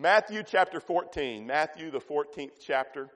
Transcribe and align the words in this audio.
Matthew 0.00 0.44
chapter 0.44 0.78
14, 0.78 1.44
Matthew 1.44 1.90
the 1.90 1.98
14th 1.98 2.52
chapter, 2.64 3.08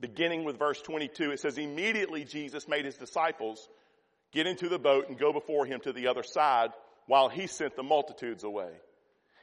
beginning 0.00 0.42
with 0.42 0.58
verse 0.58 0.82
22, 0.82 1.30
it 1.30 1.38
says, 1.38 1.58
immediately 1.58 2.24
Jesus 2.24 2.66
made 2.66 2.84
his 2.84 2.96
disciples 2.96 3.68
get 4.32 4.48
into 4.48 4.68
the 4.68 4.80
boat 4.80 5.08
and 5.08 5.16
go 5.16 5.32
before 5.32 5.64
him 5.64 5.78
to 5.82 5.92
the 5.92 6.08
other 6.08 6.24
side 6.24 6.70
while 7.06 7.28
he 7.28 7.46
sent 7.46 7.76
the 7.76 7.84
multitudes 7.84 8.42
away. 8.42 8.72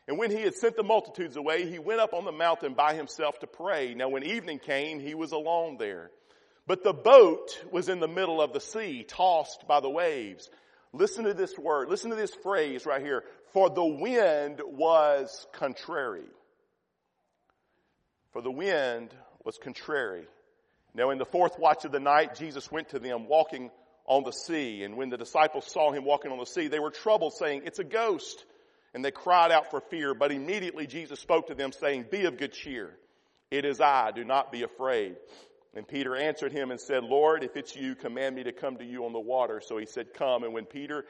And 0.06 0.18
when 0.18 0.32
he 0.32 0.42
had 0.42 0.54
sent 0.54 0.76
the 0.76 0.84
multitudes 0.84 1.38
away, 1.38 1.66
he 1.70 1.80
went 1.80 2.02
up 2.02 2.14
on 2.14 2.26
the 2.26 2.34
mountain 2.34 2.74
by 2.74 2.94
himself 2.94 3.40
to 3.40 3.48
pray. 3.48 3.94
Now 3.94 4.10
when 4.10 4.24
evening 4.26 4.60
came, 4.60 5.00
he 5.00 5.16
was 5.16 5.32
alone 5.32 5.78
there. 5.80 6.12
But 6.68 6.84
the 6.84 6.92
boat 6.92 7.58
was 7.72 7.88
in 7.88 8.02
the 8.02 8.08
middle 8.10 8.42
of 8.42 8.52
the 8.52 8.60
sea, 8.60 9.06
tossed 9.08 9.66
by 9.66 9.80
the 9.80 9.90
waves. 9.90 10.50
Listen 10.92 11.24
to 11.24 11.34
this 11.34 11.58
word. 11.58 11.88
Listen 11.88 12.10
to 12.10 12.18
this 12.18 12.36
phrase 12.44 12.86
right 12.86 13.02
here. 13.02 13.24
For 13.54 13.70
the 13.70 13.86
wind 13.86 14.60
was 14.66 15.48
contrary. 15.54 16.26
For 18.32 18.42
the 18.42 18.52
wind 18.52 19.14
was 19.44 19.58
contrary. 19.58 20.26
Now 20.94 21.10
in 21.12 21.18
the 21.18 21.26
fourth 21.26 21.58
watch 21.58 21.86
of 21.86 21.92
the 21.92 22.00
night, 22.00 22.36
Jesus 22.36 22.72
went 22.72 22.90
to 22.90 23.00
them 23.00 23.28
walking 23.28 23.72
on 24.06 24.24
the 24.24 24.32
sea. 24.32 24.84
And 24.84 24.98
when 24.98 25.10
the 25.10 25.18
disciples 25.18 25.66
saw 25.66 25.92
him 25.92 26.04
walking 26.04 26.32
on 26.32 26.40
the 26.40 26.46
sea, 26.46 26.68
they 26.68 26.80
were 26.80 26.92
troubled 26.92 27.34
saying, 27.34 27.62
it's 27.66 27.80
a 27.80 27.84
ghost. 27.84 28.44
And 28.94 29.06
they 29.06 29.12
cried 29.12 29.52
out 29.52 29.70
for 29.70 29.82
fear. 29.82 30.14
But 30.16 30.32
immediately 30.32 30.88
Jesus 30.88 31.20
spoke 31.20 31.48
to 31.48 31.56
them 31.56 31.72
saying, 31.72 32.06
be 32.10 32.26
of 32.26 32.38
good 32.38 32.54
cheer. 32.54 32.98
It 33.52 33.66
is 33.66 33.80
I. 33.80 34.12
Do 34.12 34.24
not 34.24 34.52
be 34.52 34.64
afraid. 34.64 35.16
And 35.76 35.88
Peter 35.88 36.16
answered 36.16 36.52
him 36.52 36.72
and 36.72 36.80
said, 36.80 37.04
Lord, 37.04 37.44
if 37.44 37.56
it's 37.56 37.76
you, 37.76 37.94
command 37.94 38.36
me 38.36 38.44
to 38.44 38.52
come 38.52 38.78
to 38.78 38.84
you 38.84 39.06
on 39.06 39.14
the 39.14 39.20
water. 39.20 39.62
So 39.64 39.78
he 39.78 39.86
said, 39.86 40.14
come. 40.16 40.44
And 40.44 40.54
when 40.54 40.66
Peter 40.66 41.06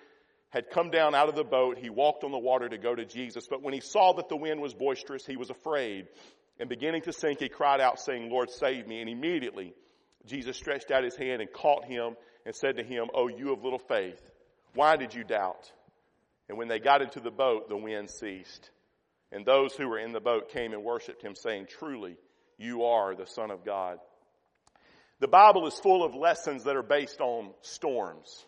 had 0.49 0.69
come 0.69 0.89
down 0.89 1.15
out 1.15 1.29
of 1.29 1.35
the 1.35 1.43
boat, 1.45 1.77
he 1.77 1.89
walked 1.89 2.23
on 2.25 2.31
the 2.31 2.37
water 2.37 2.67
to 2.67 2.77
go 2.77 2.93
to 2.93 3.05
Jesus. 3.05 3.47
But 3.49 3.61
when 3.61 3.73
he 3.73 3.79
saw 3.79 4.13
that 4.13 4.27
the 4.27 4.35
wind 4.35 4.59
was 4.59 4.73
boisterous, 4.73 5.25
he 5.25 5.37
was 5.37 5.49
afraid. 5.49 6.07
And 6.59 6.67
beginning 6.67 7.03
to 7.03 7.13
sink, 7.13 7.39
he 7.39 7.49
cried 7.49 7.79
out 7.79 7.99
saying, 7.99 8.29
Lord, 8.29 8.49
save 8.49 8.87
me. 8.87 8.99
And 8.99 9.09
immediately 9.09 9.73
Jesus 10.25 10.57
stretched 10.57 10.91
out 10.91 11.03
his 11.03 11.15
hand 11.15 11.41
and 11.41 11.51
caught 11.51 11.85
him 11.85 12.15
and 12.45 12.55
said 12.55 12.77
to 12.77 12.83
him, 12.83 13.07
Oh, 13.13 13.27
you 13.27 13.53
of 13.53 13.63
little 13.63 13.79
faith, 13.79 14.21
why 14.73 14.97
did 14.97 15.13
you 15.13 15.23
doubt? 15.23 15.71
And 16.49 16.57
when 16.57 16.67
they 16.67 16.79
got 16.79 17.01
into 17.01 17.19
the 17.19 17.31
boat, 17.31 17.69
the 17.69 17.77
wind 17.77 18.09
ceased. 18.09 18.71
And 19.31 19.45
those 19.45 19.73
who 19.73 19.87
were 19.87 19.99
in 19.99 20.11
the 20.11 20.19
boat 20.19 20.49
came 20.49 20.73
and 20.73 20.83
worshiped 20.83 21.21
him 21.21 21.35
saying, 21.35 21.67
truly, 21.69 22.17
you 22.57 22.83
are 22.85 23.15
the 23.15 23.27
son 23.27 23.51
of 23.51 23.63
God. 23.63 23.99
The 25.19 25.27
Bible 25.27 25.67
is 25.67 25.77
full 25.79 26.03
of 26.03 26.15
lessons 26.15 26.63
that 26.63 26.75
are 26.75 26.83
based 26.83 27.21
on 27.21 27.51
storms. 27.61 28.45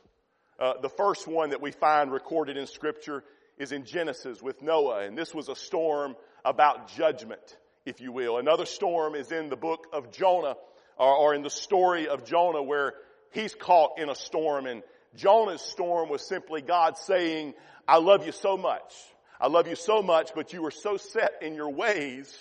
Uh, 0.60 0.74
the 0.82 0.90
first 0.90 1.28
one 1.28 1.52
that 1.52 1.62
we 1.62 1.72
find 1.72 2.12
recorded 2.12 2.58
in 2.58 2.66
scripture 2.66 3.24
is 3.58 3.72
in 3.72 3.86
Genesis 3.86 4.42
with 4.42 4.62
Noah, 4.62 5.06
and 5.06 5.18
this 5.18 5.34
was 5.34 5.50
a 5.50 5.56
storm 5.56 6.16
about 6.44 6.88
judgment, 6.96 7.58
if 7.86 8.02
you 8.02 8.12
will. 8.12 8.38
Another 8.38 8.66
storm 8.66 9.16
is 9.16 9.32
in 9.32 9.50
the 9.50 9.56
book 9.56 9.88
of 9.94 10.12
Jonah, 10.12 10.56
or, 10.98 11.16
or 11.16 11.34
in 11.34 11.42
the 11.42 11.50
story 11.50 12.08
of 12.08 12.26
Jonah 12.26 12.62
where 12.64 12.94
he's 13.32 13.54
caught 13.56 14.00
in 14.00 14.10
a 14.10 14.16
storm 14.16 14.66
and 14.66 14.84
Jonah's 15.16 15.62
storm 15.62 16.10
was 16.10 16.26
simply 16.26 16.62
God 16.62 16.98
saying, 16.98 17.54
I 17.88 17.98
love 17.98 18.26
you 18.26 18.32
so 18.32 18.58
much. 18.58 18.94
I 19.40 19.48
love 19.48 19.68
you 19.68 19.76
so 19.76 20.02
much, 20.02 20.32
but 20.36 20.54
you 20.54 20.66
are 20.66 20.72
so 20.72 20.98
set 20.98 21.42
in 21.42 21.56
your 21.56 21.72
ways 21.72 22.32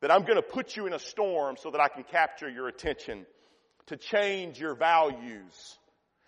that 0.00 0.10
I'm 0.10 0.22
going 0.22 0.36
to 0.36 0.42
put 0.42 0.76
you 0.76 0.86
in 0.86 0.92
a 0.92 0.98
storm 0.98 1.56
so 1.58 1.70
that 1.70 1.80
I 1.80 1.88
can 1.88 2.04
capture 2.04 2.48
your 2.48 2.68
attention 2.68 3.26
to 3.86 3.96
change 3.96 4.58
your 4.58 4.74
values 4.74 5.78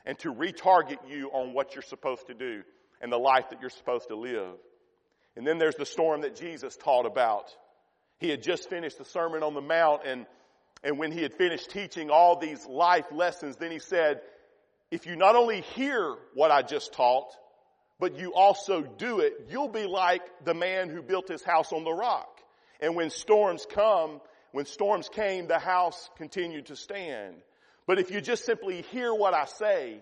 and 0.05 0.19
to 0.19 0.35
retarget 0.35 1.09
you 1.09 1.31
on 1.33 1.55
what 1.55 1.75
you're 1.75 1.83
supposed 1.83 2.27
to 2.27 2.35
do 2.35 2.63
and 3.01 3.11
the 3.11 3.19
life 3.19 3.51
that 3.51 3.61
you're 3.61 3.71
supposed 3.71 4.09
to 4.09 4.17
live. 4.17 4.57
And 5.37 5.47
then 5.47 5.59
there's 5.59 5.77
the 5.77 5.87
storm 5.87 6.23
that 6.23 6.37
Jesus 6.37 6.77
taught 6.77 7.07
about. 7.07 7.55
He 8.23 8.29
had 8.29 8.41
just 8.41 8.71
finished 8.71 8.99
the 8.99 9.05
Sermon 9.05 9.43
on 9.43 9.53
the 9.53 9.61
Mount 9.61 10.03
and, 10.07 10.27
and 10.85 10.97
when 10.97 11.11
he 11.11 11.23
had 11.23 11.35
finished 11.35 11.71
teaching 11.71 12.09
all 12.09 12.39
these 12.39 12.65
life 12.67 13.07
lessons, 13.11 13.57
then 13.57 13.73
he 13.73 13.81
said, 13.81 14.21
if 14.93 15.07
you 15.07 15.17
not 15.17 15.35
only 15.35 15.63
hear 15.75 16.15
what 16.35 16.53
I 16.53 16.63
just 16.63 16.93
taught, 16.93 17.37
but 17.99 18.17
you 18.17 18.33
also 18.33 18.83
do 18.83 19.19
it, 19.19 19.49
you'll 19.51 19.67
be 19.67 19.87
like 19.87 20.23
the 20.45 20.55
man 20.55 20.89
who 20.89 21.03
built 21.03 21.27
his 21.27 21.43
house 21.43 21.73
on 21.73 21.83
the 21.83 21.93
rock. 21.93 22.41
And 22.79 22.95
when 22.95 23.11
storms 23.11 23.67
come, 23.69 24.21
when 24.53 24.67
storms 24.67 25.09
came, 25.09 25.49
the 25.49 25.59
house 25.59 26.09
continued 26.17 26.67
to 26.67 26.77
stand. 26.77 27.35
But 27.89 27.99
if 27.99 28.13
you 28.13 28.21
just 28.21 28.45
simply 28.45 28.83
hear 28.93 29.13
what 29.13 29.35
I 29.35 29.47
say 29.47 30.01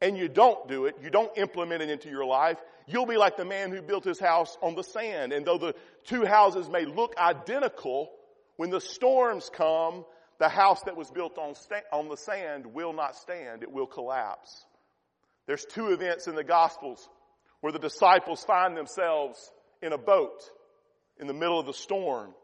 and 0.00 0.16
you 0.16 0.28
don't 0.28 0.68
do 0.68 0.86
it, 0.86 0.96
you 1.02 1.10
don't 1.10 1.36
implement 1.36 1.82
it 1.82 1.90
into 1.90 2.08
your 2.08 2.24
life, 2.24 2.58
you'll 2.86 3.06
be 3.06 3.16
like 3.16 3.36
the 3.36 3.44
man 3.44 3.70
who 3.70 3.82
built 3.82 4.04
his 4.04 4.20
house 4.20 4.56
on 4.62 4.74
the 4.74 4.84
sand. 4.84 5.32
And 5.32 5.44
though 5.44 5.58
the 5.58 5.74
two 6.04 6.24
houses 6.24 6.68
may 6.68 6.84
look 6.84 7.16
identical, 7.18 8.10
when 8.56 8.70
the 8.70 8.80
storms 8.80 9.50
come, 9.52 10.04
the 10.38 10.48
house 10.48 10.82
that 10.82 10.96
was 10.96 11.10
built 11.10 11.36
on, 11.38 11.54
sta- 11.54 11.82
on 11.92 12.08
the 12.08 12.16
sand 12.16 12.66
will 12.66 12.92
not 12.92 13.16
stand. 13.16 13.62
It 13.62 13.72
will 13.72 13.86
collapse. 13.86 14.64
There's 15.46 15.64
two 15.64 15.88
events 15.88 16.28
in 16.28 16.34
the 16.34 16.44
Gospels 16.44 17.08
where 17.60 17.72
the 17.72 17.78
disciples 17.78 18.44
find 18.44 18.76
themselves 18.76 19.50
in 19.82 19.92
a 19.92 19.98
boat 19.98 20.42
in 21.18 21.26
the 21.26 21.34
middle 21.34 21.58
of 21.58 21.66
the 21.66 21.72
storm 21.72 22.34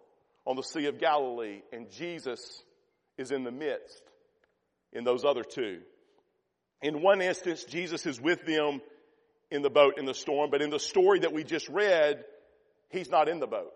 on 0.47 0.57
the 0.57 0.63
Sea 0.63 0.87
of 0.87 0.99
Galilee 0.99 1.63
and 1.73 1.91
Jesus 1.91 2.63
is 3.17 3.31
in 3.31 3.45
the 3.45 3.53
midst 3.53 4.03
in 4.93 5.05
those 5.05 5.25
other 5.25 5.45
two. 5.45 5.81
In 6.83 7.03
one 7.03 7.23
instance, 7.23 7.65
Jesus 7.65 8.07
is 8.07 8.21
with 8.21 8.45
them 8.45 8.81
in 9.51 9.63
the 9.63 9.71
boat 9.71 9.95
in 9.99 10.05
the 10.05 10.15
storm, 10.15 10.51
but 10.51 10.63
in 10.63 10.71
the 10.71 10.81
story 10.81 11.21
that 11.21 11.33
we 11.33 11.45
just 11.45 11.69
read, 11.69 12.25
He's 12.91 13.11
not 13.11 13.29
in 13.29 13.41
the 13.41 13.47
boat. 13.47 13.73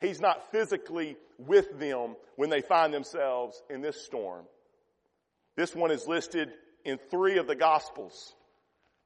He's 0.00 0.20
not 0.20 0.50
physically 0.50 1.16
with 1.38 1.78
them 1.78 2.16
when 2.36 2.50
they 2.50 2.60
find 2.60 2.92
themselves 2.92 3.62
in 3.70 3.80
this 3.80 4.04
storm. 4.04 4.44
This 5.56 5.74
one 5.74 5.90
is 5.90 6.06
listed 6.06 6.50
in 6.84 6.98
three 7.10 7.38
of 7.38 7.46
the 7.46 7.54
Gospels. 7.54 8.34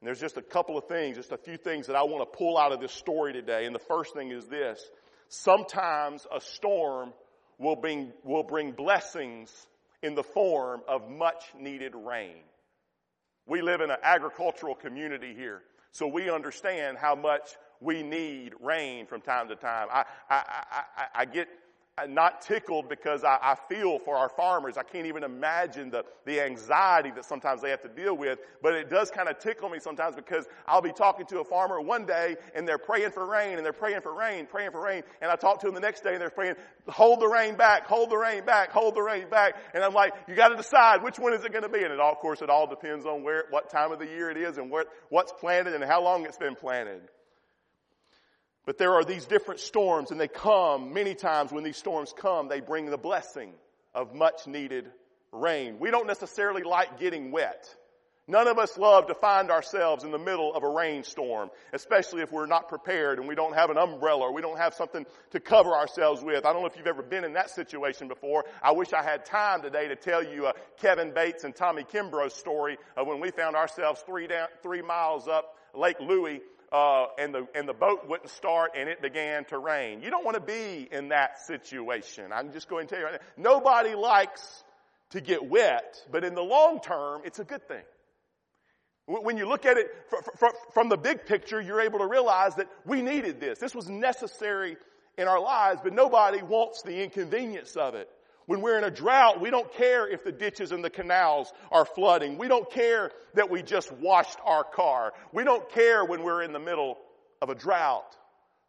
And 0.01 0.09
there's 0.09 0.21
just 0.21 0.37
a 0.37 0.43
couple 0.43 0.79
of 0.79 0.87
things, 0.87 1.17
just 1.17 1.33
a 1.33 1.37
few 1.37 1.57
things 1.57 1.89
that 1.89 1.97
I 1.97 2.05
want 2.05 2.31
to 2.31 2.39
pull 2.39 2.57
out 2.57 2.73
of 2.73 2.81
this 2.81 2.93
story 2.93 3.33
today. 3.33 3.67
And 3.67 3.75
the 3.75 3.81
first 3.81 4.15
thing 4.15 4.31
is 4.31 4.47
this. 4.47 4.81
Sometimes 5.29 6.27
a 6.35 6.41
storm 6.41 7.13
will 7.59 7.77
bring, 7.77 8.13
will 8.25 8.45
bring 8.45 8.73
blessings 8.73 9.53
in 10.03 10.15
the 10.15 10.23
form 10.23 10.81
of 10.89 11.11
much 11.11 11.45
needed 11.59 11.95
rain. 11.95 12.37
We 13.49 13.63
live 13.63 13.81
in 13.81 13.91
an 13.91 13.97
agricultural 14.03 14.75
community 14.75 15.35
here, 15.35 15.63
so 15.91 16.07
we 16.07 16.31
understand 16.31 16.99
how 16.99 17.15
much 17.15 17.57
we 17.81 18.03
need 18.03 18.53
rain 18.61 19.07
from 19.07 19.23
time 19.23 19.49
to 19.49 19.57
time. 19.57 19.89
I, 19.91 20.05
I, 20.29 20.65
I, 20.97 21.07
I 21.15 21.25
get 21.25 21.49
not 22.07 22.43
tickled 22.43 22.89
because 22.89 23.25
I, 23.25 23.39
I, 23.41 23.57
feel 23.69 23.99
for 23.99 24.17
our 24.17 24.29
farmers. 24.29 24.77
I 24.77 24.83
can't 24.83 25.07
even 25.07 25.25
imagine 25.25 25.91
the, 25.91 26.05
the 26.25 26.41
anxiety 26.41 27.11
that 27.13 27.25
sometimes 27.25 27.63
they 27.63 27.71
have 27.71 27.83
to 27.83 27.89
deal 27.89 28.17
with. 28.17 28.39
But 28.63 28.75
it 28.75 28.91
does 28.91 29.11
kind 29.11 29.29
of 29.29 29.39
tickle 29.39 29.69
me 29.69 29.79
sometimes 29.79 30.15
because 30.15 30.47
I'll 30.67 30.83
be 30.83 30.93
talking 30.93 31.27
to 31.27 31.41
a 31.41 31.45
farmer 31.45 31.81
one 31.81 32.07
day 32.07 32.37
and 32.55 32.67
they're 32.67 32.79
praying 32.79 33.11
for 33.11 33.27
rain 33.27 33.57
and 33.57 33.65
they're 33.65 33.73
praying 33.73 34.03
for 34.03 34.15
rain, 34.15 34.47
praying 34.47 34.71
for 34.71 34.83
rain. 34.83 35.03
And 35.21 35.31
I 35.31 35.37
talk 35.37 35.61
to 35.61 35.67
them 35.67 35.75
the 35.75 35.81
next 35.81 36.03
day 36.03 36.13
and 36.13 36.21
they're 36.21 36.31
praying, 36.31 36.55
hold 36.89 37.21
the 37.21 37.29
rain 37.29 37.57
back, 37.57 37.87
hold 37.87 38.11
the 38.11 38.17
rain 38.17 38.45
back, 38.45 38.71
hold 38.71 38.95
the 38.95 39.03
rain 39.03 39.29
back. 39.29 39.57
And 39.75 39.83
I'm 39.83 39.95
like, 39.95 40.15
you 40.29 40.35
got 40.35 40.49
to 40.49 40.57
decide 40.57 41.03
which 41.03 41.19
one 41.19 41.33
is 41.33 41.45
it 41.45 41.53
going 41.53 41.65
to 41.65 41.69
be. 41.69 41.83
And 41.83 41.93
it 41.93 42.01
all, 42.01 42.13
of 42.13 42.19
course, 42.19 42.43
it 42.43 42.51
all 42.51 42.67
depends 42.67 43.07
on 43.07 43.23
where, 43.23 43.45
what 43.51 43.71
time 43.71 43.93
of 43.93 43.99
the 43.99 44.07
year 44.07 44.31
it 44.31 44.37
is 44.37 44.59
and 44.59 44.71
what, 44.71 44.89
what's 45.09 45.33
planted 45.33 45.75
and 45.75 45.85
how 45.85 46.03
long 46.03 46.25
it's 46.25 46.39
been 46.39 46.55
planted. 46.55 47.03
But 48.69 48.77
there 48.77 48.93
are 48.97 49.03
these 49.03 49.25
different 49.25 49.61
storms 49.61 50.11
and 50.11 50.21
they 50.21 50.29
come 50.29 50.93
many 50.93 51.15
times 51.15 51.51
when 51.51 51.65
these 51.65 51.79
storms 51.79 52.13
come, 52.15 52.49
they 52.49 52.61
bring 52.61 52.85
the 52.85 52.99
blessing 52.99 53.55
of 53.95 54.15
much 54.15 54.47
needed 54.47 54.91
rain. 55.33 55.79
We 55.79 55.91
don't 55.91 56.07
necessarily 56.07 56.63
like 56.65 57.01
getting 57.01 57.31
wet. 57.31 57.75
None 58.27 58.47
of 58.47 58.59
us 58.59 58.77
love 58.77 59.07
to 59.07 59.15
find 59.15 59.51
ourselves 59.51 60.05
in 60.05 60.11
the 60.11 60.19
middle 60.19 60.55
of 60.55 60.65
a 60.65 60.69
rainstorm, 60.69 61.49
especially 61.73 62.21
if 62.21 62.31
we're 62.31 62.45
not 62.45 62.69
prepared 62.69 63.19
and 63.19 63.27
we 63.27 63.35
don't 63.35 63.55
have 63.55 63.71
an 63.71 63.79
umbrella 63.79 64.25
or 64.25 64.35
we 64.35 64.43
don't 64.43 64.59
have 64.59 64.75
something 64.75 65.07
to 65.31 65.41
cover 65.41 65.73
ourselves 65.73 66.23
with. 66.23 66.45
I 66.45 66.53
don't 66.53 66.61
know 66.61 66.69
if 66.69 66.77
you've 66.77 66.87
ever 66.87 67.03
been 67.03 67.25
in 67.25 67.33
that 67.33 67.49
situation 67.49 68.07
before. 68.07 68.45
I 68.63 68.73
wish 68.73 68.93
I 68.93 69.03
had 69.03 69.25
time 69.25 69.63
today 69.63 69.89
to 69.89 69.97
tell 69.97 70.23
you 70.23 70.47
Kevin 70.79 71.15
Bates 71.15 71.45
and 71.45 71.57
Tommy 71.57 71.85
Kimbrough's 71.85 72.35
story 72.35 72.77
of 72.99 73.07
when 73.07 73.19
we 73.19 73.31
found 73.31 73.57
ourselves 73.57 74.05
three 74.05 74.27
down, 74.27 74.49
three 74.63 74.83
miles 74.83 75.27
up 75.27 75.55
Lake 75.73 76.01
Louie 76.01 76.43
uh, 76.73 77.07
and 77.19 77.35
the 77.35 77.47
and 77.55 77.69
the 77.69 77.75
boat 77.75 78.09
wouldn't 78.09 78.31
start 78.31 78.73
and 78.77 78.89
it 78.89 79.01
began 79.01 79.45
to 79.47 79.59
rain. 79.59 80.03
You 80.03 80.11
don't 80.11 80.25
want 80.25 80.35
to 80.37 80.41
be 80.41 80.89
in 80.91 81.09
that 81.09 81.41
situation. 81.47 82.33
I'm 82.33 82.53
just 82.53 82.69
going 82.69 82.87
to 82.87 82.95
tell 82.95 83.01
you 83.01 83.07
right 83.07 83.21
now. 83.37 83.53
Nobody 83.55 83.95
likes 83.95 84.65
to 85.11 85.21
get 85.21 85.45
wet, 85.45 85.97
but 86.11 86.25
in 86.25 86.35
the 86.35 86.43
long 86.43 86.81
term, 86.81 87.23
it's 87.25 87.39
a 87.39 87.45
good 87.45 87.67
thing. 87.67 87.83
When 89.07 89.39
you 89.39 89.49
look 89.49 89.65
at 89.65 89.79
it 89.79 89.87
from 90.75 90.91
the 90.91 90.99
big 90.99 91.25
picture, 91.25 91.61
you're 91.63 91.81
able 91.81 92.01
to 92.01 92.07
realize 92.07 92.57
that 92.57 92.69
we 92.85 93.01
needed 93.01 93.41
this. 93.41 93.59
This 93.59 93.75
was 93.75 93.89
necessary 93.89 94.77
in 95.17 95.27
our 95.27 95.41
lives, 95.41 95.81
but 95.83 95.95
nobody 95.95 96.43
wants 96.43 96.83
the 96.83 97.03
inconvenience 97.03 97.75
of 97.75 97.95
it. 97.95 98.11
When 98.49 98.63
we're 98.63 98.79
in 98.79 98.85
a 98.85 98.91
drought, 98.91 99.43
we 99.43 99.51
don't 99.51 99.71
care 99.75 100.09
if 100.09 100.25
the 100.25 100.33
ditches 100.33 100.73
and 100.73 100.83
the 100.83 100.89
canals 100.89 101.53
are 101.71 101.85
flooding. 101.85 102.39
We 102.39 102.49
don't 102.49 102.71
care 102.71 103.11
that 103.35 103.51
we 103.51 103.63
just 103.63 103.93
washed 103.93 104.39
our 104.43 104.65
car. 104.65 105.13
We 105.35 105.45
don't 105.45 105.69
care 105.69 106.03
when 106.03 106.23
we're 106.23 106.41
in 106.41 106.55
the 106.55 106.59
middle 106.59 106.97
of 107.43 107.51
a 107.51 107.55
drought. 107.55 108.17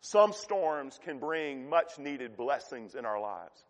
some 0.01 0.33
storms 0.33 0.99
can 1.01 1.17
bring 1.17 1.69
much 1.69 1.97
needed 1.97 2.35
blessings 2.35 2.95
in 2.95 3.05
our 3.05 3.21
lives. 3.21 3.63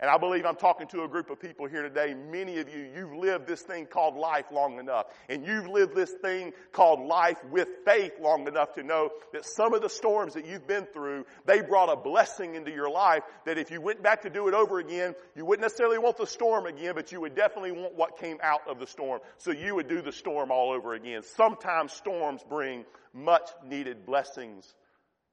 And 0.00 0.08
I 0.08 0.16
believe 0.16 0.46
I'm 0.46 0.56
talking 0.56 0.86
to 0.88 1.04
a 1.04 1.08
group 1.08 1.28
of 1.28 1.38
people 1.38 1.66
here 1.66 1.82
today. 1.82 2.14
Many 2.14 2.58
of 2.58 2.74
you, 2.74 2.88
you've 2.96 3.12
lived 3.12 3.46
this 3.46 3.60
thing 3.60 3.84
called 3.84 4.16
life 4.16 4.46
long 4.50 4.78
enough. 4.78 5.06
And 5.28 5.46
you've 5.46 5.68
lived 5.68 5.94
this 5.94 6.10
thing 6.22 6.54
called 6.72 7.06
life 7.06 7.36
with 7.50 7.68
faith 7.84 8.12
long 8.18 8.48
enough 8.48 8.72
to 8.74 8.82
know 8.82 9.10
that 9.34 9.44
some 9.44 9.74
of 9.74 9.82
the 9.82 9.90
storms 9.90 10.32
that 10.34 10.46
you've 10.46 10.66
been 10.66 10.86
through, 10.86 11.26
they 11.44 11.60
brought 11.60 11.92
a 11.92 11.96
blessing 11.96 12.54
into 12.54 12.70
your 12.70 12.88
life 12.88 13.24
that 13.44 13.58
if 13.58 13.70
you 13.70 13.82
went 13.82 14.02
back 14.02 14.22
to 14.22 14.30
do 14.30 14.48
it 14.48 14.54
over 14.54 14.78
again, 14.78 15.14
you 15.36 15.44
wouldn't 15.44 15.62
necessarily 15.62 15.98
want 15.98 16.16
the 16.16 16.26
storm 16.26 16.64
again, 16.64 16.94
but 16.94 17.12
you 17.12 17.20
would 17.20 17.34
definitely 17.34 17.72
want 17.72 17.94
what 17.94 18.16
came 18.16 18.38
out 18.42 18.62
of 18.66 18.78
the 18.78 18.86
storm. 18.86 19.20
So 19.36 19.50
you 19.50 19.74
would 19.74 19.88
do 19.88 20.00
the 20.00 20.12
storm 20.12 20.50
all 20.50 20.72
over 20.72 20.94
again. 20.94 21.22
Sometimes 21.36 21.92
storms 21.92 22.42
bring 22.48 22.86
much 23.12 23.50
needed 23.66 24.06
blessings 24.06 24.74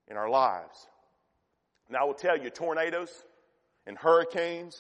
in 0.09 0.17
our 0.17 0.29
lives. 0.29 0.87
Now 1.89 1.99
I 2.01 2.03
will 2.03 2.15
tell 2.15 2.37
you, 2.37 2.49
tornadoes, 2.49 3.11
and 3.87 3.97
hurricanes. 3.97 4.77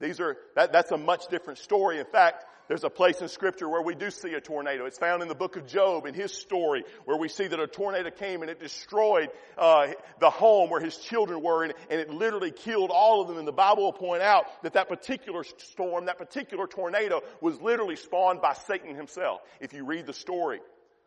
These 0.00 0.20
are, 0.20 0.36
that, 0.56 0.72
that's 0.72 0.90
a 0.90 0.98
much 0.98 1.28
different 1.28 1.60
story. 1.60 2.00
In 2.00 2.06
fact, 2.06 2.44
there's 2.68 2.84
a 2.84 2.90
place 2.90 3.20
in 3.20 3.28
scripture 3.28 3.68
where 3.68 3.82
we 3.82 3.94
do 3.94 4.10
see 4.10 4.32
a 4.34 4.40
tornado. 4.40 4.86
It's 4.86 4.98
found 4.98 5.22
in 5.22 5.28
the 5.28 5.34
book 5.34 5.56
of 5.56 5.66
Job 5.66 6.06
in 6.06 6.14
his 6.14 6.32
story 6.32 6.84
where 7.04 7.16
we 7.16 7.28
see 7.28 7.46
that 7.46 7.60
a 7.60 7.66
tornado 7.66 8.10
came 8.10 8.42
and 8.42 8.50
it 8.50 8.60
destroyed 8.60 9.28
uh, 9.58 9.88
the 10.20 10.30
home 10.30 10.70
where 10.70 10.80
his 10.80 10.96
children 10.96 11.42
were 11.42 11.64
and, 11.64 11.74
and, 11.90 12.00
it 12.00 12.10
literally 12.10 12.50
killed 12.50 12.90
all 12.90 13.20
of 13.20 13.28
them. 13.28 13.38
And 13.38 13.46
the 13.46 13.52
Bible 13.52 13.84
will 13.84 13.92
point 13.92 14.22
out 14.22 14.46
that 14.62 14.72
that 14.72 14.88
particular 14.88 15.44
storm, 15.58 16.06
that 16.06 16.18
particular 16.18 16.66
tornado 16.66 17.20
was 17.40 17.60
literally 17.60 17.96
spawned 17.96 18.40
by 18.40 18.54
Satan 18.54 18.94
himself 18.94 19.40
if 19.60 19.72
you 19.72 19.84
read 19.84 20.06
the 20.06 20.14
story. 20.14 20.60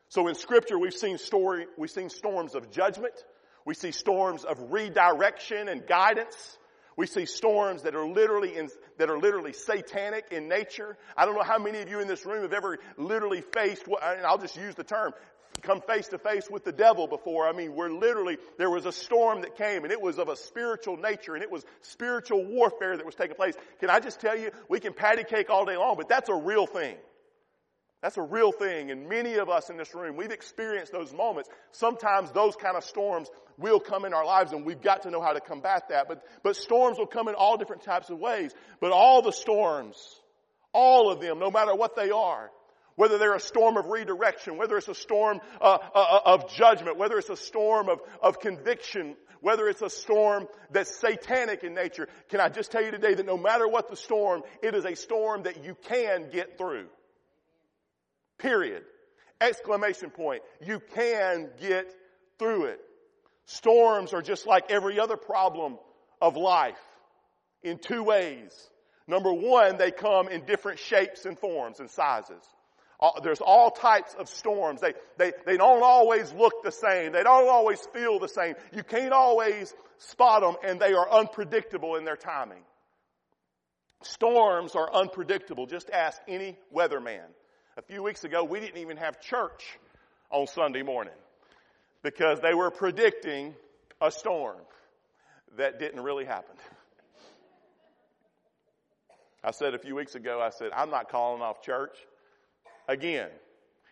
So 0.09 0.27
in 0.27 0.35
scripture 0.35 0.77
we've 0.77 0.93
seen 0.93 1.17
story, 1.17 1.65
we've 1.77 1.89
seen 1.89 2.09
storms 2.09 2.53
of 2.53 2.69
judgment. 2.71 3.15
We 3.65 3.73
see 3.73 3.91
storms 3.91 4.43
of 4.43 4.71
redirection 4.71 5.67
and 5.67 5.87
guidance. 5.87 6.57
We 6.97 7.07
see 7.07 7.25
storms 7.25 7.83
that 7.83 7.95
are 7.95 8.07
literally 8.07 8.55
in, 8.55 8.69
that 8.97 9.09
are 9.09 9.19
literally 9.19 9.51
satanic 9.51 10.27
in 10.31 10.47
nature. 10.47 10.97
I 11.17 11.25
don't 11.25 11.35
know 11.35 11.43
how 11.43 11.59
many 11.59 11.81
of 11.81 11.89
you 11.89 11.99
in 11.99 12.07
this 12.07 12.25
room 12.25 12.43
have 12.43 12.53
ever 12.53 12.79
literally 12.97 13.41
faced, 13.41 13.83
and 13.87 14.25
I'll 14.25 14.37
just 14.37 14.55
use 14.55 14.75
the 14.75 14.85
term, 14.85 15.13
come 15.61 15.81
face 15.81 16.07
to 16.09 16.17
face 16.17 16.49
with 16.49 16.63
the 16.63 16.71
devil 16.71 17.07
before. 17.07 17.47
I 17.47 17.51
mean, 17.51 17.75
we're 17.75 17.91
literally, 17.91 18.37
there 18.57 18.69
was 18.69 18.85
a 18.85 18.91
storm 18.93 19.41
that 19.41 19.57
came 19.57 19.83
and 19.83 19.91
it 19.91 20.01
was 20.01 20.19
of 20.19 20.29
a 20.29 20.35
spiritual 20.35 20.95
nature 20.97 21.33
and 21.33 21.43
it 21.43 21.51
was 21.51 21.65
spiritual 21.81 22.45
warfare 22.45 22.95
that 22.95 23.05
was 23.05 23.15
taking 23.15 23.35
place. 23.35 23.55
Can 23.79 23.89
I 23.89 23.99
just 23.99 24.21
tell 24.21 24.37
you, 24.37 24.51
we 24.69 24.79
can 24.79 24.93
patty 24.93 25.23
cake 25.23 25.49
all 25.49 25.65
day 25.65 25.75
long, 25.77 25.97
but 25.97 26.07
that's 26.07 26.29
a 26.29 26.35
real 26.35 26.65
thing. 26.65 26.95
That's 28.05 28.17
a 28.17 28.21
real 28.21 28.51
thing. 28.51 28.91
And 28.91 29.09
many 29.09 29.33
of 29.37 29.49
us 29.49 29.71
in 29.71 29.77
this 29.77 29.95
room, 29.95 30.15
we've 30.15 30.29
experienced 30.29 30.91
those 30.91 31.11
moments. 31.11 31.49
Sometimes 31.71 32.29
those 32.29 32.55
kind 32.55 32.77
of 32.77 32.83
storms 32.83 33.27
will 33.57 33.79
come 33.79 34.05
in 34.05 34.13
our 34.13 34.23
lives 34.23 34.51
and 34.51 34.63
we've 34.63 34.79
got 34.79 35.01
to 35.01 35.09
know 35.09 35.23
how 35.23 35.33
to 35.33 35.41
combat 35.41 35.89
that. 35.89 36.07
But, 36.07 36.21
but 36.43 36.55
storms 36.55 36.99
will 36.99 37.07
come 37.07 37.27
in 37.29 37.33
all 37.33 37.57
different 37.57 37.81
types 37.81 38.11
of 38.11 38.19
ways. 38.19 38.53
But 38.79 38.91
all 38.91 39.23
the 39.23 39.31
storms, 39.31 39.97
all 40.71 41.11
of 41.11 41.19
them, 41.19 41.39
no 41.39 41.49
matter 41.49 41.73
what 41.73 41.95
they 41.95 42.11
are, 42.11 42.51
whether 42.95 43.17
they're 43.17 43.33
a 43.33 43.39
storm 43.39 43.75
of 43.75 43.87
redirection, 43.87 44.59
whether 44.59 44.77
it's 44.77 44.87
a 44.87 44.93
storm 44.93 45.41
uh, 45.59 45.79
uh, 45.95 45.99
uh 45.99 46.19
of 46.25 46.53
judgment, 46.53 46.99
whether 46.99 47.17
it's 47.17 47.31
a 47.31 47.35
storm 47.35 47.89
of, 47.89 48.01
of 48.21 48.39
conviction, 48.39 49.15
whether 49.41 49.67
it's 49.67 49.81
a 49.81 49.89
storm 49.89 50.45
that's 50.69 50.95
satanic 50.95 51.63
in 51.63 51.73
nature, 51.73 52.07
can 52.29 52.39
I 52.39 52.49
just 52.49 52.71
tell 52.71 52.83
you 52.83 52.91
today 52.91 53.15
that 53.15 53.25
no 53.25 53.35
matter 53.35 53.67
what 53.67 53.89
the 53.89 53.95
storm, 53.95 54.43
it 54.61 54.75
is 54.75 54.85
a 54.85 54.95
storm 54.95 55.41
that 55.45 55.65
you 55.65 55.75
can 55.87 56.29
get 56.29 56.59
through. 56.59 56.85
Period. 58.37 58.83
Exclamation 59.41 60.09
point. 60.09 60.41
You 60.65 60.81
can 60.93 61.49
get 61.59 61.93
through 62.39 62.65
it. 62.65 62.79
Storms 63.45 64.13
are 64.13 64.21
just 64.21 64.47
like 64.47 64.71
every 64.71 64.99
other 64.99 65.17
problem 65.17 65.77
of 66.21 66.35
life 66.35 66.79
in 67.63 67.77
two 67.77 68.03
ways. 68.03 68.51
Number 69.07 69.31
one, 69.31 69.77
they 69.77 69.91
come 69.91 70.29
in 70.29 70.45
different 70.45 70.79
shapes 70.79 71.25
and 71.25 71.37
forms 71.37 71.79
and 71.79 71.89
sizes. 71.89 72.43
Uh, 72.99 73.19
there's 73.23 73.41
all 73.41 73.69
types 73.71 74.15
of 74.17 74.29
storms. 74.29 74.81
They, 74.81 74.93
they, 75.17 75.33
they 75.45 75.57
don't 75.57 75.83
always 75.83 76.31
look 76.33 76.63
the 76.63 76.71
same. 76.71 77.11
They 77.11 77.23
don't 77.23 77.49
always 77.49 77.81
feel 77.93 78.19
the 78.19 78.27
same. 78.27 78.55
You 78.73 78.83
can't 78.83 79.11
always 79.11 79.73
spot 79.97 80.41
them 80.41 80.55
and 80.63 80.79
they 80.79 80.93
are 80.93 81.09
unpredictable 81.11 81.97
in 81.97 82.05
their 82.05 82.15
timing. 82.15 82.63
Storms 84.01 84.75
are 84.75 84.91
unpredictable. 84.93 85.65
Just 85.65 85.89
ask 85.89 86.21
any 86.27 86.57
weatherman. 86.73 87.25
A 87.77 87.81
few 87.81 88.01
weeks 88.01 88.23
ago, 88.23 88.45
we 88.45 88.61
didn't 88.61 88.77
even 88.77 88.95
have 88.97 89.19
church 89.19 89.77
on 90.31 90.47
Sunday 90.47 90.81
morning 90.81 91.13
because 92.03 92.39
they 92.39 92.53
were 92.53 92.71
predicting 92.71 93.53
a 93.99 94.11
storm 94.11 94.57
that 95.57 95.77
didn't 95.77 96.01
really 96.01 96.23
happen. 96.23 96.55
I 99.43 99.51
said 99.51 99.73
a 99.73 99.79
few 99.79 99.93
weeks 99.93 100.15
ago, 100.15 100.41
I 100.41 100.51
said, 100.51 100.71
I'm 100.73 100.89
not 100.89 101.09
calling 101.09 101.41
off 101.41 101.61
church 101.61 101.97
again 102.87 103.29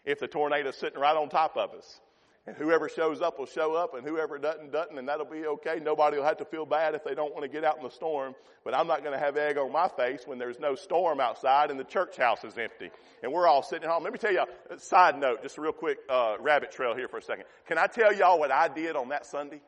if 0.06 0.20
the 0.20 0.28
tornado's 0.28 0.78
sitting 0.78 1.00
right 1.00 1.16
on 1.16 1.28
top 1.28 1.58
of 1.58 1.72
us. 1.72 2.00
And 2.46 2.58
whoever 2.58 2.90
shows 2.90 3.22
up 3.22 3.40
will 3.40 3.46
show 3.46 3.74
up 3.74 3.94
and 3.94 4.06
whoever 4.06 4.38
doesn't, 4.38 4.74
doesn't, 4.74 4.98
and 4.98 5.08
that'll 5.08 5.26
be 5.26 5.46
okay. 5.46 5.80
Nobody 5.82 6.18
will 6.18 6.26
have 6.26 6.38
to 6.38 6.46
feel 6.46 6.66
bad 6.66 6.94
if 6.94 7.06
they 7.06 7.16
don't 7.16 7.34
want 7.34 7.44
to 7.44 7.48
get 7.48 7.64
out 7.64 7.78
in 7.78 7.84
the 7.84 7.90
storm. 7.90 8.36
But 8.66 8.76
I'm 8.76 8.86
not 8.86 9.02
going 9.02 9.14
to 9.14 9.20
have 9.20 9.38
egg 9.38 9.58
on 9.58 9.72
my 9.72 9.88
face 9.88 10.24
when 10.26 10.40
there's 10.40 10.60
no 10.60 10.76
storm 10.76 11.22
outside 11.22 11.72
and 11.72 11.80
the 11.80 11.86
church 11.86 12.18
house 12.18 12.44
is 12.44 12.58
empty. 12.58 12.92
And 13.22 13.32
we're 13.32 13.48
all 13.48 13.64
sitting 13.64 13.86
at 13.86 13.90
home. 13.90 14.04
Let 14.04 14.12
me 14.12 14.20
tell 14.20 14.34
you 14.34 14.44
a 14.70 14.78
side 14.78 15.18
note, 15.18 15.42
just 15.42 15.58
a 15.58 15.62
real 15.62 15.72
quick, 15.72 16.00
uh, 16.10 16.36
rabbit 16.42 16.72
trail 16.72 16.94
here 16.94 17.08
for 17.08 17.20
a 17.20 17.22
second. 17.22 17.46
Can 17.66 17.78
I 17.78 17.88
tell 17.88 18.14
y'all 18.14 18.38
what 18.38 18.52
I 18.52 18.68
did 18.68 18.98
on 18.98 19.10
that 19.10 19.26
Sunday? 19.26 19.62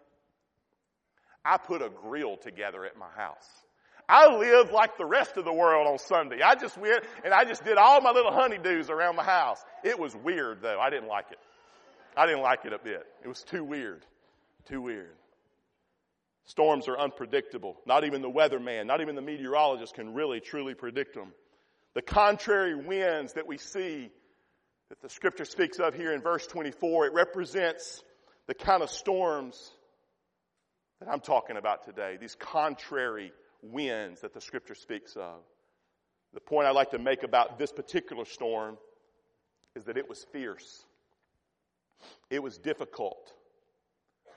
I 1.45 1.57
put 1.57 1.81
a 1.81 1.89
grill 1.89 2.36
together 2.36 2.83
at 2.86 2.98
my 2.98 3.10
house. 3.16 3.48
I 4.10 4.36
lived 4.36 4.72
like 4.72 4.98
the 4.98 5.06
rest 5.06 5.38
of 5.38 5.45
the 5.45 5.54
world 5.54 5.88
on 5.88 5.98
Sunday. 5.98 6.42
I 6.42 6.56
just 6.56 6.77
went 6.77 7.06
and 7.24 7.33
I 7.33 7.45
just 7.45 7.63
did 7.63 7.77
all 7.77 8.01
my 8.01 8.12
little 8.12 8.31
honeydews 8.31 8.89
around 8.89 9.16
the 9.16 9.24
house. 9.24 9.63
It 9.83 9.98
was 9.98 10.13
weird 10.13 10.62
though. 10.62 10.80
I 10.80 10.89
didn't 10.89 11.07
like 11.07 11.31
it. 11.31 11.39
I 12.17 12.25
didn't 12.25 12.41
like 12.41 12.65
it 12.65 12.73
a 12.73 12.79
bit. 12.79 13.06
It 13.23 13.27
was 13.27 13.44
too 13.44 13.63
weird. 13.63 14.06
Too 14.67 14.81
weird. 14.81 15.15
Storms 16.45 16.88
are 16.88 16.97
unpredictable. 16.97 17.77
Not 17.85 18.03
even 18.03 18.21
the 18.21 18.29
weatherman, 18.29 18.85
not 18.85 19.01
even 19.01 19.15
the 19.15 19.21
meteorologist 19.21 19.95
can 19.95 20.13
really 20.13 20.39
truly 20.39 20.75
predict 20.75 21.15
them. 21.15 21.33
The 21.95 22.01
contrary 22.01 22.75
winds 22.75 23.33
that 23.33 23.47
we 23.47 23.57
see 23.57 24.12
that 24.89 25.01
the 25.01 25.09
scripture 25.09 25.45
speaks 25.45 25.79
of 25.79 25.95
here 25.95 26.13
in 26.13 26.21
verse 26.21 26.45
24, 26.45 27.07
it 27.07 27.13
represents 27.13 28.03
the 28.47 28.53
kind 28.53 28.83
of 28.83 28.91
storms 28.91 29.71
that 31.00 31.09
I'm 31.09 31.21
talking 31.21 31.57
about 31.57 31.85
today. 31.85 32.17
These 32.19 32.35
contrary 32.35 33.31
winds 33.63 34.22
that 34.22 34.34
the 34.34 34.41
scripture 34.41 34.75
speaks 34.75 35.15
of. 35.15 35.39
The 36.34 36.39
point 36.39 36.67
I'd 36.67 36.72
like 36.72 36.91
to 36.91 37.00
make 37.00 37.24
about 37.24 37.57
this 37.57 37.72
particular 37.72 38.25
storm 38.25 38.77
is 39.75 39.86
that 39.86 39.98
it 39.98 40.07
was 40.07 40.24
fierce. 40.31 40.86
It 42.29 42.41
was 42.41 42.58
difficult, 42.58 43.32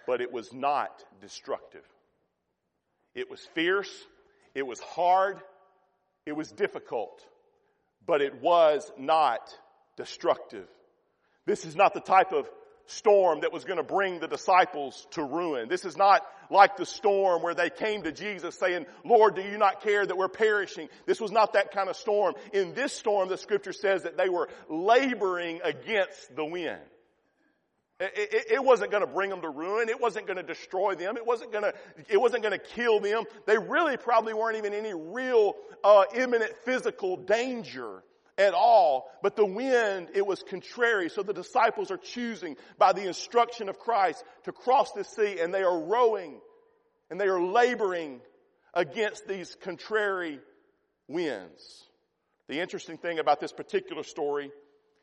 but 0.07 0.21
it 0.21 0.33
was 0.33 0.52
not 0.52 1.04
destructive. 1.21 1.85
It 3.14 3.30
was 3.30 3.40
fierce, 3.54 3.92
it 4.54 4.66
was 4.66 4.80
hard, 4.80 5.38
it 6.26 6.33
was 6.33 6.50
difficult, 6.50 7.25
but 8.07 8.21
it 8.21 8.40
was 8.42 8.90
not 8.99 9.40
destructive. 9.97 10.68
This 11.47 11.64
is 11.64 11.75
not 11.75 11.95
the 11.95 12.00
type 12.00 12.33
of 12.33 12.49
storm 12.87 13.40
that 13.40 13.52
was 13.52 13.64
going 13.64 13.76
to 13.76 13.83
bring 13.83 14.18
the 14.18 14.28
disciples 14.28 15.07
to 15.12 15.23
ruin. 15.23 15.68
This 15.68 15.85
is 15.85 15.97
not 15.97 16.23
like 16.50 16.76
the 16.76 16.87
storm 16.87 17.42
where 17.42 17.54
they 17.54 17.71
came 17.71 18.02
to 18.02 18.12
Jesus 18.12 18.54
saying, 18.59 18.87
Lord, 19.04 19.35
do 19.35 19.42
you 19.42 19.59
not 19.59 19.83
care 19.83 20.04
that 20.04 20.16
we're 20.16 20.28
perishing? 20.28 20.88
This 21.07 21.21
was 21.21 21.30
not 21.30 21.52
that 21.52 21.73
kind 21.73 21.88
of 21.88 21.97
storm. 21.97 22.35
In 22.52 22.75
this 22.75 22.92
storm, 22.92 23.28
the 23.28 23.37
scripture 23.37 23.73
says 23.73 24.04
that 24.04 24.16
they 24.16 24.28
were 24.28 24.49
laboring 24.71 25.61
against 25.62 26.35
the 26.35 26.45
wind. 26.45 26.80
It, 28.00 28.52
it, 28.52 28.64
wasn't 28.64 28.93
going 28.93 29.00
to 29.00 29.09
bring 29.09 29.28
them 29.28 29.40
to 29.40 29.49
ruin. 29.49 29.88
It 29.88 30.00
wasn't 30.00 30.28
going 30.28 30.37
to 30.37 30.45
destroy 30.45 30.95
them. 30.95 31.17
It 31.17 31.26
wasn't 31.26 31.50
going 31.50 31.64
to, 31.64 31.75
it 32.09 32.21
wasn't 32.21 32.45
going 32.45 32.57
to 32.57 32.64
kill 32.64 33.00
them. 33.00 33.25
They 33.45 33.59
really 33.59 33.97
probably 33.97 34.35
weren't 34.35 34.57
even 34.57 34.73
any 34.73 34.95
real, 34.95 35.55
uh, 35.83 36.05
imminent 36.14 36.52
physical 36.64 37.17
danger 37.17 38.05
at 38.37 38.55
all. 38.55 39.11
But 39.21 39.35
the 39.35 39.45
wind, 39.45 40.11
it 40.14 40.25
was 40.25 40.45
contrary. 40.49 41.11
So 41.11 41.25
the 41.25 41.33
disciples 41.33 41.90
are 41.90 41.97
choosing 41.97 42.57
by 42.78 42.93
the 42.93 43.05
instruction 43.05 43.69
of 43.69 43.81
Christ 43.81 44.23
to 44.45 44.52
cross 44.52 44.93
the 44.93 45.02
sea 45.02 45.40
and 45.40 45.52
they 45.52 45.64
are 45.64 45.81
rowing 45.81 46.40
and 47.11 47.21
they 47.21 47.26
are 47.26 47.43
laboring 47.43 48.21
against 48.75 49.26
these 49.26 49.57
contrary 49.62 50.38
winds. 51.09 51.85
The 52.49 52.61
interesting 52.61 52.97
thing 52.97 53.19
about 53.19 53.40
this 53.40 53.52
particular 53.52 54.05
story 54.05 54.52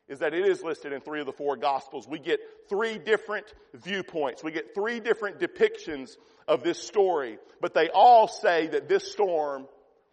is 0.08 0.20
that 0.20 0.34
it 0.34 0.46
is 0.46 0.62
listed 0.62 0.92
in 0.92 1.00
three 1.00 1.20
of 1.20 1.26
the 1.26 1.32
four 1.32 1.56
gospels. 1.56 2.06
We 2.06 2.18
get 2.18 2.40
three 2.68 2.98
different 2.98 3.52
viewpoints. 3.74 4.44
We 4.44 4.52
get 4.52 4.74
three 4.74 5.00
different 5.00 5.40
depictions 5.40 6.16
of 6.46 6.62
this 6.62 6.80
story, 6.80 7.38
but 7.60 7.74
they 7.74 7.88
all 7.88 8.28
say 8.28 8.68
that 8.68 8.88
this 8.88 9.10
storm 9.10 9.66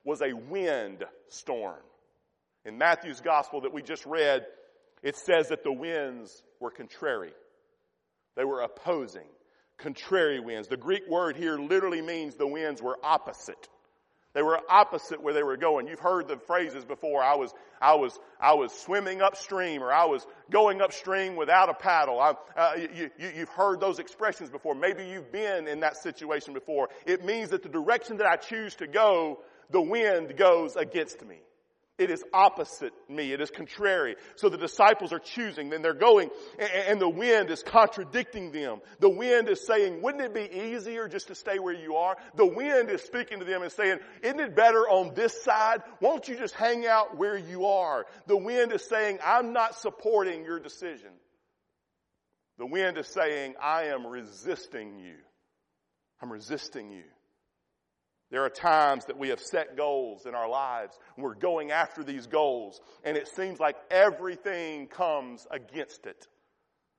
was 0.04 0.22
a 0.22 0.34
wind 0.34 1.04
storm. 1.30 1.80
In 2.66 2.78
Matthew's 2.78 3.22
gospel 3.22 3.62
that 3.62 3.74
we 3.74 3.82
just 3.82 4.06
read, 4.06 4.46
it 5.04 5.16
says 5.16 5.50
that 5.50 5.64
the 5.64 5.72
winds 5.72 6.44
were 6.60 6.72
contrary. 6.72 7.34
They 8.36 8.46
were 8.46 8.62
opposing. 8.62 9.28
contrary 9.78 10.40
winds. 10.40 10.68
The 10.68 10.78
Greek 10.78 11.08
word 11.10 11.36
here 11.36 11.58
literally 11.58 12.02
means 12.02 12.36
the 12.36 12.48
winds 12.48 12.82
were 12.82 12.98
opposite. 13.04 13.68
They 14.34 14.42
were 14.42 14.60
opposite 14.68 15.22
where 15.22 15.34
they 15.34 15.44
were 15.44 15.58
going. 15.58 15.88
You've 15.88 16.00
heard 16.00 16.28
the 16.28 16.38
phrases 16.38 16.84
before. 16.84 17.24
I 17.24 17.36
was, 17.36 17.54
I 17.80 17.94
was, 17.94 18.18
I 18.40 18.54
was 18.54 18.72
swimming 18.74 19.22
upstream 19.22 19.84
or 19.84 19.94
I 19.94 20.06
was 20.06 20.26
going 20.50 20.82
upstream 20.82 21.36
without 21.36 21.70
a 21.70 21.74
paddle. 21.76 22.20
I, 22.20 22.34
uh, 22.58 22.74
you, 22.76 23.12
you, 23.18 23.32
you've 23.36 23.50
heard 23.50 23.80
those 23.80 24.00
expressions 24.00 24.50
before. 24.50 24.74
Maybe 24.74 25.06
you've 25.06 25.32
been 25.32 25.68
in 25.68 25.82
that 25.82 25.98
situation 25.98 26.54
before. 26.54 26.90
It 27.06 27.24
means 27.24 27.52
that 27.52 27.62
the 27.62 27.70
direction 27.70 28.18
that 28.18 28.28
I 28.28 28.36
choose 28.38 28.76
to 28.76 28.88
go, 28.88 29.40
the 29.70 29.82
wind 29.82 30.36
goes 30.36 30.76
against 30.76 31.24
me. 31.24 31.38
It 32.00 32.10
is 32.10 32.24
opposite 32.34 32.92
me. 33.08 33.34
It 33.34 33.40
is 33.40 33.52
contrary. 33.52 34.16
So 34.36 34.50
the 34.50 34.58
disciples 34.58 35.14
are 35.14 35.20
choosing, 35.20 35.70
then 35.70 35.84
they're 35.84 35.94
going, 35.94 36.32
and 36.58 37.00
the 37.00 37.08
wind 37.08 37.52
is 37.52 37.62
contradicting 37.62 38.52
them. 38.52 38.80
The 39.00 39.12
wind 39.12 39.48
is 39.48 39.66
saying, 39.68 40.02
wouldn't 40.02 40.24
it 40.24 40.34
be 40.34 40.74
easier 40.74 41.08
just 41.08 41.28
to 41.28 41.36
stay 41.36 41.60
where 41.60 41.74
you 41.74 41.98
are? 41.98 42.18
The 42.36 42.48
wind 42.48 42.90
is 42.90 43.04
speaking 43.04 43.40
to 43.40 43.46
them 43.46 43.62
and 43.62 43.72
saying, 43.72 44.00
isn't 44.24 44.40
it 44.40 44.56
better 44.56 44.90
on 44.90 45.14
this 45.14 45.44
side? 45.44 45.84
Won't 46.02 46.28
you 46.28 46.36
just 46.36 46.56
hang 46.56 46.88
out 46.88 47.16
where 47.16 47.38
you 47.38 47.68
are? 47.68 48.08
The 48.26 48.38
wind 48.38 48.72
is 48.72 48.84
saying, 48.84 49.20
I'm 49.24 49.54
not 49.54 49.76
supporting 49.76 50.44
your 50.46 50.60
decision. 50.60 51.12
The 52.58 52.66
wind 52.66 52.98
is 52.98 53.08
saying, 53.08 53.54
I 53.62 53.86
am 53.86 54.08
resisting 54.08 54.98
you. 54.98 55.16
I'm 56.24 56.32
resisting 56.32 56.92
you. 56.92 57.04
There 58.34 58.44
are 58.44 58.50
times 58.50 59.06
that 59.06 59.20
we 59.20 59.30
have 59.30 59.40
set 59.40 59.78
goals 59.78 60.26
in 60.26 60.34
our 60.34 60.50
lives 60.50 60.98
and 61.16 61.24
we're 61.24 61.36
going 61.36 61.70
after 61.70 62.04
these 62.04 62.26
goals 62.26 62.82
and 63.04 63.16
it 63.16 63.28
seems 63.28 63.60
like 63.60 63.76
everything 63.92 64.88
comes 64.88 65.46
against 65.52 66.08
it. 66.08 66.28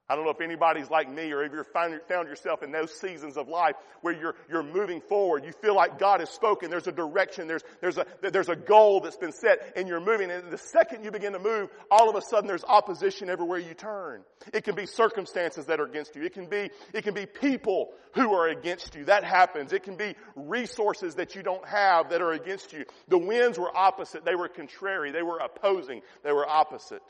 I 0.06 0.16
don't 0.16 0.26
know 0.26 0.30
if 0.30 0.42
anybody's 0.42 0.90
like 0.90 1.10
me 1.10 1.32
or 1.32 1.42
if 1.42 1.52
you've 1.52 1.66
found, 1.68 1.94
yourself 2.28 2.62
in 2.62 2.70
those 2.70 2.92
seasons 2.92 3.38
of 3.38 3.48
life 3.48 3.74
where 4.02 4.12
you're, 4.12 4.34
you're 4.50 4.62
moving 4.62 5.00
forward. 5.00 5.44
You 5.46 5.52
feel 5.52 5.74
like 5.74 5.98
God 5.98 6.20
has 6.20 6.28
spoken. 6.28 6.70
There's 6.70 6.86
a 6.86 6.92
direction. 6.92 7.48
There's, 7.48 7.62
there's 7.80 7.96
a, 7.96 8.04
there's 8.20 8.50
a 8.50 8.56
goal 8.56 9.00
that's 9.00 9.16
been 9.16 9.32
set 9.32 9.72
and 9.76 9.88
you're 9.88 10.00
moving. 10.00 10.30
And 10.30 10.50
the 10.50 10.58
second 10.58 11.04
you 11.04 11.10
begin 11.10 11.32
to 11.32 11.38
move, 11.38 11.70
all 11.90 12.10
of 12.10 12.16
a 12.16 12.20
sudden 12.20 12.46
there's 12.46 12.64
opposition 12.64 13.30
everywhere 13.30 13.58
you 13.58 13.72
turn. 13.72 14.22
It 14.52 14.64
can 14.64 14.74
be 14.74 14.84
circumstances 14.84 15.64
that 15.66 15.80
are 15.80 15.86
against 15.86 16.14
you. 16.16 16.22
It 16.22 16.34
can 16.34 16.50
be, 16.50 16.70
it 16.92 17.02
can 17.02 17.14
be 17.14 17.24
people 17.24 17.92
who 18.14 18.34
are 18.34 18.48
against 18.48 18.94
you. 18.94 19.06
That 19.06 19.24
happens. 19.24 19.72
It 19.72 19.84
can 19.84 19.96
be 19.96 20.16
resources 20.36 21.14
that 21.14 21.34
you 21.34 21.42
don't 21.42 21.66
have 21.66 22.10
that 22.10 22.20
are 22.20 22.32
against 22.32 22.74
you. 22.74 22.84
The 23.08 23.18
winds 23.18 23.58
were 23.58 23.74
opposite. 23.74 24.26
They 24.26 24.34
were 24.34 24.48
contrary. 24.48 25.12
They 25.12 25.22
were 25.22 25.38
opposing. 25.38 26.02
They 26.22 26.32
were 26.32 26.46
opposite. 26.46 27.02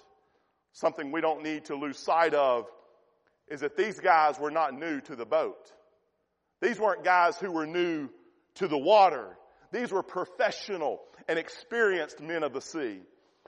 Something 0.74 1.10
we 1.10 1.20
don't 1.20 1.42
need 1.42 1.66
to 1.66 1.74
lose 1.74 1.98
sight 1.98 2.34
of 2.34 2.66
is 3.48 3.60
that 3.60 3.76
these 3.76 4.00
guys 4.00 4.38
were 4.38 4.50
not 4.50 4.78
new 4.78 5.00
to 5.02 5.16
the 5.16 5.26
boat. 5.26 5.72
These 6.60 6.78
weren't 6.78 7.04
guys 7.04 7.36
who 7.36 7.50
were 7.50 7.66
new 7.66 8.08
to 8.56 8.68
the 8.68 8.78
water. 8.78 9.36
These 9.72 9.92
were 9.92 10.02
professional 10.02 11.00
and 11.28 11.38
experienced 11.38 12.20
men 12.20 12.42
of 12.42 12.52
the 12.52 12.60
sea. 12.60 13.00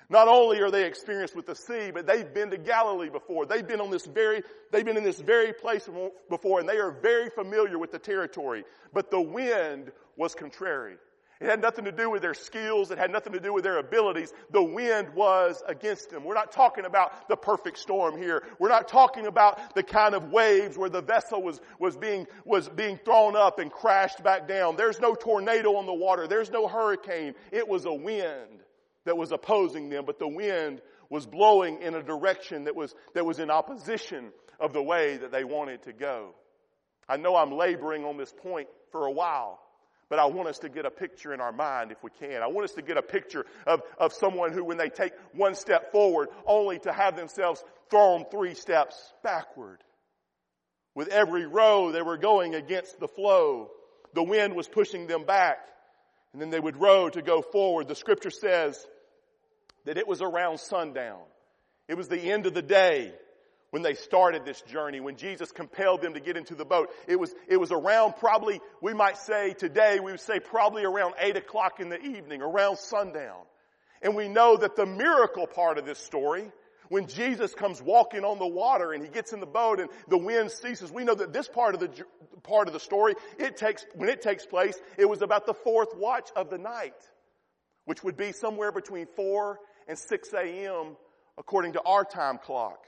Not 0.09 0.29
only 0.29 0.61
are 0.61 0.71
they 0.71 0.87
experienced 0.87 1.35
with 1.35 1.47
the 1.47 1.57
sea, 1.57 1.91
but 1.93 2.07
they've 2.07 2.33
been 2.33 2.51
to 2.51 2.59
Galilee 2.59 3.09
before. 3.09 3.45
They've 3.47 3.67
been 3.67 3.81
on 3.81 3.91
this 3.91 4.07
very, 4.07 4.43
they've 4.71 4.85
been 4.85 4.97
in 4.97 5.03
this 5.03 5.21
very 5.21 5.53
place 5.53 5.89
before 6.29 6.61
and 6.61 6.69
they 6.69 6.79
are 6.79 6.93
very 7.03 7.29
familiar 7.31 7.79
with 7.79 7.91
the 7.91 7.99
territory. 7.99 8.65
But 8.93 9.11
the 9.11 9.21
wind 9.21 9.91
was 10.17 10.35
contrary. 10.35 10.97
It 11.41 11.51
had 11.51 11.61
nothing 11.61 11.85
to 11.85 11.93
do 11.93 12.09
with 12.09 12.23
their 12.23 12.35
skills. 12.35 12.91
It 12.91 12.97
had 12.97 13.11
nothing 13.11 13.35
to 13.35 13.41
do 13.41 13.53
with 13.53 13.63
their 13.63 13.79
abilities. 13.79 14.33
The 14.51 14.63
wind 14.63 15.11
was 15.15 15.63
against 15.69 16.09
them. 16.09 16.25
We're 16.25 16.35
not 16.35 16.51
talking 16.51 16.87
about 16.87 17.29
the 17.29 17.37
perfect 17.37 17.79
storm 17.79 18.17
here. 18.17 18.43
We're 18.59 18.71
not 18.71 18.89
talking 18.89 19.27
about 19.27 19.75
the 19.75 19.83
kind 19.83 20.15
of 20.15 20.31
waves 20.31 20.79
where 20.79 20.89
the 20.89 21.03
vessel 21.03 21.43
was, 21.43 21.61
was 21.79 21.95
being, 21.95 22.27
was 22.47 22.71
being 22.71 22.99
thrown 23.05 23.37
up 23.37 23.59
and 23.59 23.71
crashed 23.71 24.23
back 24.23 24.49
down. 24.49 24.77
There's 24.77 24.99
no 24.99 25.15
tornado 25.15 25.77
on 25.77 25.85
the 25.85 25.93
water. 25.93 26.27
There's 26.27 26.51
no 26.51 26.67
hurricane. 26.69 27.35
It 27.53 27.69
was 27.69 27.85
a 27.85 27.93
wind 27.93 28.63
that 29.05 29.19
was 29.19 29.31
opposing 29.31 29.91
them, 29.91 30.05
but 30.07 30.19
the 30.19 30.29
wind 30.29 30.81
was 31.11 31.27
blowing 31.27 31.83
in 31.83 31.95
a 31.95 32.03
direction 32.03 32.65
that 32.65 32.75
was, 32.75 32.95
that 33.15 33.27
was 33.27 33.41
in 33.41 33.51
opposition 33.51 34.33
of 34.59 34.73
the 34.73 34.83
way 34.83 35.19
that 35.19 35.33
they 35.33 35.45
wanted 35.45 35.83
to 35.83 35.93
go. 35.93 36.35
I 37.09 37.19
know 37.19 37.37
I'm 37.37 37.53
laboring 37.53 38.05
on 38.05 38.17
this 38.17 38.33
point 38.33 38.69
for 38.91 39.07
a 39.07 39.13
while. 39.13 39.61
But 40.09 40.21
I 40.21 40.27
want 40.27 40.49
us 40.49 40.61
to 40.61 40.69
get 40.69 40.87
a 40.87 40.91
picture 40.91 41.35
in 41.35 41.41
our 41.41 41.53
mind 41.53 41.91
if 41.91 42.03
we 42.03 42.11
can. 42.11 42.43
I 42.43 42.47
want 42.47 42.65
us 42.65 42.75
to 42.75 42.83
get 42.83 42.97
a 42.97 43.03
picture 43.03 43.45
of, 43.67 43.83
of 43.99 44.13
someone 44.13 44.53
who, 44.53 44.65
when 44.65 44.77
they 44.77 44.89
take 44.89 45.13
one 45.33 45.55
step 45.57 45.91
forward, 45.91 46.29
only 46.47 46.79
to 46.81 46.93
have 46.93 47.17
themselves 47.17 47.63
thrown 47.91 48.25
three 48.31 48.55
steps 48.55 49.13
backward. 49.25 49.79
With 50.95 51.09
every 51.09 51.47
row, 51.47 51.91
they 51.91 52.03
were 52.03 52.17
going 52.17 52.55
against 52.55 53.01
the 53.01 53.09
flow. 53.09 53.71
The 54.15 54.23
wind 54.23 54.55
was 54.55 54.69
pushing 54.69 55.09
them 55.09 55.25
back. 55.25 55.59
And 56.33 56.41
then 56.41 56.51
they 56.51 56.61
would 56.61 56.81
row 56.81 57.09
to 57.09 57.23
go 57.23 57.43
forward. 57.43 57.89
The 57.89 57.95
scripture 57.95 58.31
says 58.31 58.87
that 59.87 59.99
it 59.99 60.07
was 60.07 60.23
around 60.23 60.59
sundown. 60.59 61.21
It 61.89 61.97
was 61.97 62.09
the 62.09 62.21
end 62.21 62.47
of 62.47 62.55
the 62.55 62.63
day 62.63 63.13
when 63.77 63.83
they 63.83 63.93
started 63.93 64.47
this 64.47 64.63
journey, 64.63 65.01
when 65.01 65.17
Jesus 65.17 65.53
compelled 65.53 66.01
them 66.01 66.15
to 66.15 66.21
get 66.21 66.39
into 66.39 66.55
the 66.55 66.65
boat. 66.65 66.89
It 67.07 67.17
was, 67.17 67.35
it 67.47 67.59
was 67.59 67.73
around 67.73 68.15
probably, 68.17 68.59
we 68.81 68.95
might 68.95 69.19
say 69.19 69.53
today, 69.53 70.01
we 70.01 70.13
would 70.13 70.21
say 70.23 70.41
probably 70.41 70.83
around 70.83 71.13
8 71.19 71.37
o'clock 71.37 71.79
in 71.79 71.91
the 71.91 72.01
evening, 72.01 72.41
around 72.41 72.79
sundown. 72.79 73.43
And 74.01 74.17
we 74.17 74.29
know 74.29 74.57
that 74.57 74.77
the 74.77 74.87
miracle 74.87 75.47
part 75.47 75.77
of 75.77 75.85
this 75.85 75.99
story, 75.99 76.51
when 76.89 77.07
Jesus 77.07 77.53
comes 77.53 77.83
walking 77.83 78.25
on 78.25 78.39
the 78.39 78.47
water 78.47 78.95
and 78.95 79.05
he 79.05 79.11
gets 79.11 79.35
in 79.35 79.41
the 79.41 79.47
boat 79.47 79.79
and 79.79 79.91
the 80.09 80.17
wind 80.17 80.53
ceases, 80.53 80.91
we 80.91 81.05
know 81.05 81.15
that 81.15 81.35
this 81.35 81.47
part 81.47 81.75
of 81.75 81.81
the, 81.81 81.91
part 82.45 82.69
of 82.69 82.73
the 82.73 82.81
story, 82.81 83.13
it 83.39 83.59
takes, 83.59 83.85
when 83.95 84.09
it 84.09 84.23
takes 84.23 84.47
place, 84.47 84.81
it 84.97 85.05
was 85.05 85.21
about 85.21 85.45
the 85.45 85.53
fourth 85.53 85.95
watch 85.95 86.31
of 86.35 86.49
the 86.49 86.57
night, 86.57 86.97
which 87.85 88.03
would 88.03 88.17
be 88.17 88.33
somewhere 88.33 88.73
between 88.73 89.07
4 89.17 89.61
and 89.87 89.99
6 89.99 90.33
a.m. 90.33 90.97
according 91.37 91.75
to 91.75 91.83
our 91.83 92.07
time 92.07 92.39
clock. 92.39 92.79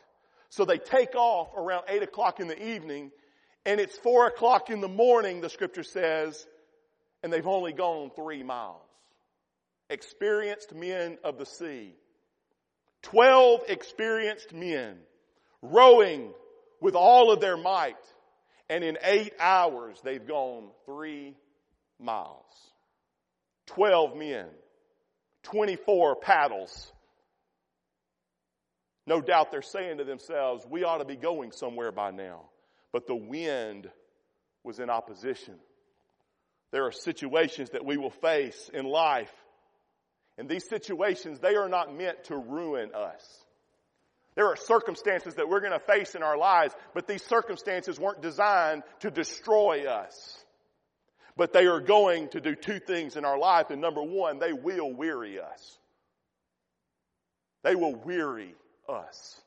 So 0.50 0.64
they 0.64 0.78
take 0.78 1.14
off 1.14 1.48
around 1.56 1.84
8 1.88 2.02
o'clock 2.02 2.40
in 2.40 2.48
the 2.48 2.62
evening, 2.74 3.10
and 3.64 3.80
it's 3.80 3.96
4 3.98 4.28
o'clock 4.28 4.70
in 4.70 4.80
the 4.80 4.88
morning, 4.88 5.40
the 5.40 5.50
scripture 5.50 5.82
says, 5.82 6.46
and 7.22 7.32
they've 7.32 7.46
only 7.46 7.72
gone 7.72 8.10
three 8.14 8.42
miles. 8.42 8.82
Experienced 9.90 10.74
men 10.74 11.18
of 11.24 11.38
the 11.38 11.46
sea. 11.46 11.94
Twelve 13.02 13.62
experienced 13.68 14.52
men 14.52 14.98
rowing 15.62 16.32
with 16.80 16.94
all 16.94 17.32
of 17.32 17.40
their 17.40 17.56
might, 17.56 17.96
and 18.68 18.84
in 18.84 18.98
eight 19.02 19.32
hours 19.38 19.98
they've 20.02 20.26
gone 20.26 20.68
three 20.84 21.34
miles. 21.98 22.44
Twelve 23.66 24.16
men, 24.16 24.46
24 25.44 26.16
paddles, 26.16 26.92
no 29.08 29.20
doubt 29.20 29.50
they're 29.50 29.62
saying 29.62 29.98
to 29.98 30.04
themselves, 30.04 30.64
we 30.68 30.84
ought 30.84 30.98
to 30.98 31.04
be 31.04 31.16
going 31.16 31.52
somewhere 31.52 31.90
by 31.90 32.10
now. 32.10 32.42
But 32.92 33.06
the 33.06 33.16
wind 33.16 33.90
was 34.64 34.78
in 34.78 34.90
opposition. 34.90 35.54
There 36.70 36.84
are 36.84 36.92
situations 36.92 37.70
that 37.70 37.84
we 37.84 37.96
will 37.96 38.10
face 38.10 38.70
in 38.72 38.84
life. 38.84 39.32
And 40.36 40.48
these 40.48 40.68
situations, 40.68 41.40
they 41.40 41.56
are 41.56 41.68
not 41.68 41.96
meant 41.96 42.24
to 42.24 42.36
ruin 42.36 42.94
us. 42.94 43.24
There 44.34 44.46
are 44.46 44.56
circumstances 44.56 45.34
that 45.34 45.48
we're 45.48 45.60
going 45.60 45.72
to 45.72 45.80
face 45.80 46.14
in 46.14 46.22
our 46.22 46.36
lives, 46.36 46.74
but 46.94 47.08
these 47.08 47.24
circumstances 47.24 47.98
weren't 47.98 48.22
designed 48.22 48.84
to 49.00 49.10
destroy 49.10 49.86
us. 49.86 50.44
But 51.36 51.52
they 51.52 51.66
are 51.66 51.80
going 51.80 52.28
to 52.30 52.40
do 52.40 52.54
two 52.54 52.78
things 52.78 53.16
in 53.16 53.24
our 53.24 53.38
life. 53.38 53.70
And 53.70 53.80
number 53.80 54.02
one, 54.02 54.38
they 54.38 54.52
will 54.52 54.92
weary 54.92 55.40
us. 55.40 55.78
They 57.64 57.74
will 57.74 57.96
weary 57.96 58.54
us. 58.88 59.40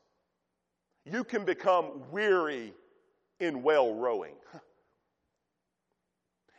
You 1.04 1.24
can 1.24 1.44
become 1.44 2.02
weary 2.10 2.72
in 3.40 3.62
well 3.62 3.94
rowing. 3.94 4.34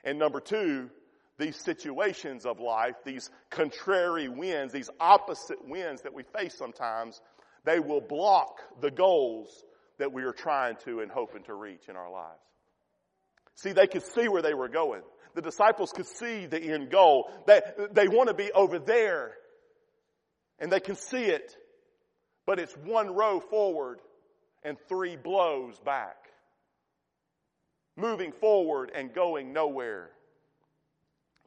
And 0.06 0.20
number 0.20 0.42
two, 0.42 0.90
these 1.38 1.56
situations 1.56 2.46
of 2.46 2.60
life, 2.60 2.96
these 3.06 3.30
contrary 3.50 4.28
winds, 4.28 4.74
these 4.74 4.90
opposite 5.00 5.66
winds 5.68 6.02
that 6.02 6.14
we 6.14 6.24
face 6.38 6.56
sometimes, 6.58 7.22
they 7.66 7.80
will 7.80 8.02
block 8.02 8.60
the 8.82 8.92
goals 8.92 9.64
that 9.98 10.12
we 10.12 10.24
are 10.24 10.34
trying 10.34 10.76
to 10.86 11.00
and 11.00 11.10
hoping 11.10 11.44
to 11.44 11.54
reach 11.54 11.88
in 11.88 11.96
our 11.96 12.12
lives. 12.12 12.42
See, 13.56 13.72
they 13.72 13.88
could 13.88 14.04
see 14.04 14.28
where 14.28 14.42
they 14.42 14.54
were 14.54 14.68
going. 14.68 15.02
The 15.36 15.42
disciples 15.42 15.92
could 15.92 16.08
see 16.08 16.46
the 16.46 16.62
end 16.62 16.92
goal. 16.92 17.30
They, 17.48 17.62
they 17.92 18.08
want 18.08 18.28
to 18.28 18.36
be 18.36 18.52
over 18.52 18.80
there. 18.80 19.32
And 20.60 20.72
they 20.72 20.80
can 20.80 20.96
see 20.96 21.24
it. 21.24 21.56
But 22.46 22.60
it's 22.60 22.74
one 22.74 23.14
row 23.14 23.40
forward 23.40 24.00
and 24.64 24.78
three 24.88 25.16
blows 25.16 25.80
back. 25.80 26.16
Moving 27.96 28.32
forward 28.32 28.92
and 28.94 29.14
going 29.14 29.54
nowhere. 29.54 30.10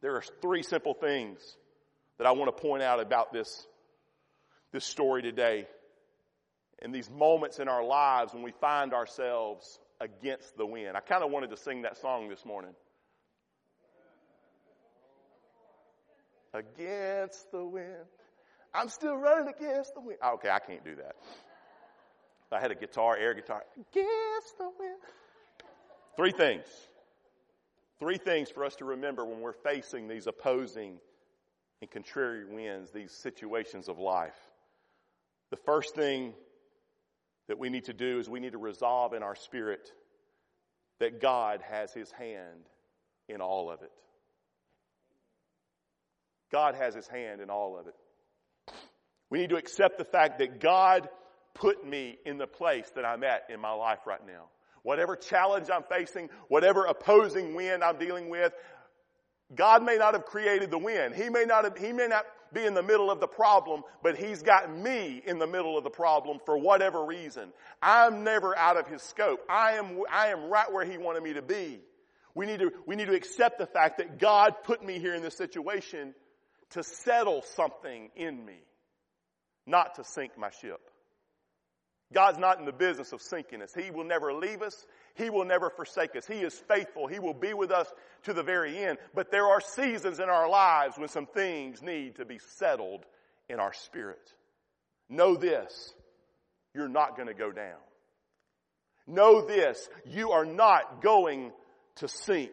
There 0.00 0.14
are 0.16 0.22
three 0.40 0.62
simple 0.62 0.94
things 0.94 1.40
that 2.18 2.26
I 2.26 2.32
want 2.32 2.56
to 2.56 2.62
point 2.62 2.82
out 2.82 3.00
about 3.00 3.32
this, 3.32 3.66
this 4.72 4.84
story 4.84 5.22
today. 5.22 5.66
In 6.82 6.92
these 6.92 7.10
moments 7.10 7.58
in 7.58 7.68
our 7.68 7.84
lives 7.84 8.34
when 8.34 8.42
we 8.42 8.52
find 8.60 8.92
ourselves 8.92 9.80
against 10.00 10.56
the 10.56 10.66
wind. 10.66 10.96
I 10.96 11.00
kind 11.00 11.24
of 11.24 11.30
wanted 11.30 11.50
to 11.50 11.56
sing 11.56 11.82
that 11.82 11.96
song 11.98 12.28
this 12.28 12.44
morning. 12.44 12.72
Against 16.52 17.50
the 17.50 17.64
wind. 17.64 18.06
I'm 18.76 18.88
still 18.88 19.16
running 19.16 19.49
against 19.49 19.95
the 19.95 20.00
wind. 20.00 20.18
Okay, 20.23 20.50
I 20.50 20.59
can't 20.59 20.85
do 20.85 20.97
that. 20.97 21.16
I 22.52 22.61
had 22.61 22.71
a 22.71 22.75
guitar, 22.75 23.16
air 23.16 23.35
guitar, 23.35 23.64
against 23.75 24.59
the 24.59 24.71
wind. 24.78 24.99
Three 26.16 26.33
things. 26.33 26.66
Three 27.99 28.18
things 28.18 28.50
for 28.50 28.64
us 28.64 28.76
to 28.76 28.85
remember 28.85 29.25
when 29.25 29.40
we're 29.40 29.52
facing 29.52 30.06
these 30.06 30.26
opposing 30.26 30.99
and 31.80 31.90
contrary 31.90 32.45
winds, 32.45 32.90
these 32.90 33.12
situations 33.12 33.88
of 33.88 33.99
life. 33.99 34.37
The 35.50 35.56
first 35.56 35.95
thing 35.95 36.35
that 37.49 37.59
we 37.59 37.68
need 37.68 37.85
to 37.85 37.92
do 37.92 38.18
is 38.18 38.28
we 38.28 38.40
need 38.40 38.52
to 38.52 38.59
resolve 38.59 39.14
in 39.14 39.23
our 39.23 39.35
spirit 39.35 39.90
that 40.99 41.21
God 41.21 41.62
has 41.68 41.92
His 41.92 42.11
hand 42.11 42.68
in 43.28 43.40
all 43.40 43.71
of 43.71 43.83
it. 43.83 43.92
God 46.52 46.75
has 46.75 46.95
His 46.95 47.06
hand 47.06 47.40
in 47.40 47.50
all 47.50 47.78
of 47.78 47.87
it. 47.87 47.95
We 49.30 49.38
need 49.38 49.50
to 49.50 49.56
accept 49.56 49.99
the 49.99 50.04
fact 50.04 50.38
that 50.38 50.61
God 50.61 51.09
put 51.54 51.87
me 51.87 52.18
in 52.25 52.38
the 52.38 52.47
place 52.47 52.90
that 52.95 53.04
I'm 53.04 53.25
at 53.25 53.45
in 53.49 53.61
my 53.61 53.73
life 53.73 54.00
right 54.06 54.25
now. 54.26 54.49
Whatever 54.83 55.16
challenge 55.16 55.68
I'm 55.73 55.83
facing, 55.83 56.28
whatever 56.49 56.85
opposing 56.85 57.54
wind 57.54 57.83
I'm 57.83 57.99
dealing 57.99 58.28
with, 58.28 58.52
God 59.54 59.83
may 59.85 59.97
not 59.97 60.14
have 60.14 60.26
created 60.26 60.71
the 60.71 60.78
wind. 60.78 61.14
He 61.14 61.28
may 61.28 61.45
not 61.45 61.64
have, 61.64 61.76
he 61.76 61.92
may 61.92 62.06
not 62.09 62.25
be 62.52 62.64
in 62.64 62.75
the 62.75 62.83
middle 62.83 63.11
of 63.11 63.21
the 63.21 63.26
problem, 63.26 63.83
but 64.02 64.16
he's 64.16 64.42
got 64.42 64.75
me 64.75 65.23
in 65.25 65.38
the 65.38 65.47
middle 65.47 65.76
of 65.76 65.85
the 65.85 65.90
problem 65.90 66.38
for 66.45 66.56
whatever 66.56 67.04
reason. 67.04 67.52
I'm 67.83 68.25
never 68.25 68.56
out 68.56 68.76
of 68.76 68.87
his 68.88 69.02
scope. 69.02 69.40
I 69.49 69.73
am, 69.73 70.00
I 70.11 70.28
am 70.28 70.50
right 70.50 70.73
where 70.73 70.85
he 70.85 70.99
wanted 70.99 71.23
me 71.23 71.35
to 71.35 71.42
be. 71.42 71.80
We 72.35 72.47
need 72.47 72.61
to, 72.61 72.71
we 72.87 72.97
need 72.97 73.06
to 73.06 73.14
accept 73.14 73.59
the 73.59 73.66
fact 73.66 73.99
that 73.99 74.18
God 74.18 74.54
put 74.64 74.85
me 74.85 74.99
here 74.99 75.14
in 75.14 75.23
this 75.23 75.37
situation 75.37 76.14
to 76.71 76.83
settle 76.83 77.42
something 77.54 78.11
in 78.16 78.45
me, 78.45 78.59
not 79.66 79.96
to 79.96 80.04
sink 80.04 80.38
my 80.38 80.50
ship. 80.50 80.80
God's 82.12 82.38
not 82.38 82.61
in 82.61 82.66
the 82.66 82.73
business 82.73 83.12
of 83.12 83.20
sinking 83.20 83.62
us. 83.62 83.75
He 83.75 83.90
will 83.90 84.04
never 84.04 84.32
leave 84.32 84.62
us. 84.62 84.87
He 85.16 85.28
will 85.28 85.44
never 85.44 85.70
forsake 85.70 86.14
us. 86.14 86.25
He 86.25 86.37
is 86.37 86.54
faithful. 86.54 87.08
He 87.08 87.18
will 87.18 87.35
be 87.35 87.52
with 87.52 87.73
us 87.73 87.88
to 88.25 88.32
the 88.32 88.44
very 88.44 88.78
end. 88.78 88.99
But 89.12 89.32
there 89.32 89.46
are 89.46 89.61
seasons 89.61 90.20
in 90.20 90.28
our 90.28 90.49
lives 90.49 90.96
when 90.96 91.08
some 91.08 91.26
things 91.26 91.82
need 91.82 92.16
to 92.16 92.25
be 92.25 92.38
settled 92.58 93.04
in 93.49 93.58
our 93.58 93.73
spirit. 93.73 94.32
Know 95.08 95.35
this. 95.37 95.94
You're 96.75 96.88
not 96.88 97.16
going 97.16 97.28
to 97.28 97.35
go 97.35 97.50
down. 97.50 97.78
Know 99.08 99.44
this. 99.44 99.88
You 100.04 100.30
are 100.32 100.44
not 100.44 101.02
going 101.02 101.52
to 101.96 102.08
sink. 102.08 102.50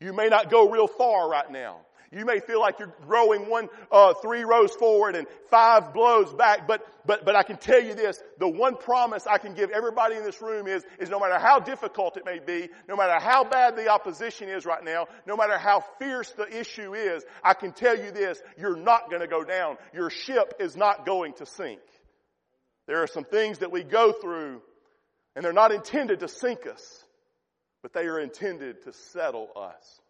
You 0.00 0.12
may 0.12 0.28
not 0.28 0.50
go 0.50 0.68
real 0.70 0.88
far 0.88 1.28
right 1.28 1.50
now. 1.50 1.78
You 2.10 2.24
may 2.24 2.40
feel 2.40 2.58
like 2.58 2.78
you're 2.78 2.94
growing 3.06 3.50
one, 3.50 3.68
uh, 3.92 4.14
three 4.14 4.42
rows 4.42 4.72
forward 4.72 5.14
and 5.14 5.26
five 5.50 5.92
blows 5.92 6.32
back, 6.32 6.66
but, 6.66 6.86
but, 7.04 7.26
but 7.26 7.36
I 7.36 7.42
can 7.42 7.58
tell 7.58 7.82
you 7.82 7.94
this, 7.94 8.18
the 8.38 8.48
one 8.48 8.76
promise 8.76 9.26
I 9.26 9.36
can 9.36 9.52
give 9.52 9.70
everybody 9.70 10.16
in 10.16 10.24
this 10.24 10.40
room 10.40 10.66
is, 10.66 10.84
is 10.98 11.10
no 11.10 11.20
matter 11.20 11.38
how 11.38 11.58
difficult 11.60 12.16
it 12.16 12.24
may 12.24 12.38
be, 12.38 12.70
no 12.88 12.96
matter 12.96 13.22
how 13.22 13.44
bad 13.44 13.76
the 13.76 13.88
opposition 13.88 14.48
is 14.48 14.64
right 14.64 14.82
now, 14.82 15.06
no 15.26 15.36
matter 15.36 15.58
how 15.58 15.84
fierce 15.98 16.30
the 16.30 16.48
issue 16.48 16.94
is, 16.94 17.24
I 17.44 17.52
can 17.52 17.72
tell 17.72 17.96
you 17.96 18.10
this, 18.10 18.40
you're 18.56 18.76
not 18.76 19.10
gonna 19.10 19.28
go 19.28 19.44
down. 19.44 19.76
Your 19.92 20.08
ship 20.08 20.54
is 20.60 20.76
not 20.76 21.04
going 21.04 21.34
to 21.34 21.46
sink. 21.46 21.80
There 22.86 23.02
are 23.02 23.06
some 23.06 23.24
things 23.24 23.58
that 23.58 23.70
we 23.70 23.84
go 23.84 24.12
through 24.12 24.62
and 25.36 25.44
they're 25.44 25.52
not 25.52 25.72
intended 25.72 26.20
to 26.20 26.28
sink 26.28 26.66
us, 26.66 27.04
but 27.82 27.92
they 27.92 28.06
are 28.06 28.18
intended 28.18 28.82
to 28.84 28.94
settle 28.94 29.50
us. 29.54 30.00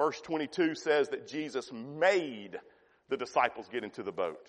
Verse 0.00 0.18
22 0.22 0.76
says 0.76 1.10
that 1.10 1.28
Jesus 1.28 1.70
made 1.70 2.58
the 3.10 3.18
disciples 3.18 3.68
get 3.70 3.84
into 3.84 4.02
the 4.02 4.10
boat. 4.10 4.48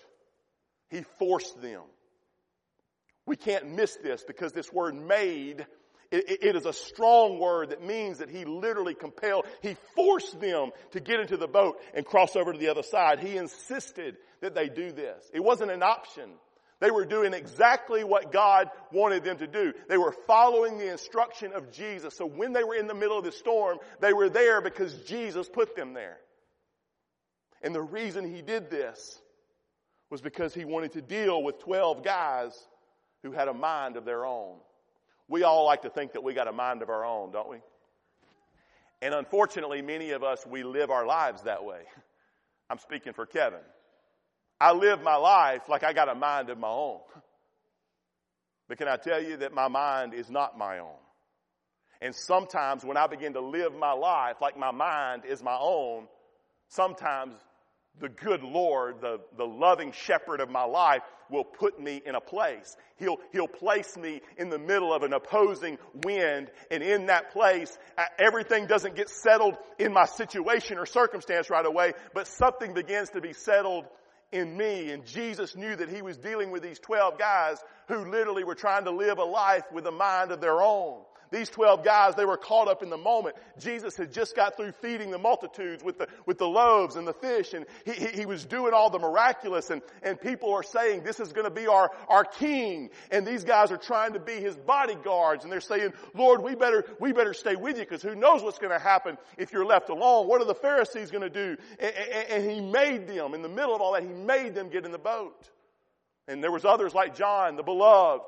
He 0.88 1.02
forced 1.18 1.60
them. 1.60 1.82
We 3.26 3.36
can't 3.36 3.76
miss 3.76 3.98
this 4.02 4.24
because 4.26 4.52
this 4.52 4.72
word 4.72 4.94
made, 4.94 5.66
it, 6.10 6.38
it 6.42 6.56
is 6.56 6.64
a 6.64 6.72
strong 6.72 7.38
word 7.38 7.68
that 7.68 7.84
means 7.84 8.16
that 8.20 8.30
he 8.30 8.46
literally 8.46 8.94
compelled, 8.94 9.44
he 9.60 9.76
forced 9.94 10.40
them 10.40 10.70
to 10.92 11.00
get 11.00 11.20
into 11.20 11.36
the 11.36 11.48
boat 11.48 11.78
and 11.92 12.06
cross 12.06 12.34
over 12.34 12.54
to 12.54 12.58
the 12.58 12.70
other 12.70 12.82
side. 12.82 13.20
He 13.20 13.36
insisted 13.36 14.16
that 14.40 14.54
they 14.54 14.70
do 14.70 14.90
this. 14.90 15.22
It 15.34 15.44
wasn't 15.44 15.70
an 15.70 15.82
option. 15.82 16.30
They 16.82 16.90
were 16.90 17.04
doing 17.04 17.32
exactly 17.32 18.02
what 18.02 18.32
God 18.32 18.68
wanted 18.90 19.22
them 19.22 19.38
to 19.38 19.46
do. 19.46 19.72
They 19.88 19.96
were 19.96 20.10
following 20.26 20.78
the 20.78 20.90
instruction 20.90 21.52
of 21.52 21.70
Jesus. 21.70 22.16
So 22.16 22.26
when 22.26 22.52
they 22.52 22.64
were 22.64 22.74
in 22.74 22.88
the 22.88 22.94
middle 22.94 23.16
of 23.16 23.24
the 23.24 23.30
storm, 23.30 23.78
they 24.00 24.12
were 24.12 24.28
there 24.28 24.60
because 24.60 24.92
Jesus 25.04 25.48
put 25.48 25.76
them 25.76 25.94
there. 25.94 26.18
And 27.62 27.72
the 27.72 27.80
reason 27.80 28.34
he 28.34 28.42
did 28.42 28.68
this 28.68 29.20
was 30.10 30.20
because 30.20 30.54
he 30.54 30.64
wanted 30.64 30.94
to 30.94 31.02
deal 31.02 31.40
with 31.40 31.60
12 31.60 32.02
guys 32.02 32.52
who 33.22 33.30
had 33.30 33.46
a 33.46 33.54
mind 33.54 33.96
of 33.96 34.04
their 34.04 34.26
own. 34.26 34.56
We 35.28 35.44
all 35.44 35.64
like 35.64 35.82
to 35.82 35.88
think 35.88 36.14
that 36.14 36.24
we 36.24 36.34
got 36.34 36.48
a 36.48 36.52
mind 36.52 36.82
of 36.82 36.88
our 36.88 37.04
own, 37.04 37.30
don't 37.30 37.48
we? 37.48 37.58
And 39.00 39.14
unfortunately, 39.14 39.82
many 39.82 40.10
of 40.10 40.24
us, 40.24 40.44
we 40.44 40.64
live 40.64 40.90
our 40.90 41.06
lives 41.06 41.42
that 41.42 41.64
way. 41.64 41.82
I'm 42.68 42.80
speaking 42.80 43.12
for 43.12 43.24
Kevin. 43.24 43.60
I 44.62 44.70
live 44.70 45.02
my 45.02 45.16
life 45.16 45.68
like 45.68 45.82
I 45.82 45.92
got 45.92 46.08
a 46.08 46.14
mind 46.14 46.48
of 46.48 46.56
my 46.56 46.68
own. 46.68 47.00
But 48.68 48.78
can 48.78 48.86
I 48.86 48.96
tell 48.96 49.20
you 49.20 49.38
that 49.38 49.52
my 49.52 49.66
mind 49.66 50.14
is 50.14 50.30
not 50.30 50.56
my 50.56 50.78
own? 50.78 51.00
And 52.00 52.14
sometimes 52.14 52.84
when 52.84 52.96
I 52.96 53.08
begin 53.08 53.32
to 53.32 53.40
live 53.40 53.74
my 53.74 53.90
life 53.90 54.36
like 54.40 54.56
my 54.56 54.70
mind 54.70 55.24
is 55.24 55.42
my 55.42 55.58
own, 55.60 56.06
sometimes 56.68 57.34
the 57.98 58.08
good 58.08 58.44
Lord, 58.44 59.00
the, 59.00 59.18
the 59.36 59.44
loving 59.44 59.90
shepherd 59.90 60.40
of 60.40 60.48
my 60.48 60.62
life 60.62 61.02
will 61.28 61.42
put 61.42 61.80
me 61.80 62.00
in 62.06 62.14
a 62.14 62.20
place. 62.20 62.76
He'll, 62.98 63.18
he'll 63.32 63.48
place 63.48 63.96
me 63.96 64.20
in 64.38 64.48
the 64.48 64.60
middle 64.60 64.94
of 64.94 65.02
an 65.02 65.12
opposing 65.12 65.76
wind 66.04 66.52
and 66.70 66.84
in 66.84 67.06
that 67.06 67.32
place, 67.32 67.76
everything 68.16 68.68
doesn't 68.68 68.94
get 68.94 69.08
settled 69.08 69.56
in 69.80 69.92
my 69.92 70.04
situation 70.04 70.78
or 70.78 70.86
circumstance 70.86 71.50
right 71.50 71.66
away, 71.66 71.94
but 72.14 72.28
something 72.28 72.74
begins 72.74 73.10
to 73.10 73.20
be 73.20 73.32
settled 73.32 73.86
in 74.32 74.56
me. 74.56 74.90
And 74.90 75.04
Jesus 75.06 75.54
knew 75.54 75.76
that 75.76 75.88
he 75.88 76.02
was 76.02 76.16
dealing 76.16 76.50
with 76.50 76.62
these 76.62 76.78
12 76.78 77.18
guys 77.18 77.58
who 77.88 78.10
literally 78.10 78.44
were 78.44 78.54
trying 78.54 78.84
to 78.84 78.90
live 78.90 79.18
a 79.18 79.24
life 79.24 79.64
with 79.72 79.86
a 79.86 79.92
mind 79.92 80.32
of 80.32 80.40
their 80.40 80.60
own. 80.60 81.02
These 81.32 81.48
12 81.48 81.82
guys, 81.82 82.14
they 82.14 82.26
were 82.26 82.36
caught 82.36 82.68
up 82.68 82.82
in 82.82 82.90
the 82.90 82.98
moment. 82.98 83.36
Jesus 83.58 83.96
had 83.96 84.12
just 84.12 84.36
got 84.36 84.54
through 84.54 84.72
feeding 84.72 85.10
the 85.10 85.18
multitudes 85.18 85.82
with 85.82 85.96
the, 85.96 86.06
with 86.26 86.36
the 86.36 86.46
loaves 86.46 86.96
and 86.96 87.08
the 87.08 87.14
fish 87.14 87.54
and 87.54 87.64
he, 87.86 87.92
he, 87.92 88.06
he 88.08 88.26
was 88.26 88.44
doing 88.44 88.74
all 88.74 88.90
the 88.90 88.98
miraculous 88.98 89.70
and, 89.70 89.80
and 90.02 90.20
people 90.20 90.52
are 90.52 90.62
saying 90.62 91.02
this 91.02 91.20
is 91.20 91.32
going 91.32 91.46
to 91.46 91.50
be 91.50 91.66
our, 91.66 91.90
our 92.08 92.24
king. 92.24 92.90
And 93.10 93.26
these 93.26 93.44
guys 93.44 93.72
are 93.72 93.78
trying 93.78 94.12
to 94.12 94.20
be 94.20 94.34
his 94.34 94.56
bodyguards 94.56 95.44
and 95.44 95.52
they're 95.52 95.62
saying, 95.62 95.94
Lord, 96.14 96.42
we 96.42 96.54
better, 96.54 96.84
we 97.00 97.12
better 97.12 97.32
stay 97.32 97.56
with 97.56 97.78
you 97.78 97.84
because 97.84 98.02
who 98.02 98.14
knows 98.14 98.42
what's 98.42 98.58
going 98.58 98.72
to 98.72 98.78
happen 98.78 99.16
if 99.38 99.54
you're 99.54 99.64
left 99.64 99.88
alone. 99.88 100.28
What 100.28 100.42
are 100.42 100.46
the 100.46 100.54
Pharisees 100.54 101.10
going 101.10 101.22
to 101.22 101.30
do? 101.30 101.56
And, 101.78 101.94
and, 101.94 102.28
and 102.28 102.50
he 102.50 102.60
made 102.60 103.08
them, 103.08 103.32
in 103.32 103.40
the 103.40 103.48
middle 103.48 103.74
of 103.74 103.80
all 103.80 103.94
that, 103.94 104.02
he 104.02 104.10
made 104.10 104.54
them 104.54 104.68
get 104.68 104.84
in 104.84 104.92
the 104.92 104.98
boat. 104.98 105.48
And 106.28 106.44
there 106.44 106.52
was 106.52 106.66
others 106.66 106.94
like 106.94 107.16
John, 107.16 107.56
the 107.56 107.62
beloved, 107.62 108.22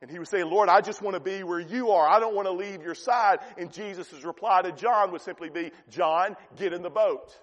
and 0.00 0.10
he 0.10 0.18
would 0.18 0.28
say, 0.28 0.44
Lord, 0.44 0.68
I 0.68 0.80
just 0.80 1.02
want 1.02 1.14
to 1.14 1.20
be 1.20 1.42
where 1.42 1.60
you 1.60 1.90
are. 1.90 2.08
I 2.08 2.20
don't 2.20 2.34
want 2.34 2.46
to 2.46 2.52
leave 2.52 2.82
your 2.82 2.94
side. 2.94 3.38
And 3.56 3.72
Jesus' 3.72 4.12
reply 4.24 4.62
to 4.62 4.72
John 4.72 5.10
would 5.12 5.22
simply 5.22 5.50
be, 5.50 5.72
John, 5.90 6.36
get 6.56 6.72
in 6.72 6.82
the 6.82 6.90
boat. 6.90 7.34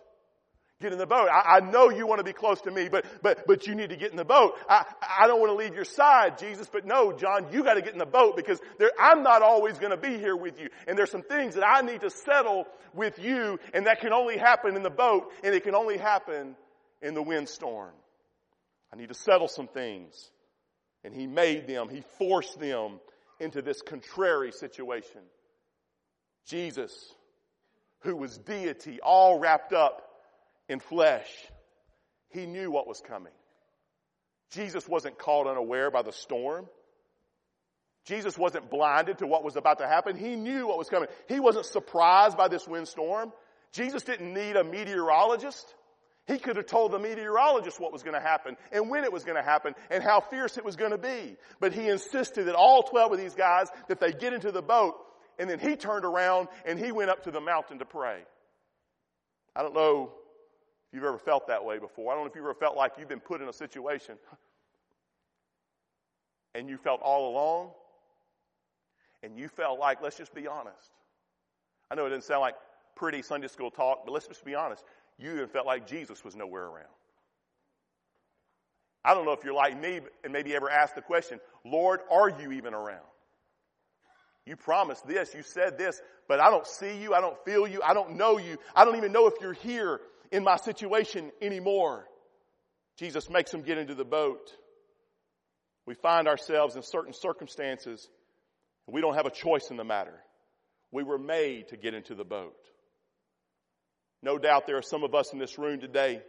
Get 0.82 0.92
in 0.92 0.98
the 0.98 1.08
boat. 1.08 1.30
I, 1.32 1.58
I, 1.58 1.60
know 1.62 1.90
you 1.90 2.06
want 2.06 2.20
to 2.20 2.24
be 2.26 2.34
close 2.34 2.60
to 2.62 2.72
me, 2.72 2.90
but, 2.90 3.06
but, 3.22 3.48
but 3.48 3.66
you 3.66 3.76
need 3.76 3.92
to 3.92 3.96
get 3.96 4.12
in 4.12 4.18
the 4.18 4.26
boat. 4.26 4.56
I, 4.70 4.84
I 5.20 5.26
don't 5.28 5.40
want 5.40 5.50
to 5.52 5.56
leave 5.56 5.74
your 5.74 5.86
side, 5.86 6.38
Jesus, 6.38 6.68
but 6.72 6.86
no, 6.86 7.14
John, 7.14 7.48
you 7.52 7.64
got 7.64 7.76
to 7.76 7.82
get 7.82 7.94
in 7.94 8.00
the 8.00 8.06
boat 8.06 8.36
because 8.36 8.60
there, 8.78 8.92
I'm 9.00 9.24
not 9.24 9.42
always 9.42 9.78
going 9.78 9.92
to 9.92 9.98
be 9.98 10.18
here 10.18 10.36
with 10.36 10.60
you. 10.60 10.68
And 10.86 10.98
there's 10.98 11.12
some 11.12 11.24
things 11.24 11.56
that 11.56 11.66
I 11.66 11.80
need 11.80 12.02
to 12.02 12.10
settle 12.10 12.66
with 12.94 13.20
you, 13.20 13.58
and 13.74 13.88
that 13.88 14.02
can 14.02 14.12
only 14.12 14.38
happen 14.38 14.76
in 14.76 14.84
the 14.84 14.90
boat, 14.90 15.32
and 15.44 15.56
it 15.56 15.64
can 15.64 15.76
only 15.76 15.98
happen 15.98 16.58
in 17.02 17.14
the 17.14 17.24
windstorm. 17.24 17.94
I 18.94 18.98
need 18.98 19.10
to 19.10 19.16
settle 19.16 19.48
some 19.48 19.68
things. 19.68 20.30
And 21.06 21.14
he 21.14 21.28
made 21.28 21.68
them, 21.68 21.88
he 21.88 22.02
forced 22.18 22.60
them 22.60 23.00
into 23.40 23.62
this 23.62 23.82
contrary 23.84 24.52
situation. 24.52 25.22
Jesus, 26.48 26.92
who 28.02 28.16
was 28.16 28.38
deity, 28.40 29.00
all 29.02 29.40
wrapped 29.40 29.72
up 29.72 30.02
in 30.68 30.80
flesh, 30.80 31.30
he 32.30 32.48
knew 32.48 32.72
what 32.72 32.88
was 32.88 33.02
coming. 33.08 33.34
Jesus 34.52 34.88
wasn't 34.88 35.20
caught 35.20 35.48
unaware 35.48 35.92
by 35.92 36.02
the 36.02 36.12
storm. 36.12 36.66
Jesus 38.06 38.38
wasn't 38.38 38.72
blinded 38.72 39.20
to 39.20 39.28
what 39.28 39.44
was 39.44 39.56
about 39.56 39.80
to 39.80 39.88
happen. 39.88 40.16
He 40.16 40.36
knew 40.36 40.68
what 40.68 40.78
was 40.78 40.90
coming. 40.90 41.10
He 41.28 41.40
wasn't 41.40 41.66
surprised 41.66 42.36
by 42.36 42.48
this 42.48 42.68
windstorm. 42.68 43.32
Jesus 43.74 44.04
didn't 44.04 44.34
need 44.34 44.56
a 44.56 44.64
meteorologist. 44.64 45.66
He 46.28 46.40
could 46.40 46.56
have 46.56 46.66
told 46.66 46.92
the 46.92 47.00
meteorologist 47.00 47.80
what 47.80 47.94
was 47.94 48.02
going 48.02 48.16
to 48.16 48.20
happen 48.20 48.58
and 48.72 48.90
when 48.90 49.04
it 49.04 49.14
was 49.14 49.24
going 49.24 49.38
to 49.38 49.44
happen 49.44 49.76
and 49.92 50.04
how 50.04 50.22
fierce 50.22 50.58
it 50.58 50.66
was 50.66 50.76
going 50.76 50.92
to 50.92 50.98
be. 50.98 51.38
But 51.60 51.74
he 51.74 51.88
insisted 51.88 52.46
that 52.46 52.56
all 52.56 52.82
12 52.84 53.12
of 53.14 53.18
these 53.20 53.36
guys, 53.36 53.68
that 53.90 54.00
they 54.00 54.12
get 54.12 54.34
into 54.34 54.52
the 54.52 54.64
boat 54.64 54.96
and 55.38 55.50
then 55.50 55.60
he 55.60 55.76
turned 55.76 56.04
around 56.04 56.48
and 56.66 56.80
he 56.80 56.92
went 56.92 57.12
up 57.12 57.24
to 57.24 57.32
the 57.32 57.42
mountain 57.42 57.80
to 57.80 57.86
pray. 57.86 58.22
I 59.56 59.62
don't 59.62 59.76
know 59.76 60.14
if 60.88 60.96
you've 60.96 61.04
ever 61.04 61.20
felt 61.20 61.48
that 61.48 61.64
way 61.64 61.78
before. 61.78 62.12
I 62.12 62.16
don't 62.16 62.24
know 62.24 62.30
if 62.30 62.36
you've 62.36 62.46
ever 62.46 62.56
felt 62.56 62.76
like 62.76 62.94
you've 62.98 63.10
been 63.10 63.20
put 63.20 63.42
in 63.42 63.48
a 63.48 63.54
situation 63.54 64.16
and 66.56 66.68
you 66.68 66.78
felt 66.78 67.02
all 67.02 67.34
alone 67.34 67.70
and 69.22 69.38
you 69.38 69.48
felt 69.48 69.80
like, 69.80 70.02
let's 70.02 70.18
just 70.18 70.34
be 70.34 70.48
honest. 70.48 70.92
I 71.92 71.96
know 71.96 72.08
it 72.08 72.10
didn't 72.10 72.24
sound 72.24 72.42
like 72.42 72.56
pretty 72.96 73.22
Sunday 73.22 73.48
school 73.48 73.70
talk, 73.70 74.06
but 74.06 74.12
let's 74.12 74.28
just 74.28 74.44
be 74.44 74.56
honest. 74.56 74.84
You 75.18 75.32
even 75.34 75.48
felt 75.48 75.66
like 75.66 75.88
Jesus 75.88 76.24
was 76.24 76.36
nowhere 76.36 76.66
around. 76.66 76.86
I 79.04 79.14
don't 79.14 79.26
know 79.26 79.34
if 79.34 79.44
you're 79.44 79.54
like 79.54 79.80
me 79.80 80.02
and 80.24 80.34
maybe 80.34 80.56
ever 80.56 80.70
asked 80.70 80.96
the 80.96 81.02
question, 81.02 81.40
Lord, 81.64 82.00
are 82.12 82.30
you 82.30 82.54
even 82.54 82.74
around? 82.74 83.06
You 84.46 84.56
promised 84.56 85.08
this, 85.08 85.34
you 85.34 85.44
said 85.44 85.78
this, 85.78 86.02
but 86.28 86.40
I 86.40 86.50
don't 86.50 86.68
see 86.68 86.98
you, 86.98 87.14
I 87.14 87.22
don't 87.22 87.38
feel 87.46 87.68
you, 87.68 87.82
I 87.84 87.94
don't 87.94 88.16
know 88.16 88.38
you, 88.38 88.58
I 88.76 88.84
don't 88.84 88.96
even 88.96 89.12
know 89.12 89.28
if 89.28 89.36
you're 89.42 89.54
here 89.54 90.00
in 90.32 90.44
my 90.44 90.58
situation 90.58 91.32
anymore. 91.42 92.06
Jesus 92.98 93.30
makes 93.30 93.52
them 93.52 93.62
get 93.62 93.78
into 93.78 93.96
the 93.96 94.06
boat. 94.06 94.52
We 95.86 95.94
find 95.96 96.28
ourselves 96.28 96.76
in 96.76 96.82
certain 96.82 97.14
circumstances 97.14 98.08
and 98.88 98.94
we 98.94 99.02
don't 99.02 99.16
have 99.16 99.26
a 99.26 99.32
choice 99.32 99.70
in 99.70 99.78
the 99.78 99.84
matter. 99.84 100.20
We 100.92 101.04
were 101.04 101.18
made 101.20 101.70
to 101.70 101.78
get 101.78 101.94
into 101.94 102.16
the 102.16 102.24
boat. 102.24 102.56
No 104.26 104.40
doubt 104.40 104.66
there 104.66 104.78
are 104.78 104.82
some 104.82 105.04
of 105.04 105.14
us 105.14 105.34
in 105.34 105.38
this 105.38 105.60
room 105.60 105.80
today, 105.80 106.20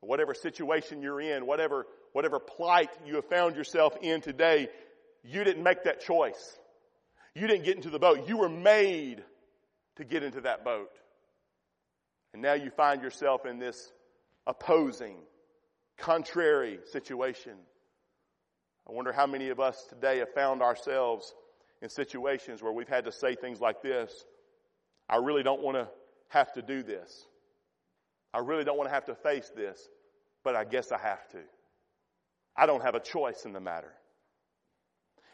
whatever 0.00 0.32
situation 0.32 1.02
you're 1.02 1.20
in, 1.20 1.44
whatever, 1.44 1.84
whatever 2.14 2.38
plight 2.38 2.88
you 3.04 3.16
have 3.16 3.26
found 3.26 3.54
yourself 3.54 3.94
in 4.00 4.22
today, 4.22 4.68
you 5.22 5.44
didn't 5.44 5.62
make 5.62 5.84
that 5.84 6.00
choice. 6.00 6.58
You 7.34 7.46
didn't 7.46 7.66
get 7.66 7.76
into 7.76 7.90
the 7.90 7.98
boat. 7.98 8.26
You 8.28 8.38
were 8.38 8.48
made 8.48 9.22
to 9.96 10.04
get 10.04 10.22
into 10.22 10.40
that 10.40 10.64
boat. 10.64 10.88
And 12.32 12.40
now 12.40 12.54
you 12.54 12.70
find 12.70 13.02
yourself 13.02 13.44
in 13.44 13.58
this 13.58 13.92
opposing, 14.46 15.18
contrary 15.98 16.78
situation. 16.92 17.58
I 18.88 18.92
wonder 18.92 19.12
how 19.12 19.26
many 19.26 19.50
of 19.50 19.60
us 19.60 19.76
today 19.90 20.20
have 20.20 20.32
found 20.34 20.62
ourselves 20.62 21.34
in 21.82 21.90
situations 21.90 22.62
where 22.62 22.72
we've 22.72 22.88
had 22.88 23.04
to 23.04 23.12
say 23.12 23.34
things 23.34 23.60
like 23.60 23.82
this. 23.82 24.10
I 25.10 25.16
really 25.16 25.42
don't 25.42 25.60
want 25.60 25.76
to 25.76 25.88
have 26.32 26.52
to 26.54 26.62
do 26.62 26.82
this. 26.82 27.26
I 28.34 28.38
really 28.38 28.64
don't 28.64 28.76
want 28.76 28.88
to 28.88 28.94
have 28.94 29.06
to 29.06 29.14
face 29.14 29.50
this, 29.54 29.78
but 30.42 30.56
I 30.56 30.64
guess 30.64 30.90
I 30.90 30.98
have 30.98 31.28
to. 31.28 31.38
I 32.56 32.66
don't 32.66 32.82
have 32.82 32.94
a 32.94 33.00
choice 33.00 33.44
in 33.44 33.52
the 33.52 33.60
matter. 33.60 33.92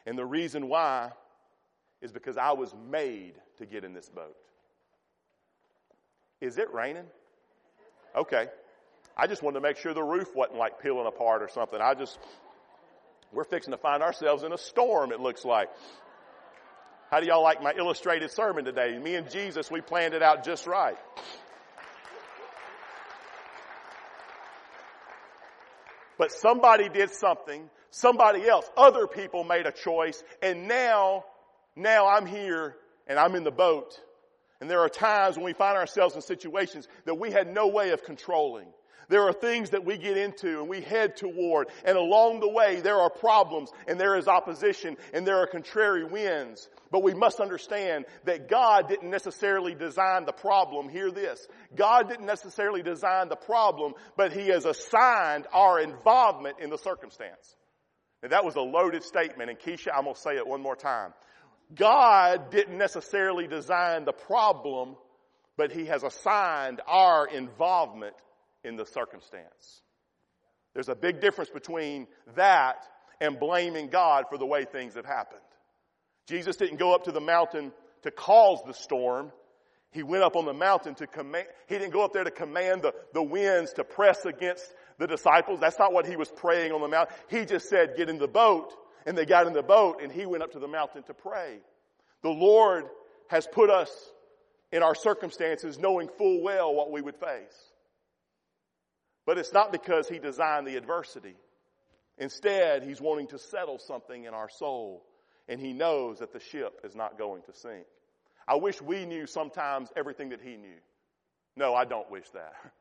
And 0.06 0.18
the 0.18 0.24
reason 0.24 0.68
why 0.68 1.11
is 2.00 2.12
because 2.12 2.37
I 2.37 2.52
was 2.52 2.74
made 2.90 3.34
to 3.58 3.66
get 3.66 3.84
in 3.84 3.92
this 3.92 4.08
boat. 4.08 4.37
Is 6.40 6.58
it 6.58 6.72
raining? 6.72 7.06
Okay. 8.16 8.46
I 9.16 9.26
just 9.26 9.42
wanted 9.42 9.56
to 9.56 9.61
make 9.61 9.78
sure 9.78 9.92
the 9.92 10.02
roof 10.02 10.34
wasn't 10.34 10.58
like 10.58 10.80
peeling 10.80 11.06
apart 11.06 11.42
or 11.42 11.48
something. 11.48 11.80
I 11.80 11.94
just, 11.94 12.18
we're 13.32 13.44
fixing 13.44 13.72
to 13.72 13.78
find 13.78 14.02
ourselves 14.02 14.44
in 14.44 14.52
a 14.52 14.58
storm, 14.58 15.11
it 15.11 15.20
looks 15.20 15.44
like. 15.44 15.68
How 17.10 17.20
do 17.20 17.26
y'all 17.26 17.42
like 17.42 17.62
my 17.62 17.72
illustrated 17.76 18.30
sermon 18.30 18.64
today? 18.64 18.98
Me 18.98 19.14
and 19.14 19.30
Jesus, 19.30 19.70
we 19.70 19.80
planned 19.80 20.14
it 20.14 20.22
out 20.22 20.44
just 20.44 20.66
right. 20.66 20.98
But 26.18 26.32
somebody 26.32 26.88
did 26.88 27.10
something, 27.10 27.70
somebody 27.90 28.46
else, 28.46 28.68
other 28.76 29.06
people 29.06 29.44
made 29.44 29.66
a 29.66 29.72
choice, 29.72 30.22
and 30.42 30.66
now 30.68 31.24
now 31.76 32.08
I'm 32.08 32.26
here 32.26 32.74
and 33.06 33.18
I'm 33.18 33.36
in 33.36 33.44
the 33.44 33.52
boat. 33.52 33.98
And 34.60 34.68
there 34.68 34.80
are 34.80 34.88
times 34.88 35.36
when 35.36 35.44
we 35.44 35.52
find 35.52 35.76
ourselves 35.78 36.16
in 36.16 36.22
situations 36.22 36.88
that 37.04 37.14
we 37.14 37.30
had 37.30 37.46
no 37.46 37.68
way 37.68 37.90
of 37.90 38.02
controlling. 38.02 38.66
There 39.08 39.22
are 39.22 39.32
things 39.32 39.70
that 39.70 39.86
we 39.86 39.96
get 39.96 40.18
into 40.18 40.60
and 40.60 40.68
we 40.68 40.82
head 40.82 41.16
toward 41.16 41.68
and 41.84 41.96
along 41.96 42.40
the 42.40 42.48
way 42.48 42.80
there 42.80 43.00
are 43.00 43.08
problems 43.08 43.70
and 43.86 43.98
there 43.98 44.16
is 44.16 44.28
opposition 44.28 44.98
and 45.14 45.26
there 45.26 45.38
are 45.38 45.46
contrary 45.46 46.04
winds. 46.04 46.68
But 46.90 47.02
we 47.02 47.14
must 47.14 47.40
understand 47.40 48.04
that 48.24 48.48
God 48.48 48.88
didn't 48.88 49.10
necessarily 49.10 49.74
design 49.74 50.26
the 50.26 50.32
problem. 50.32 50.90
Hear 50.90 51.10
this. 51.10 51.46
God 51.74 52.08
didn't 52.10 52.26
necessarily 52.26 52.82
design 52.82 53.28
the 53.28 53.36
problem, 53.36 53.94
but 54.16 54.32
He 54.32 54.48
has 54.48 54.66
assigned 54.66 55.46
our 55.52 55.80
involvement 55.80 56.58
in 56.60 56.68
the 56.68 56.78
circumstance. 56.78 57.56
Now 58.22 58.28
that 58.30 58.44
was 58.44 58.56
a 58.56 58.60
loaded 58.60 59.04
statement 59.04 59.48
and 59.48 59.58
Keisha, 59.58 59.88
I'm 59.94 60.04
going 60.04 60.16
to 60.16 60.20
say 60.20 60.36
it 60.36 60.46
one 60.46 60.60
more 60.60 60.76
time. 60.76 61.14
God 61.74 62.50
didn't 62.50 62.76
necessarily 62.76 63.46
design 63.46 64.04
the 64.04 64.12
problem, 64.12 64.96
but 65.56 65.72
He 65.72 65.86
has 65.86 66.02
assigned 66.02 66.82
our 66.86 67.26
involvement 67.26 68.14
in 68.64 68.76
the 68.76 68.86
circumstance. 68.86 69.82
There's 70.74 70.88
a 70.88 70.94
big 70.94 71.20
difference 71.20 71.50
between 71.50 72.06
that 72.36 72.84
and 73.20 73.38
blaming 73.38 73.88
God 73.88 74.24
for 74.28 74.38
the 74.38 74.46
way 74.46 74.64
things 74.64 74.94
have 74.94 75.06
happened. 75.06 75.40
Jesus 76.26 76.56
didn't 76.56 76.78
go 76.78 76.94
up 76.94 77.04
to 77.04 77.12
the 77.12 77.20
mountain 77.20 77.72
to 78.02 78.10
cause 78.10 78.60
the 78.66 78.74
storm. 78.74 79.32
He 79.90 80.02
went 80.02 80.22
up 80.22 80.36
on 80.36 80.44
the 80.44 80.52
mountain 80.52 80.94
to 80.96 81.06
command, 81.06 81.46
he 81.66 81.78
didn't 81.78 81.92
go 81.92 82.04
up 82.04 82.12
there 82.12 82.24
to 82.24 82.30
command 82.30 82.82
the, 82.82 82.92
the 83.14 83.22
winds 83.22 83.72
to 83.74 83.84
press 83.84 84.24
against 84.26 84.72
the 84.98 85.06
disciples. 85.06 85.60
That's 85.60 85.78
not 85.78 85.92
what 85.92 86.06
he 86.06 86.16
was 86.16 86.30
praying 86.30 86.72
on 86.72 86.82
the 86.82 86.88
mountain. 86.88 87.16
He 87.28 87.44
just 87.46 87.68
said, 87.68 87.94
get 87.96 88.10
in 88.10 88.18
the 88.18 88.28
boat 88.28 88.74
and 89.06 89.16
they 89.16 89.24
got 89.24 89.46
in 89.46 89.54
the 89.54 89.62
boat 89.62 90.00
and 90.02 90.12
he 90.12 90.26
went 90.26 90.42
up 90.42 90.52
to 90.52 90.58
the 90.58 90.68
mountain 90.68 91.02
to 91.04 91.14
pray. 91.14 91.58
The 92.22 92.28
Lord 92.28 92.84
has 93.28 93.46
put 93.50 93.70
us 93.70 93.90
in 94.70 94.82
our 94.82 94.94
circumstances 94.94 95.78
knowing 95.78 96.08
full 96.18 96.42
well 96.42 96.74
what 96.74 96.90
we 96.90 97.00
would 97.00 97.16
face. 97.16 97.72
But 99.28 99.36
it's 99.36 99.52
not 99.52 99.72
because 99.72 100.08
he 100.08 100.18
designed 100.18 100.66
the 100.66 100.76
adversity. 100.76 101.34
Instead, 102.16 102.82
he's 102.82 102.98
wanting 102.98 103.26
to 103.26 103.38
settle 103.38 103.78
something 103.78 104.24
in 104.24 104.32
our 104.32 104.48
soul 104.48 105.04
and 105.46 105.60
he 105.60 105.74
knows 105.74 106.20
that 106.20 106.32
the 106.32 106.40
ship 106.40 106.80
is 106.82 106.96
not 106.96 107.18
going 107.18 107.42
to 107.42 107.52
sink. 107.52 107.84
I 108.48 108.56
wish 108.56 108.80
we 108.80 109.04
knew 109.04 109.26
sometimes 109.26 109.90
everything 109.94 110.30
that 110.30 110.40
he 110.40 110.56
knew. 110.56 110.78
No, 111.56 111.74
I 111.74 111.84
don't 111.84 112.10
wish 112.10 112.28
that. 112.30 112.54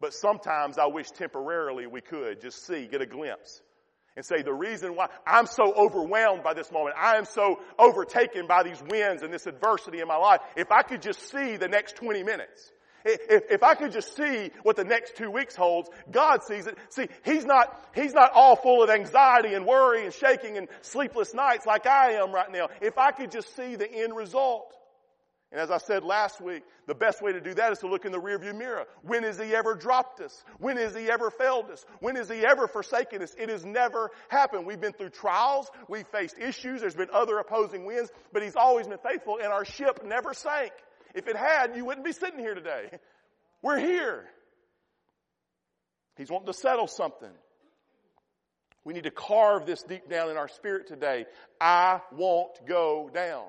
But 0.00 0.12
sometimes 0.12 0.76
I 0.76 0.86
wish 0.86 1.10
temporarily 1.10 1.86
we 1.86 2.02
could 2.02 2.40
just 2.40 2.66
see, 2.66 2.86
get 2.86 3.00
a 3.00 3.06
glimpse 3.06 3.62
and 4.16 4.24
say 4.24 4.42
the 4.42 4.52
reason 4.52 4.96
why 4.96 5.08
I'm 5.26 5.46
so 5.46 5.72
overwhelmed 5.72 6.42
by 6.42 6.52
this 6.52 6.70
moment, 6.70 6.96
I 6.98 7.16
am 7.16 7.24
so 7.24 7.60
overtaken 7.78 8.46
by 8.46 8.64
these 8.64 8.82
winds 8.90 9.22
and 9.22 9.32
this 9.32 9.46
adversity 9.46 10.00
in 10.00 10.08
my 10.08 10.16
life. 10.16 10.40
If 10.56 10.70
I 10.70 10.82
could 10.82 11.00
just 11.00 11.30
see 11.30 11.56
the 11.56 11.68
next 11.68 11.96
20 11.96 12.22
minutes, 12.22 12.70
if, 13.04 13.42
if 13.50 13.62
I 13.62 13.74
could 13.74 13.92
just 13.92 14.16
see 14.16 14.50
what 14.62 14.76
the 14.76 14.84
next 14.84 15.16
two 15.16 15.30
weeks 15.30 15.54
holds, 15.54 15.90
God 16.10 16.42
sees 16.42 16.66
it. 16.66 16.78
See, 16.88 17.08
He's 17.24 17.44
not, 17.44 17.88
He's 17.94 18.14
not 18.14 18.30
all 18.32 18.56
full 18.56 18.82
of 18.82 18.90
anxiety 18.90 19.54
and 19.54 19.66
worry 19.66 20.04
and 20.04 20.14
shaking 20.14 20.56
and 20.56 20.68
sleepless 20.82 21.34
nights 21.34 21.66
like 21.66 21.86
I 21.86 22.12
am 22.12 22.32
right 22.32 22.50
now. 22.50 22.68
If 22.80 22.96
I 22.96 23.10
could 23.10 23.30
just 23.30 23.54
see 23.54 23.76
the 23.76 23.90
end 23.90 24.16
result. 24.16 24.72
And 25.52 25.60
as 25.60 25.70
I 25.70 25.78
said 25.78 26.02
last 26.02 26.40
week, 26.40 26.64
the 26.88 26.96
best 26.96 27.22
way 27.22 27.32
to 27.32 27.40
do 27.40 27.54
that 27.54 27.70
is 27.70 27.78
to 27.78 27.86
look 27.86 28.04
in 28.04 28.10
the 28.10 28.20
rearview 28.20 28.56
mirror. 28.56 28.86
When 29.02 29.22
has 29.22 29.38
He 29.38 29.54
ever 29.54 29.76
dropped 29.76 30.20
us? 30.20 30.42
When 30.58 30.76
has 30.78 30.96
He 30.96 31.08
ever 31.08 31.30
failed 31.30 31.70
us? 31.70 31.84
When 32.00 32.16
has 32.16 32.28
He 32.28 32.44
ever 32.44 32.66
forsaken 32.66 33.22
us? 33.22 33.34
It 33.38 33.50
has 33.50 33.64
never 33.64 34.10
happened. 34.28 34.66
We've 34.66 34.80
been 34.80 34.94
through 34.94 35.10
trials. 35.10 35.70
We've 35.88 36.08
faced 36.08 36.38
issues. 36.38 36.80
There's 36.80 36.96
been 36.96 37.10
other 37.12 37.38
opposing 37.38 37.84
winds, 37.84 38.10
but 38.32 38.42
He's 38.42 38.56
always 38.56 38.88
been 38.88 38.98
faithful 38.98 39.38
and 39.40 39.52
our 39.52 39.64
ship 39.64 40.00
never 40.04 40.34
sank. 40.34 40.72
If 41.14 41.28
it 41.28 41.36
had, 41.36 41.76
you 41.76 41.84
wouldn't 41.84 42.04
be 42.04 42.12
sitting 42.12 42.40
here 42.40 42.54
today. 42.54 42.90
We're 43.62 43.78
here. 43.78 44.24
He's 46.16 46.30
wanting 46.30 46.46
to 46.46 46.58
settle 46.58 46.86
something. 46.86 47.30
We 48.84 48.92
need 48.92 49.04
to 49.04 49.10
carve 49.10 49.64
this 49.64 49.82
deep 49.82 50.10
down 50.10 50.30
in 50.30 50.36
our 50.36 50.48
spirit 50.48 50.86
today. 50.86 51.24
I 51.60 52.00
won't 52.12 52.66
go 52.66 53.10
down. 53.12 53.46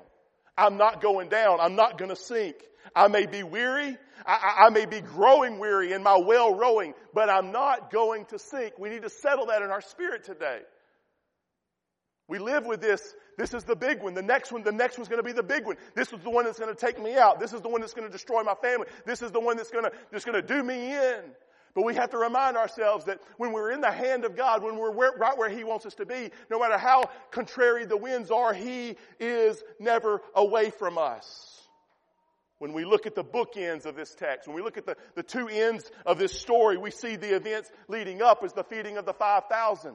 I'm 0.56 0.78
not 0.78 1.02
going 1.02 1.28
down. 1.28 1.60
I'm 1.60 1.76
not 1.76 1.98
going 1.98 2.08
to 2.08 2.16
sink. 2.16 2.56
I 2.94 3.08
may 3.08 3.26
be 3.26 3.42
weary. 3.42 3.98
I, 4.24 4.66
I, 4.66 4.70
may 4.70 4.86
be 4.86 5.00
growing 5.00 5.58
weary 5.58 5.92
in 5.92 6.02
my 6.02 6.16
well 6.16 6.54
rowing, 6.54 6.94
but 7.12 7.28
I'm 7.28 7.52
not 7.52 7.90
going 7.90 8.24
to 8.26 8.38
sink. 8.38 8.78
We 8.78 8.88
need 8.88 9.02
to 9.02 9.10
settle 9.10 9.46
that 9.46 9.60
in 9.60 9.70
our 9.70 9.82
spirit 9.82 10.24
today. 10.24 10.60
We 12.28 12.38
live 12.38 12.66
with 12.66 12.80
this. 12.80 13.14
This 13.38 13.54
is 13.54 13.64
the 13.64 13.76
big 13.76 14.02
one. 14.02 14.14
The 14.14 14.22
next 14.22 14.50
one, 14.50 14.62
the 14.62 14.72
next 14.72 14.98
one's 14.98 15.08
going 15.08 15.22
to 15.22 15.26
be 15.26 15.32
the 15.32 15.42
big 15.42 15.64
one. 15.64 15.76
This 15.94 16.12
is 16.12 16.20
the 16.20 16.30
one 16.30 16.44
that's 16.44 16.58
going 16.58 16.74
to 16.74 16.80
take 16.80 17.00
me 17.00 17.16
out. 17.16 17.38
This 17.38 17.52
is 17.52 17.60
the 17.60 17.68
one 17.68 17.80
that's 17.80 17.94
going 17.94 18.06
to 18.06 18.12
destroy 18.12 18.42
my 18.42 18.54
family. 18.54 18.86
This 19.04 19.22
is 19.22 19.30
the 19.30 19.40
one 19.40 19.56
that's 19.56 19.70
going 19.70 19.84
to, 19.84 19.92
that's 20.10 20.24
going 20.24 20.40
to 20.40 20.46
do 20.46 20.62
me 20.62 20.92
in. 20.92 21.20
But 21.74 21.84
we 21.84 21.94
have 21.94 22.10
to 22.10 22.18
remind 22.18 22.56
ourselves 22.56 23.04
that 23.04 23.20
when 23.36 23.52
we're 23.52 23.70
in 23.70 23.82
the 23.82 23.92
hand 23.92 24.24
of 24.24 24.34
God, 24.34 24.62
when 24.62 24.78
we're 24.78 24.90
where, 24.90 25.12
right 25.12 25.36
where 25.36 25.50
He 25.50 25.62
wants 25.62 25.84
us 25.84 25.94
to 25.96 26.06
be, 26.06 26.30
no 26.50 26.58
matter 26.58 26.78
how 26.78 27.10
contrary 27.30 27.84
the 27.84 27.98
winds 27.98 28.30
are, 28.30 28.54
He 28.54 28.96
is 29.20 29.62
never 29.78 30.22
away 30.34 30.70
from 30.70 30.96
us. 30.96 31.60
When 32.58 32.72
we 32.72 32.86
look 32.86 33.06
at 33.06 33.14
the 33.14 33.22
bookends 33.22 33.84
of 33.84 33.94
this 33.94 34.14
text, 34.14 34.48
when 34.48 34.56
we 34.56 34.62
look 34.62 34.78
at 34.78 34.86
the, 34.86 34.96
the 35.14 35.22
two 35.22 35.48
ends 35.48 35.90
of 36.06 36.18
this 36.18 36.32
story, 36.32 36.78
we 36.78 36.90
see 36.90 37.16
the 37.16 37.36
events 37.36 37.70
leading 37.88 38.22
up 38.22 38.42
as 38.42 38.54
the 38.54 38.64
feeding 38.64 38.96
of 38.96 39.04
the 39.04 39.12
5,000. 39.12 39.92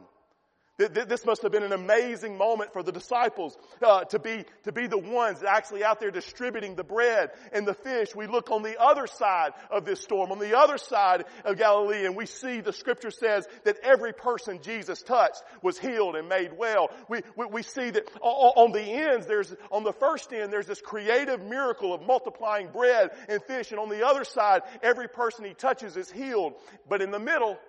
This 0.78 1.26
must 1.26 1.44
have 1.44 1.52
been 1.52 1.64
an 1.64 1.74
amazing 1.74 2.38
moment 2.38 2.74
for 2.74 2.82
the 2.82 2.92
disciples 2.92 3.58
uh, 3.84 4.06
to 4.06 4.20
be 4.20 4.46
to 4.64 4.72
be 4.72 4.88
the 4.88 4.98
ones 4.98 5.44
actually 5.44 5.84
out 5.84 6.00
there 6.00 6.12
distributing 6.12 6.76
the 6.76 6.84
bread 6.84 7.30
and 7.52 7.68
the 7.68 7.74
fish. 7.74 8.16
We 8.16 8.26
look 8.26 8.50
on 8.52 8.64
the 8.64 8.82
other 8.82 9.06
side 9.06 9.52
of 9.70 9.86
this 9.86 10.02
storm, 10.02 10.32
on 10.32 10.40
the 10.40 10.58
other 10.58 10.78
side 10.78 11.26
of 11.46 11.58
Galilee, 11.58 12.06
and 12.06 12.16
we 12.16 12.26
see 12.26 12.62
the 12.62 12.74
Scripture 12.74 13.12
says 13.12 13.48
that 13.64 13.78
every 13.84 14.14
person 14.14 14.60
Jesus 14.64 15.04
touched 15.04 15.44
was 15.62 15.78
healed 15.78 16.16
and 16.16 16.28
made 16.28 16.58
well. 16.58 16.90
We 17.08 17.22
we, 17.36 17.46
we 17.46 17.64
see 17.64 17.92
that 17.92 18.08
on 18.22 18.72
the 18.72 18.82
ends, 18.82 19.28
there's 19.28 19.54
on 19.72 19.84
the 19.84 19.94
first 19.94 20.34
end, 20.34 20.52
there's 20.52 20.68
this 20.68 20.82
creative 20.82 21.42
miracle 21.44 21.94
of 21.94 22.02
multiplying 22.02 22.70
bread 22.70 23.12
and 23.30 23.44
fish, 23.44 23.72
and 23.72 23.80
on 23.80 23.90
the 23.90 24.08
other 24.08 24.24
side, 24.24 24.62
every 24.82 25.10
person 25.10 25.46
he 25.46 25.54
touches 25.54 25.96
is 25.96 26.10
healed. 26.10 26.54
But 26.90 27.02
in 27.02 27.12
the 27.12 27.20
middle 27.20 27.60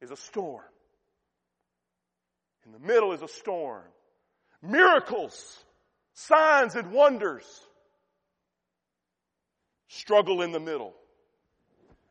is 0.00 0.10
a 0.10 0.16
storm. 0.16 0.62
In 2.68 2.82
the 2.82 2.86
middle 2.86 3.12
is 3.12 3.22
a 3.22 3.28
storm. 3.28 3.82
Miracles, 4.60 5.64
signs 6.12 6.74
and 6.74 6.92
wonders. 6.92 7.44
Struggle 9.88 10.42
in 10.42 10.52
the 10.52 10.60
middle. 10.60 10.92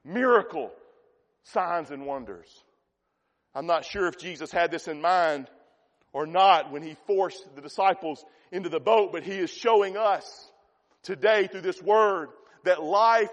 Miracle, 0.03 0.71
signs 1.43 1.91
and 1.91 2.07
wonders. 2.07 2.47
I'm 3.53 3.67
not 3.67 3.85
sure 3.85 4.07
if 4.07 4.17
Jesus 4.17 4.51
had 4.51 4.71
this 4.71 4.87
in 4.87 4.99
mind 4.99 5.47
or 6.11 6.25
not 6.25 6.71
when 6.71 6.81
he 6.81 6.95
forced 7.05 7.55
the 7.55 7.61
disciples 7.61 8.25
into 8.51 8.69
the 8.69 8.79
boat, 8.79 9.11
but 9.11 9.21
he 9.21 9.33
is 9.33 9.51
showing 9.51 9.95
us 9.95 10.49
today 11.03 11.45
through 11.45 11.61
this 11.61 11.81
word 11.83 12.29
that 12.63 12.81
life 12.81 13.29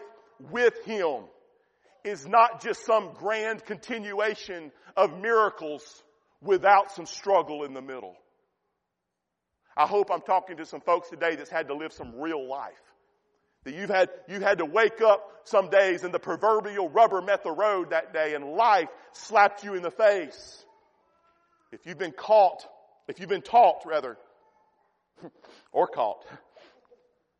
with 0.50 0.84
him 0.84 1.22
is 2.04 2.26
not 2.26 2.62
just 2.62 2.84
some 2.84 3.14
grand 3.14 3.64
continuation 3.64 4.70
of 4.94 5.18
miracles 5.18 6.02
without 6.44 6.92
some 6.92 7.06
struggle 7.06 7.64
in 7.64 7.74
the 7.74 7.82
middle. 7.82 8.14
I 9.76 9.86
hope 9.86 10.10
I'm 10.12 10.20
talking 10.20 10.58
to 10.58 10.66
some 10.66 10.80
folks 10.80 11.08
today 11.08 11.34
that's 11.34 11.50
had 11.50 11.68
to 11.68 11.74
live 11.74 11.92
some 11.92 12.20
real 12.20 12.48
life. 12.48 12.72
That 13.64 13.74
you've 13.74 13.90
had, 13.90 14.10
you 14.28 14.40
had 14.40 14.58
to 14.58 14.66
wake 14.66 15.00
up 15.00 15.26
some 15.44 15.70
days 15.70 16.04
and 16.04 16.12
the 16.12 16.18
proverbial 16.18 16.88
rubber 16.90 17.22
met 17.22 17.42
the 17.42 17.50
road 17.50 17.90
that 17.90 18.12
day 18.12 18.34
and 18.34 18.44
life 18.52 18.88
slapped 19.12 19.64
you 19.64 19.74
in 19.74 19.82
the 19.82 19.90
face. 19.90 20.64
If 21.72 21.86
you've 21.86 21.98
been 21.98 22.12
caught, 22.12 22.64
if 23.08 23.18
you've 23.18 23.28
been 23.28 23.42
taught 23.42 23.82
rather, 23.86 24.16
or 25.72 25.88
caught, 25.88 26.24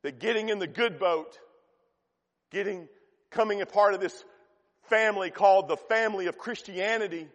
that 0.02 0.18
getting 0.18 0.48
in 0.48 0.58
the 0.58 0.66
good 0.66 0.98
boat, 0.98 1.38
getting, 2.50 2.88
coming 3.30 3.60
a 3.60 3.66
part 3.66 3.94
of 3.94 4.00
this 4.00 4.24
family 4.88 5.30
called 5.30 5.68
the 5.68 5.76
family 5.76 6.26
of 6.26 6.38
Christianity 6.38 7.28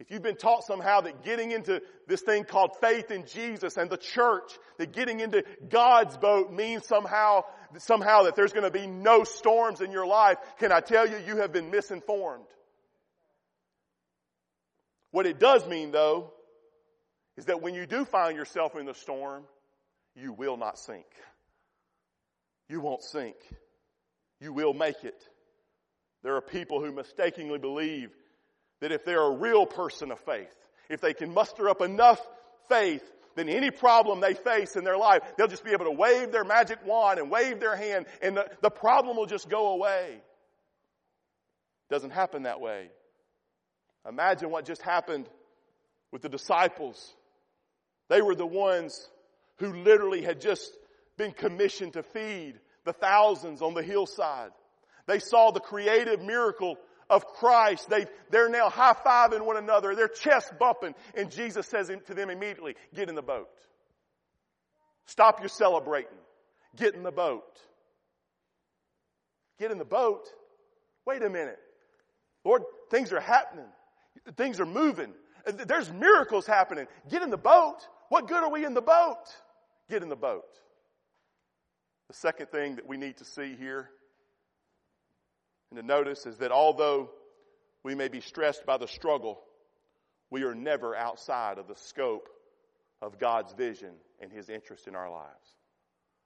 if 0.00 0.10
you've 0.10 0.22
been 0.22 0.36
taught 0.36 0.64
somehow 0.64 1.02
that 1.02 1.24
getting 1.24 1.52
into 1.52 1.80
this 2.08 2.20
thing 2.22 2.44
called 2.44 2.72
faith 2.80 3.10
in 3.10 3.26
Jesus 3.26 3.76
and 3.76 3.88
the 3.88 3.96
church, 3.96 4.52
that 4.78 4.92
getting 4.92 5.20
into 5.20 5.44
God's 5.68 6.16
boat 6.16 6.52
means 6.52 6.86
somehow, 6.86 7.44
somehow 7.78 8.24
that 8.24 8.34
there's 8.34 8.52
going 8.52 8.64
to 8.64 8.76
be 8.76 8.88
no 8.88 9.22
storms 9.22 9.80
in 9.80 9.92
your 9.92 10.06
life, 10.06 10.38
can 10.58 10.72
I 10.72 10.80
tell 10.80 11.08
you, 11.08 11.16
you 11.26 11.36
have 11.36 11.52
been 11.52 11.70
misinformed. 11.70 12.46
What 15.12 15.26
it 15.26 15.38
does 15.38 15.64
mean 15.66 15.92
though, 15.92 16.32
is 17.36 17.46
that 17.46 17.62
when 17.62 17.74
you 17.74 17.86
do 17.86 18.04
find 18.04 18.36
yourself 18.36 18.76
in 18.76 18.86
the 18.86 18.94
storm, 18.94 19.44
you 20.16 20.32
will 20.32 20.56
not 20.56 20.78
sink. 20.78 21.06
You 22.68 22.80
won't 22.80 23.02
sink. 23.02 23.36
You 24.40 24.52
will 24.52 24.74
make 24.74 25.04
it. 25.04 25.22
There 26.24 26.34
are 26.36 26.40
people 26.40 26.80
who 26.80 26.90
mistakenly 26.90 27.58
believe 27.58 28.10
that 28.84 28.92
if 28.92 29.02
they're 29.02 29.22
a 29.22 29.30
real 29.30 29.64
person 29.64 30.12
of 30.12 30.20
faith, 30.20 30.54
if 30.90 31.00
they 31.00 31.14
can 31.14 31.32
muster 31.32 31.70
up 31.70 31.80
enough 31.80 32.20
faith, 32.68 33.02
then 33.34 33.48
any 33.48 33.70
problem 33.70 34.20
they 34.20 34.34
face 34.34 34.76
in 34.76 34.84
their 34.84 34.98
life, 34.98 35.22
they'll 35.38 35.48
just 35.48 35.64
be 35.64 35.70
able 35.70 35.86
to 35.86 35.90
wave 35.90 36.32
their 36.32 36.44
magic 36.44 36.84
wand 36.84 37.18
and 37.18 37.30
wave 37.30 37.60
their 37.60 37.76
hand 37.76 38.04
and 38.20 38.36
the, 38.36 38.46
the 38.60 38.68
problem 38.68 39.16
will 39.16 39.24
just 39.24 39.48
go 39.48 39.68
away. 39.68 40.18
Doesn't 41.88 42.10
happen 42.10 42.42
that 42.42 42.60
way. 42.60 42.90
Imagine 44.06 44.50
what 44.50 44.66
just 44.66 44.82
happened 44.82 45.30
with 46.12 46.20
the 46.20 46.28
disciples. 46.28 47.14
They 48.10 48.20
were 48.20 48.34
the 48.34 48.44
ones 48.44 49.08
who 49.60 49.72
literally 49.72 50.20
had 50.20 50.42
just 50.42 50.70
been 51.16 51.32
commissioned 51.32 51.94
to 51.94 52.02
feed 52.02 52.60
the 52.84 52.92
thousands 52.92 53.62
on 53.62 53.72
the 53.72 53.82
hillside. 53.82 54.50
They 55.06 55.20
saw 55.20 55.52
the 55.52 55.60
creative 55.60 56.20
miracle 56.20 56.76
of 57.10 57.26
Christ. 57.26 57.88
They, 57.88 58.06
they're 58.30 58.48
now 58.48 58.68
high-fiving 58.68 59.44
one 59.44 59.56
another. 59.56 59.94
They're 59.94 60.08
chest 60.08 60.52
bumping. 60.58 60.94
And 61.14 61.30
Jesus 61.30 61.66
says 61.66 61.90
to 62.06 62.14
them 62.14 62.30
immediately, 62.30 62.76
get 62.94 63.08
in 63.08 63.14
the 63.14 63.22
boat. 63.22 63.48
Stop 65.06 65.40
your 65.40 65.48
celebrating. 65.48 66.16
Get 66.76 66.94
in 66.94 67.02
the 67.02 67.12
boat. 67.12 67.60
Get 69.58 69.70
in 69.70 69.78
the 69.78 69.84
boat? 69.84 70.26
Wait 71.06 71.22
a 71.22 71.30
minute. 71.30 71.58
Lord, 72.44 72.62
things 72.90 73.12
are 73.12 73.20
happening. 73.20 73.66
Things 74.36 74.60
are 74.60 74.66
moving. 74.66 75.12
There's 75.66 75.92
miracles 75.92 76.46
happening. 76.46 76.86
Get 77.10 77.22
in 77.22 77.30
the 77.30 77.36
boat. 77.36 77.78
What 78.08 78.28
good 78.28 78.42
are 78.42 78.50
we 78.50 78.64
in 78.64 78.74
the 78.74 78.82
boat? 78.82 79.24
Get 79.90 80.02
in 80.02 80.08
the 80.08 80.16
boat. 80.16 80.44
The 82.08 82.14
second 82.14 82.50
thing 82.50 82.76
that 82.76 82.86
we 82.86 82.96
need 82.96 83.18
to 83.18 83.24
see 83.24 83.54
here 83.56 83.90
and 85.74 85.82
to 85.82 85.86
notice 85.86 86.24
is 86.26 86.38
that 86.38 86.52
although 86.52 87.10
we 87.82 87.96
may 87.96 88.06
be 88.06 88.20
stressed 88.20 88.64
by 88.64 88.76
the 88.76 88.86
struggle, 88.86 89.40
we 90.30 90.44
are 90.44 90.54
never 90.54 90.94
outside 90.94 91.58
of 91.58 91.66
the 91.66 91.74
scope 91.74 92.28
of 93.02 93.18
God's 93.18 93.52
vision 93.54 93.90
and 94.20 94.32
His 94.32 94.48
interest 94.48 94.86
in 94.86 94.94
our 94.94 95.10
lives. 95.10 95.56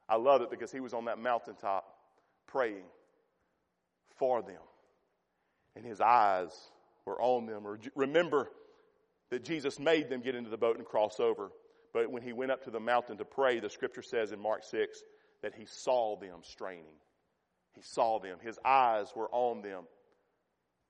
I 0.06 0.16
love 0.16 0.42
it 0.42 0.50
because 0.50 0.70
He 0.70 0.80
was 0.80 0.92
on 0.92 1.06
that 1.06 1.18
mountaintop 1.18 1.86
praying 2.46 2.84
for 4.16 4.42
them, 4.42 4.60
and 5.74 5.84
His 5.84 6.00
eyes 6.00 6.52
were 7.06 7.20
on 7.20 7.46
them. 7.46 7.64
Remember 7.94 8.50
that 9.30 9.44
Jesus 9.44 9.78
made 9.78 10.10
them 10.10 10.20
get 10.20 10.34
into 10.34 10.50
the 10.50 10.58
boat 10.58 10.76
and 10.76 10.84
cross 10.84 11.20
over, 11.20 11.50
but 11.94 12.10
when 12.10 12.22
He 12.22 12.34
went 12.34 12.50
up 12.50 12.64
to 12.64 12.70
the 12.70 12.80
mountain 12.80 13.16
to 13.16 13.24
pray, 13.24 13.60
the 13.60 13.70
scripture 13.70 14.02
says 14.02 14.30
in 14.30 14.40
Mark 14.40 14.62
6 14.64 15.02
that 15.42 15.54
He 15.54 15.64
saw 15.64 16.16
them 16.16 16.40
straining. 16.42 16.96
He 17.78 17.84
saw 17.84 18.18
them. 18.18 18.38
His 18.42 18.58
eyes 18.64 19.06
were 19.14 19.28
on 19.30 19.62
them. 19.62 19.84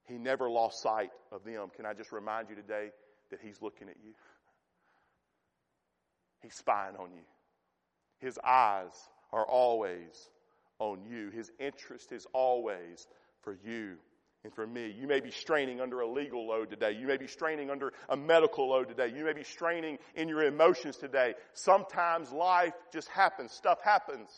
He 0.04 0.16
never 0.16 0.48
lost 0.48 0.80
sight 0.82 1.10
of 1.30 1.44
them. 1.44 1.68
Can 1.76 1.84
I 1.84 1.92
just 1.92 2.12
remind 2.12 2.48
you 2.48 2.56
today 2.56 2.92
that 3.30 3.40
He's 3.42 3.60
looking 3.60 3.90
at 3.90 3.96
you? 4.02 4.12
He's 6.42 6.54
spying 6.54 6.96
on 6.96 7.12
you. 7.12 7.20
His 8.20 8.38
eyes 8.42 8.94
are 9.34 9.44
always 9.44 10.30
on 10.78 11.00
you. 11.10 11.28
His 11.28 11.52
interest 11.58 12.10
is 12.10 12.26
always 12.32 13.06
for 13.42 13.54
you 13.66 13.96
and 14.42 14.54
for 14.54 14.66
me. 14.66 14.94
You 14.98 15.06
may 15.06 15.20
be 15.20 15.30
straining 15.30 15.82
under 15.82 16.00
a 16.00 16.08
legal 16.08 16.48
load 16.48 16.70
today. 16.70 16.92
You 16.92 17.06
may 17.06 17.18
be 17.18 17.26
straining 17.26 17.68
under 17.68 17.92
a 18.08 18.16
medical 18.16 18.70
load 18.70 18.88
today. 18.88 19.12
You 19.14 19.26
may 19.26 19.34
be 19.34 19.44
straining 19.44 19.98
in 20.14 20.26
your 20.26 20.42
emotions 20.44 20.96
today. 20.96 21.34
Sometimes 21.52 22.32
life 22.32 22.72
just 22.94 23.08
happens. 23.08 23.52
Stuff 23.52 23.78
happens. 23.84 24.30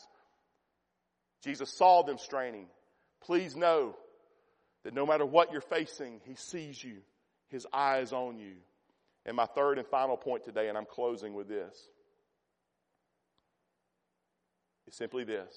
Jesus 1.43 1.69
saw 1.69 2.03
them 2.03 2.17
straining. 2.17 2.67
Please 3.21 3.55
know 3.55 3.95
that 4.83 4.93
no 4.93 5.05
matter 5.05 5.25
what 5.25 5.51
you're 5.51 5.61
facing, 5.61 6.21
He 6.25 6.35
sees 6.35 6.83
you. 6.83 6.97
His 7.49 7.67
eye 7.73 7.99
is 7.99 8.13
on 8.13 8.37
you. 8.39 8.53
And 9.25 9.35
my 9.35 9.45
third 9.45 9.77
and 9.77 9.87
final 9.87 10.17
point 10.17 10.43
today, 10.43 10.69
and 10.69 10.77
I'm 10.77 10.85
closing 10.85 11.33
with 11.33 11.47
this, 11.47 11.75
is 14.87 14.95
simply 14.95 15.23
this. 15.23 15.53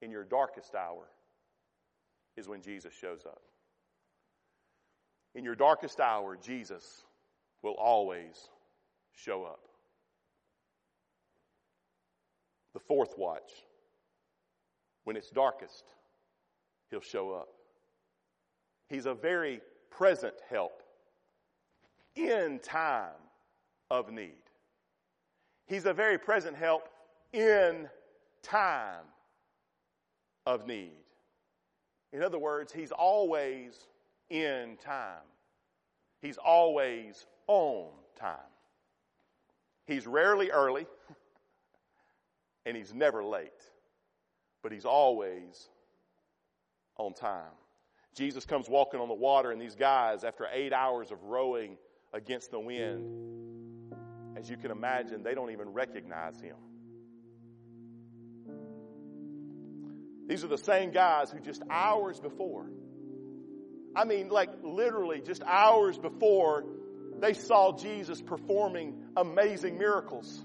In 0.00 0.10
your 0.10 0.24
darkest 0.24 0.74
hour 0.74 1.04
is 2.36 2.46
when 2.46 2.62
Jesus 2.62 2.92
shows 3.00 3.26
up. 3.26 3.42
In 5.34 5.44
your 5.44 5.56
darkest 5.56 5.98
hour, 5.98 6.36
Jesus 6.36 7.04
will 7.62 7.74
always 7.74 8.36
show 9.12 9.44
up. 9.44 9.60
The 12.74 12.80
fourth 12.80 13.14
watch 13.18 13.50
when 15.08 15.16
it's 15.16 15.30
darkest, 15.30 15.84
He'll 16.90 17.00
show 17.00 17.32
up. 17.32 17.48
He's 18.90 19.06
a 19.06 19.14
very 19.14 19.62
present 19.90 20.34
help 20.50 20.82
in 22.14 22.58
time 22.62 23.16
of 23.90 24.12
need. 24.12 24.42
He's 25.66 25.86
a 25.86 25.94
very 25.94 26.18
present 26.18 26.54
help 26.54 26.90
in 27.32 27.88
time 28.42 29.06
of 30.44 30.66
need. 30.66 30.92
In 32.12 32.22
other 32.22 32.38
words, 32.38 32.70
He's 32.70 32.92
always 32.92 33.86
in 34.28 34.76
time. 34.76 35.24
He's 36.20 36.36
always 36.36 37.24
on 37.46 37.88
time. 38.14 38.36
He's 39.86 40.06
rarely 40.06 40.50
early, 40.50 40.86
and 42.66 42.76
He's 42.76 42.92
never 42.92 43.24
late 43.24 43.70
but 44.62 44.72
he's 44.72 44.84
always 44.84 45.68
on 46.96 47.14
time. 47.14 47.52
Jesus 48.14 48.44
comes 48.44 48.68
walking 48.68 49.00
on 49.00 49.08
the 49.08 49.14
water, 49.14 49.50
and 49.50 49.60
these 49.60 49.76
guys, 49.76 50.24
after 50.24 50.46
eight 50.52 50.72
hours 50.72 51.10
of 51.10 51.22
rowing 51.22 51.76
against 52.12 52.50
the 52.50 52.58
wind, 52.58 53.94
as 54.36 54.48
you 54.48 54.56
can 54.56 54.70
imagine, 54.70 55.22
they 55.22 55.34
don't 55.34 55.50
even 55.50 55.68
recognize 55.68 56.40
him. 56.40 56.56
These 60.28 60.44
are 60.44 60.48
the 60.48 60.58
same 60.58 60.90
guys 60.90 61.30
who 61.30 61.40
just 61.40 61.62
hours 61.70 62.20
before, 62.20 62.66
I 63.94 64.04
mean, 64.04 64.28
like 64.28 64.50
literally 64.62 65.20
just 65.20 65.42
hours 65.42 65.98
before, 65.98 66.64
they 67.20 67.32
saw 67.32 67.76
Jesus 67.76 68.20
performing 68.22 69.02
amazing 69.16 69.76
miracles. 69.76 70.44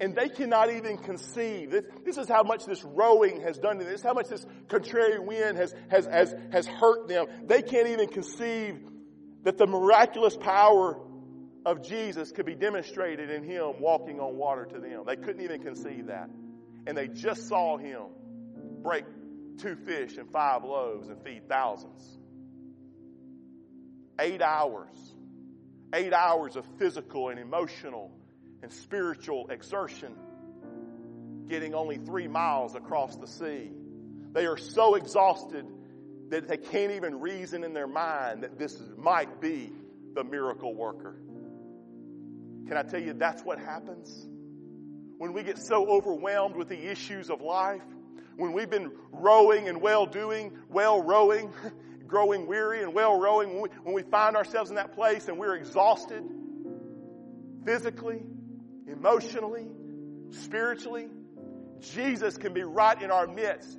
And 0.00 0.14
they 0.14 0.28
cannot 0.28 0.72
even 0.72 0.98
conceive. 0.98 1.70
This, 1.70 1.84
this 2.04 2.18
is 2.18 2.28
how 2.28 2.42
much 2.42 2.64
this 2.66 2.82
rowing 2.84 3.40
has 3.42 3.58
done 3.58 3.78
to 3.78 3.84
them. 3.84 3.92
This 3.92 4.00
is 4.00 4.06
how 4.06 4.14
much 4.14 4.28
this 4.28 4.44
contrary 4.68 5.20
wind 5.20 5.56
has, 5.56 5.72
has, 5.88 6.06
has, 6.06 6.34
has 6.50 6.66
hurt 6.66 7.06
them. 7.06 7.26
They 7.46 7.62
can't 7.62 7.88
even 7.88 8.08
conceive 8.08 8.80
that 9.44 9.56
the 9.56 9.66
miraculous 9.66 10.36
power 10.36 10.98
of 11.64 11.82
Jesus 11.82 12.32
could 12.32 12.46
be 12.46 12.54
demonstrated 12.54 13.30
in 13.30 13.44
Him 13.44 13.74
walking 13.78 14.20
on 14.20 14.36
water 14.36 14.66
to 14.66 14.80
them. 14.80 15.04
They 15.06 15.16
couldn't 15.16 15.42
even 15.42 15.62
conceive 15.62 16.06
that. 16.06 16.28
And 16.86 16.96
they 16.96 17.08
just 17.08 17.48
saw 17.48 17.78
Him 17.78 18.02
break 18.82 19.04
two 19.58 19.76
fish 19.76 20.16
and 20.16 20.30
five 20.30 20.64
loaves 20.64 21.08
and 21.08 21.22
feed 21.22 21.48
thousands. 21.48 22.18
Eight 24.18 24.42
hours. 24.42 25.14
Eight 25.94 26.12
hours 26.12 26.56
of 26.56 26.66
physical 26.78 27.28
and 27.28 27.38
emotional 27.38 28.10
and 28.64 28.72
spiritual 28.72 29.46
exertion, 29.50 30.16
getting 31.48 31.74
only 31.74 31.98
three 31.98 32.26
miles 32.26 32.74
across 32.74 33.14
the 33.16 33.26
sea. 33.26 33.70
They 34.32 34.46
are 34.46 34.56
so 34.56 34.94
exhausted 34.94 35.66
that 36.30 36.48
they 36.48 36.56
can't 36.56 36.92
even 36.92 37.20
reason 37.20 37.62
in 37.62 37.74
their 37.74 37.86
mind 37.86 38.42
that 38.42 38.58
this 38.58 38.82
might 38.96 39.38
be 39.38 39.70
the 40.14 40.24
miracle 40.24 40.74
worker. 40.74 41.14
Can 42.66 42.78
I 42.78 42.82
tell 42.82 43.02
you 43.02 43.12
that's 43.12 43.42
what 43.42 43.58
happens? 43.58 44.26
When 45.18 45.34
we 45.34 45.42
get 45.42 45.58
so 45.58 45.86
overwhelmed 45.86 46.56
with 46.56 46.70
the 46.70 46.90
issues 46.90 47.28
of 47.28 47.42
life, 47.42 47.82
when 48.36 48.54
we've 48.54 48.70
been 48.70 48.90
rowing 49.12 49.68
and 49.68 49.82
well 49.82 50.06
doing, 50.06 50.56
well 50.70 51.02
rowing, 51.02 51.52
growing 52.06 52.46
weary 52.46 52.82
and 52.82 52.94
well 52.94 53.20
rowing, 53.20 53.52
when 53.52 53.62
we, 53.62 53.68
when 53.82 53.94
we 53.94 54.02
find 54.04 54.36
ourselves 54.36 54.70
in 54.70 54.76
that 54.76 54.94
place 54.94 55.28
and 55.28 55.38
we're 55.38 55.54
exhausted 55.54 56.24
physically, 57.66 58.22
emotionally, 58.86 59.66
spiritually. 60.30 61.08
Jesus 61.80 62.36
can 62.36 62.52
be 62.52 62.62
right 62.62 63.00
in 63.00 63.10
our 63.10 63.26
midst. 63.26 63.78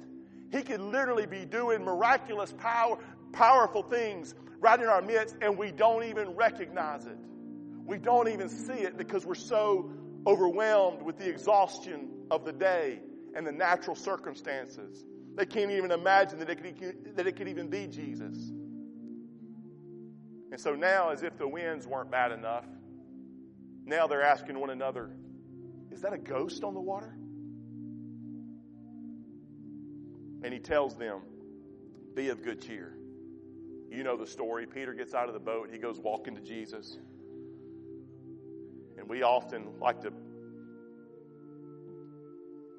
He 0.51 0.61
can 0.61 0.91
literally 0.91 1.25
be 1.25 1.45
doing 1.45 1.83
miraculous 1.83 2.53
power, 2.57 2.97
powerful 3.33 3.83
things 3.83 4.33
right 4.59 4.79
in 4.79 4.87
our 4.87 5.01
midst 5.01 5.35
and 5.41 5.57
we 5.57 5.71
don't 5.71 6.03
even 6.05 6.29
recognize 6.35 7.05
it. 7.05 7.17
We 7.85 7.97
don't 7.97 8.29
even 8.29 8.49
see 8.49 8.73
it 8.73 8.97
because 8.97 9.25
we're 9.25 9.35
so 9.35 9.91
overwhelmed 10.25 11.01
with 11.01 11.17
the 11.17 11.29
exhaustion 11.29 12.09
of 12.31 12.45
the 12.45 12.53
day 12.53 12.99
and 13.35 13.45
the 13.45 13.51
natural 13.51 13.95
circumstances. 13.95 15.03
They 15.35 15.45
can't 15.45 15.71
even 15.71 15.91
imagine 15.91 16.39
that 16.39 16.49
it 16.49 16.79
could, 16.79 17.15
that 17.15 17.27
it 17.27 17.35
could 17.35 17.47
even 17.47 17.69
be 17.69 17.87
Jesus. 17.87 18.51
And 20.51 20.59
so 20.59 20.73
now, 20.73 21.09
as 21.09 21.21
if 21.21 21.37
the 21.37 21.47
winds 21.47 21.85
weren't 21.85 22.09
bad 22.09 22.31
enough, 22.31 22.65
now 23.85 24.07
they're 24.07 24.23
asking 24.23 24.59
one 24.59 24.71
another, 24.71 25.11
Is 25.91 26.01
that 26.01 26.13
a 26.13 26.17
ghost 26.17 26.63
on 26.63 26.73
the 26.73 26.81
water? 26.81 27.15
And 30.43 30.53
he 30.53 30.59
tells 30.59 30.95
them, 30.95 31.21
Be 32.15 32.29
of 32.29 32.43
good 32.43 32.61
cheer. 32.61 32.95
You 33.89 34.03
know 34.03 34.17
the 34.17 34.27
story. 34.27 34.65
Peter 34.65 34.93
gets 34.93 35.13
out 35.13 35.27
of 35.27 35.33
the 35.33 35.39
boat, 35.39 35.69
he 35.71 35.77
goes 35.77 35.99
walking 35.99 36.35
to 36.35 36.41
Jesus. 36.41 36.97
And 38.97 39.07
we 39.09 39.23
often 39.23 39.79
like 39.79 40.01
to 40.01 40.11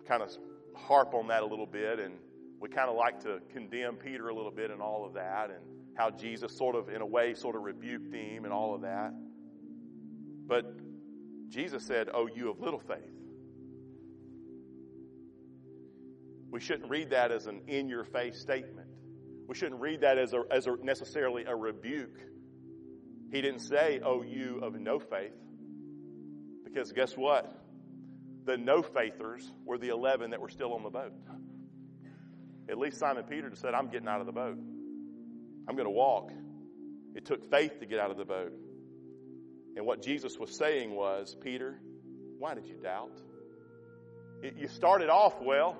kind 0.08 0.22
of 0.22 0.30
harp 0.74 1.14
on 1.14 1.28
that 1.28 1.42
a 1.42 1.46
little 1.46 1.66
bit, 1.66 1.98
and 1.98 2.14
we 2.60 2.68
kind 2.68 2.88
of 2.88 2.96
like 2.96 3.20
to 3.22 3.40
condemn 3.52 3.96
Peter 3.96 4.28
a 4.28 4.34
little 4.34 4.50
bit 4.50 4.70
and 4.70 4.80
all 4.80 5.04
of 5.04 5.14
that, 5.14 5.50
and 5.50 5.60
how 5.94 6.10
Jesus 6.10 6.56
sort 6.56 6.74
of, 6.74 6.88
in 6.88 7.00
a 7.00 7.06
way, 7.06 7.34
sort 7.34 7.56
of 7.56 7.62
rebuked 7.62 8.12
him 8.14 8.44
and 8.44 8.52
all 8.52 8.74
of 8.74 8.82
that. 8.82 9.12
But 10.46 10.64
Jesus 11.48 11.85
said, 11.87 12.09
Oh, 12.12 12.26
you 12.26 12.50
of 12.50 12.61
little 12.61 12.80
faith. 12.80 12.98
We 16.50 16.61
shouldn't 16.61 16.90
read 16.90 17.11
that 17.11 17.32
as 17.32 17.46
an 17.46 17.62
in 17.66 17.88
your 17.88 18.04
face 18.04 18.40
statement. 18.40 18.88
We 19.46 19.54
shouldn't 19.54 19.80
read 19.80 20.00
that 20.00 20.18
as, 20.18 20.32
a, 20.32 20.42
as 20.50 20.66
a, 20.66 20.76
necessarily 20.82 21.44
a 21.44 21.54
rebuke. 21.54 22.18
He 23.30 23.40
didn't 23.40 23.61
say, 23.61 24.00
Oh, 24.04 24.22
you 24.22 24.61
of 24.62 24.74
no 24.74 24.98
faith. 24.98 25.32
Because 26.64 26.92
guess 26.92 27.16
what? 27.16 27.62
The 28.44 28.56
no 28.56 28.82
faithers 28.82 29.52
were 29.64 29.78
the 29.78 29.88
11 29.88 30.30
that 30.30 30.40
were 30.40 30.48
still 30.48 30.72
on 30.72 30.82
the 30.82 30.90
boat. 30.90 31.12
At 32.68 32.78
least 32.78 32.98
Simon 32.98 33.24
Peter 33.24 33.50
said, 33.54 33.74
I'm 33.74 33.88
getting 33.88 34.09
out 34.09 34.20
of 34.20 34.26
the 34.26 34.32
boat. 34.32 34.59
I'm 35.68 35.74
going 35.74 35.87
to 35.87 35.90
walk. 35.90 36.30
It 37.14 37.24
took 37.24 37.50
faith 37.50 37.80
to 37.80 37.87
get 37.87 37.98
out 37.98 38.11
of 38.11 38.16
the 38.16 38.24
boat. 38.24 38.52
And 39.76 39.84
what 39.84 40.00
Jesus 40.00 40.38
was 40.38 40.56
saying 40.56 40.94
was, 40.94 41.36
Peter, 41.38 41.78
why 42.38 42.54
did 42.54 42.66
you 42.66 42.76
doubt? 42.76 43.12
you 44.56 44.68
started 44.68 45.08
off 45.08 45.40
well. 45.40 45.76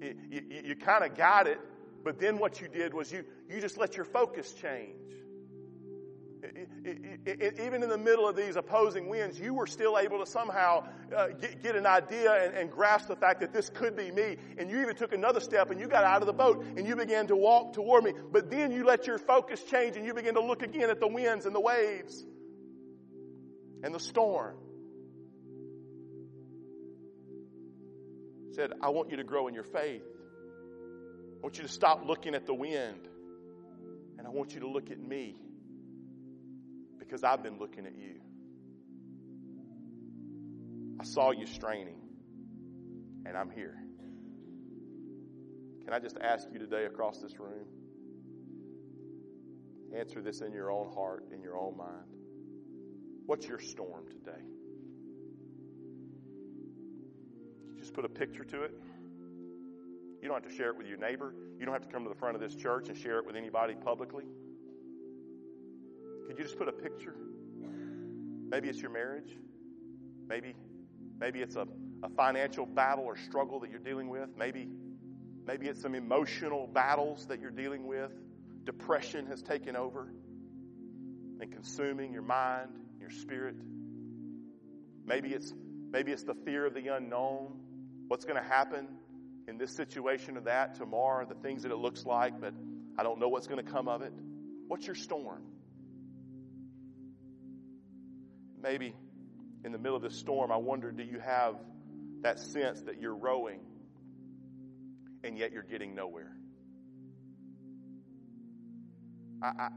you, 0.00 0.42
you, 0.64 0.76
kind 0.76 1.04
of 1.04 1.16
got 1.16 1.46
it, 1.46 1.60
but 2.04 2.18
then 2.18 2.38
what 2.38 2.60
you 2.60 2.68
did 2.68 2.94
was 2.94 3.12
you, 3.12 3.24
you 3.48 3.60
just 3.60 3.76
let 3.76 3.96
your 3.96 4.04
focus 4.04 4.52
change. 4.52 4.96
even 7.60 7.82
in 7.82 7.88
the 7.88 7.98
middle 7.98 8.26
of 8.26 8.34
these 8.34 8.56
opposing 8.56 9.08
winds, 9.08 9.38
you 9.38 9.52
were 9.52 9.66
still 9.66 9.98
able 9.98 10.18
to 10.18 10.26
somehow 10.26 10.84
uh, 11.14 11.28
get, 11.40 11.62
get, 11.62 11.76
an 11.76 11.86
idea 11.86 12.44
and, 12.44 12.54
and, 12.56 12.70
grasp 12.70 13.08
the 13.08 13.16
fact 13.16 13.40
that 13.40 13.52
this 13.52 13.68
could 13.68 13.96
be 13.96 14.10
me. 14.10 14.36
And 14.58 14.70
you 14.70 14.80
even 14.80 14.96
took 14.96 15.12
another 15.12 15.40
step 15.40 15.70
and 15.70 15.80
you 15.80 15.86
got 15.86 16.04
out 16.04 16.22
of 16.22 16.26
the 16.26 16.32
boat 16.32 16.64
and 16.76 16.86
you 16.86 16.96
began 16.96 17.26
to 17.26 17.36
walk 17.36 17.74
toward 17.74 18.04
me. 18.04 18.14
But 18.32 18.50
then 18.50 18.72
you 18.72 18.84
let 18.84 19.06
your 19.06 19.18
focus 19.18 19.62
change 19.64 19.96
and 19.96 20.06
you 20.06 20.14
began 20.14 20.34
to 20.34 20.42
look 20.42 20.62
again 20.62 20.88
at 20.88 21.00
the 21.00 21.08
winds 21.08 21.46
and 21.46 21.54
the 21.54 21.60
waves 21.60 22.24
and 23.82 23.94
the 23.94 24.00
storm. 24.00 24.56
Said, 28.52 28.72
I 28.82 28.90
want 28.90 29.10
you 29.10 29.16
to 29.16 29.24
grow 29.24 29.48
in 29.48 29.54
your 29.54 29.64
faith. 29.64 30.02
I 30.02 31.42
want 31.42 31.56
you 31.56 31.62
to 31.62 31.70
stop 31.70 32.04
looking 32.06 32.34
at 32.34 32.46
the 32.46 32.54
wind. 32.54 33.08
And 34.18 34.26
I 34.26 34.30
want 34.30 34.54
you 34.54 34.60
to 34.60 34.68
look 34.68 34.90
at 34.90 35.00
me 35.00 35.36
because 36.98 37.24
I've 37.24 37.42
been 37.42 37.58
looking 37.58 37.86
at 37.86 37.96
you. 37.96 38.20
I 41.00 41.04
saw 41.04 41.32
you 41.32 41.46
straining, 41.46 41.98
and 43.26 43.36
I'm 43.36 43.50
here. 43.50 43.76
Can 45.84 45.92
I 45.92 45.98
just 45.98 46.16
ask 46.18 46.46
you 46.52 46.60
today 46.60 46.84
across 46.84 47.18
this 47.18 47.40
room? 47.40 47.66
Answer 49.98 50.22
this 50.22 50.40
in 50.40 50.52
your 50.52 50.70
own 50.70 50.92
heart, 50.94 51.24
in 51.34 51.42
your 51.42 51.56
own 51.56 51.76
mind. 51.76 52.21
What's 53.32 53.48
your 53.48 53.60
storm 53.60 54.04
today? 54.10 54.42
You 57.66 57.80
just 57.80 57.94
put 57.94 58.04
a 58.04 58.08
picture 58.10 58.44
to 58.44 58.64
it. 58.64 58.74
You 60.20 60.28
don't 60.28 60.42
have 60.42 60.52
to 60.52 60.54
share 60.54 60.68
it 60.68 60.76
with 60.76 60.86
your 60.86 60.98
neighbor. 60.98 61.34
You 61.58 61.64
don't 61.64 61.72
have 61.72 61.80
to 61.80 61.88
come 61.88 62.02
to 62.02 62.10
the 62.10 62.14
front 62.14 62.34
of 62.34 62.42
this 62.42 62.54
church 62.54 62.90
and 62.90 62.98
share 62.98 63.20
it 63.20 63.26
with 63.26 63.34
anybody 63.34 63.74
publicly. 63.74 64.24
Could 66.26 66.36
you 66.36 66.44
just 66.44 66.58
put 66.58 66.68
a 66.68 66.72
picture? 66.72 67.16
Maybe 68.50 68.68
it's 68.68 68.82
your 68.82 68.90
marriage. 68.90 69.34
Maybe, 70.28 70.54
maybe 71.18 71.40
it's 71.40 71.56
a, 71.56 71.66
a 72.02 72.10
financial 72.10 72.66
battle 72.66 73.04
or 73.04 73.16
struggle 73.16 73.60
that 73.60 73.70
you're 73.70 73.78
dealing 73.78 74.10
with. 74.10 74.28
Maybe, 74.36 74.68
maybe 75.46 75.68
it's 75.68 75.80
some 75.80 75.94
emotional 75.94 76.66
battles 76.66 77.24
that 77.28 77.40
you're 77.40 77.50
dealing 77.50 77.86
with. 77.86 78.12
Depression 78.64 79.24
has 79.28 79.40
taken 79.40 79.74
over 79.74 80.12
and 81.40 81.50
consuming 81.50 82.12
your 82.12 82.20
mind 82.20 82.68
your 83.02 83.10
spirit. 83.10 83.56
Maybe 85.04 85.30
it's, 85.30 85.52
maybe 85.90 86.12
it's 86.12 86.22
the 86.22 86.36
fear 86.46 86.64
of 86.64 86.72
the 86.72 86.86
unknown. 86.88 87.58
What's 88.08 88.24
going 88.24 88.40
to 88.40 88.48
happen 88.48 88.86
in 89.48 89.58
this 89.58 89.74
situation 89.74 90.36
or 90.36 90.42
that 90.42 90.76
tomorrow, 90.76 91.26
the 91.26 91.34
things 91.34 91.64
that 91.64 91.72
it 91.72 91.76
looks 91.76 92.06
like, 92.06 92.40
but 92.40 92.54
I 92.96 93.02
don't 93.02 93.18
know 93.18 93.28
what's 93.28 93.48
going 93.48 93.64
to 93.64 93.70
come 93.70 93.88
of 93.88 94.02
it. 94.02 94.12
What's 94.68 94.86
your 94.86 94.94
storm? 94.94 95.42
Maybe 98.62 98.94
in 99.64 99.72
the 99.72 99.78
middle 99.78 99.96
of 99.96 100.02
this 100.02 100.16
storm, 100.18 100.52
I 100.52 100.56
wonder 100.56 100.92
do 100.92 101.02
you 101.02 101.18
have 101.18 101.56
that 102.22 102.38
sense 102.38 102.80
that 102.82 103.00
you're 103.00 103.16
rowing 103.16 103.60
and 105.24 105.36
yet 105.36 105.52
you're 105.52 105.64
getting 105.64 105.96
nowhere? 105.96 106.36
I, 109.42 109.46
I, 109.46 109.68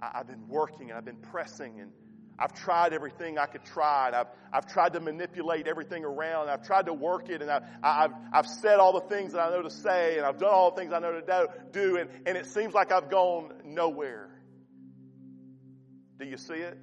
I, 0.00 0.10
I've 0.20 0.26
been 0.26 0.48
working 0.48 0.88
and 0.88 0.98
I've 0.98 1.04
been 1.04 1.20
pressing 1.20 1.80
and 1.80 1.90
I've 2.38 2.52
tried 2.52 2.92
everything 2.92 3.38
I 3.38 3.46
could 3.46 3.64
try, 3.64 4.08
and 4.08 4.16
I've, 4.16 4.26
I've 4.52 4.66
tried 4.66 4.94
to 4.94 5.00
manipulate 5.00 5.68
everything 5.68 6.04
around. 6.04 6.48
I've 6.48 6.66
tried 6.66 6.86
to 6.86 6.92
work 6.92 7.28
it, 7.28 7.42
and 7.42 7.50
I've, 7.50 7.62
I've, 7.82 8.10
I've 8.32 8.46
said 8.46 8.80
all 8.80 8.92
the 8.92 9.06
things 9.08 9.32
that 9.32 9.40
I 9.40 9.50
know 9.50 9.62
to 9.62 9.70
say, 9.70 10.16
and 10.16 10.26
I've 10.26 10.38
done 10.38 10.50
all 10.50 10.70
the 10.70 10.76
things 10.76 10.92
I 10.92 10.98
know 10.98 11.20
to 11.20 11.48
do, 11.72 11.96
and, 11.96 12.10
and 12.26 12.36
it 12.36 12.46
seems 12.46 12.74
like 12.74 12.90
I've 12.90 13.10
gone 13.10 13.52
nowhere. 13.64 14.30
Do 16.18 16.26
you 16.26 16.36
see 16.36 16.54
it? 16.54 16.78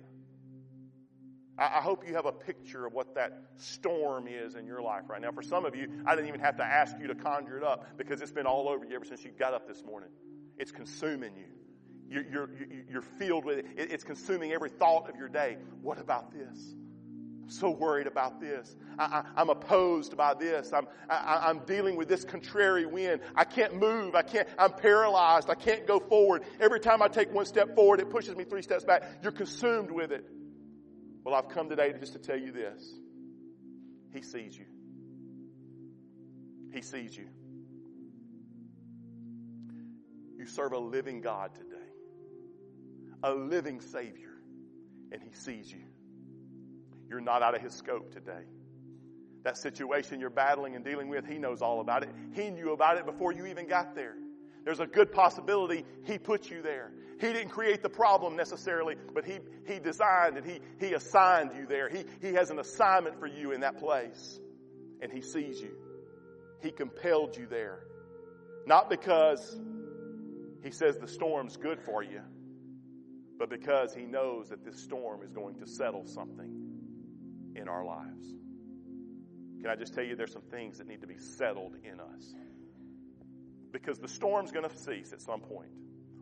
I, 1.57 1.79
I 1.79 1.81
hope 1.81 2.07
you 2.07 2.15
have 2.15 2.25
a 2.25 2.31
picture 2.31 2.85
of 2.85 2.93
what 2.93 3.15
that 3.15 3.31
storm 3.57 4.27
is 4.27 4.55
in 4.55 4.65
your 4.65 4.81
life 4.81 5.03
right 5.09 5.21
now. 5.21 5.31
For 5.31 5.43
some 5.43 5.65
of 5.65 5.75
you, 5.75 6.03
I 6.05 6.15
didn't 6.15 6.29
even 6.29 6.41
have 6.41 6.57
to 6.57 6.63
ask 6.63 6.95
you 6.99 7.07
to 7.07 7.15
conjure 7.15 7.57
it 7.57 7.63
up 7.63 7.97
because 7.97 8.21
it's 8.21 8.31
been 8.31 8.47
all 8.47 8.69
over 8.69 8.85
you 8.85 8.95
ever 8.95 9.05
since 9.05 9.23
you 9.23 9.31
got 9.31 9.53
up 9.53 9.67
this 9.67 9.83
morning. 9.83 10.09
It's 10.57 10.71
consuming 10.71 11.35
you. 11.35 11.60
You're, 12.11 12.25
you're, 12.29 12.49
you're 12.89 13.01
filled 13.01 13.45
with 13.45 13.59
it. 13.59 13.65
It's 13.77 14.03
consuming 14.03 14.51
every 14.51 14.69
thought 14.69 15.09
of 15.09 15.15
your 15.15 15.29
day. 15.29 15.55
What 15.81 15.97
about 15.97 16.33
this? 16.33 16.75
I'm 17.43 17.49
so 17.49 17.69
worried 17.69 18.05
about 18.05 18.41
this. 18.41 18.75
I, 18.99 19.23
am 19.37 19.49
opposed 19.49 20.17
by 20.17 20.33
this. 20.33 20.73
I'm, 20.73 20.87
I, 21.09 21.43
I'm 21.45 21.59
dealing 21.59 21.95
with 21.95 22.09
this 22.09 22.25
contrary 22.25 22.85
wind. 22.85 23.21
I 23.33 23.45
can't 23.45 23.79
move. 23.79 24.13
I 24.13 24.23
can't, 24.23 24.45
I'm 24.59 24.73
paralyzed. 24.73 25.49
I 25.49 25.55
can't 25.55 25.87
go 25.87 25.99
forward. 25.99 26.43
Every 26.59 26.81
time 26.81 27.01
I 27.01 27.07
take 27.07 27.33
one 27.33 27.45
step 27.45 27.75
forward, 27.75 28.01
it 28.01 28.09
pushes 28.09 28.35
me 28.35 28.43
three 28.43 28.61
steps 28.61 28.83
back. 28.83 29.03
You're 29.23 29.31
consumed 29.31 29.89
with 29.89 30.11
it. 30.11 30.25
Well, 31.23 31.33
I've 31.33 31.47
come 31.47 31.69
today 31.69 31.93
just 31.97 32.11
to 32.11 32.19
tell 32.19 32.37
you 32.37 32.51
this. 32.51 32.93
He 34.13 34.21
sees 34.21 34.57
you. 34.57 34.65
He 36.73 36.81
sees 36.81 37.15
you. 37.15 37.27
You 40.37 40.45
serve 40.45 40.73
a 40.73 40.77
living 40.77 41.21
God 41.21 41.55
today 41.55 41.80
a 43.23 43.31
living 43.31 43.81
Savior, 43.81 44.33
and 45.11 45.21
He 45.21 45.33
sees 45.33 45.71
you. 45.71 45.83
You're 47.09 47.21
not 47.21 47.41
out 47.41 47.55
of 47.55 47.61
His 47.61 47.73
scope 47.73 48.11
today. 48.11 48.43
That 49.43 49.57
situation 49.57 50.19
you're 50.19 50.29
battling 50.29 50.75
and 50.75 50.85
dealing 50.85 51.09
with, 51.09 51.25
He 51.25 51.37
knows 51.37 51.61
all 51.61 51.81
about 51.81 52.03
it. 52.03 52.09
He 52.33 52.49
knew 52.49 52.73
about 52.73 52.97
it 52.97 53.05
before 53.05 53.31
you 53.31 53.45
even 53.47 53.67
got 53.67 53.95
there. 53.95 54.15
There's 54.63 54.79
a 54.79 54.85
good 54.85 55.11
possibility 55.11 55.85
He 56.05 56.17
put 56.17 56.49
you 56.49 56.61
there. 56.61 56.91
He 57.19 57.27
didn't 57.33 57.49
create 57.49 57.83
the 57.83 57.89
problem 57.89 58.35
necessarily, 58.35 58.95
but 59.13 59.25
He, 59.25 59.39
he 59.67 59.79
designed 59.79 60.37
and 60.37 60.45
he, 60.45 60.59
he 60.79 60.93
assigned 60.93 61.51
you 61.55 61.65
there. 61.67 61.89
He, 61.89 62.05
he 62.21 62.33
has 62.33 62.49
an 62.49 62.59
assignment 62.59 63.19
for 63.19 63.27
you 63.27 63.51
in 63.51 63.61
that 63.61 63.77
place. 63.77 64.39
And 65.01 65.11
He 65.11 65.21
sees 65.21 65.59
you. 65.59 65.75
He 66.61 66.71
compelled 66.71 67.35
you 67.35 67.47
there. 67.47 67.79
Not 68.67 68.89
because 68.89 69.59
He 70.63 70.71
says 70.71 70.97
the 70.97 71.07
storm's 71.07 71.57
good 71.57 71.81
for 71.81 72.03
you, 72.03 72.21
but 73.41 73.49
because 73.49 73.91
He 73.91 74.03
knows 74.03 74.49
that 74.49 74.63
this 74.63 74.79
storm 74.79 75.23
is 75.23 75.31
going 75.31 75.55
to 75.55 75.65
settle 75.65 76.05
something 76.05 76.61
in 77.55 77.67
our 77.67 77.83
lives. 77.83 78.35
Can 79.59 79.67
I 79.67 79.75
just 79.75 79.95
tell 79.95 80.03
you 80.03 80.15
there's 80.15 80.31
some 80.31 80.43
things 80.51 80.77
that 80.77 80.85
need 80.85 81.01
to 81.01 81.07
be 81.07 81.17
settled 81.17 81.73
in 81.83 81.99
us? 81.99 82.35
Because 83.71 83.97
the 83.97 84.07
storm's 84.07 84.51
going 84.51 84.69
to 84.69 84.77
cease 84.77 85.11
at 85.11 85.23
some 85.23 85.39
point. 85.41 85.71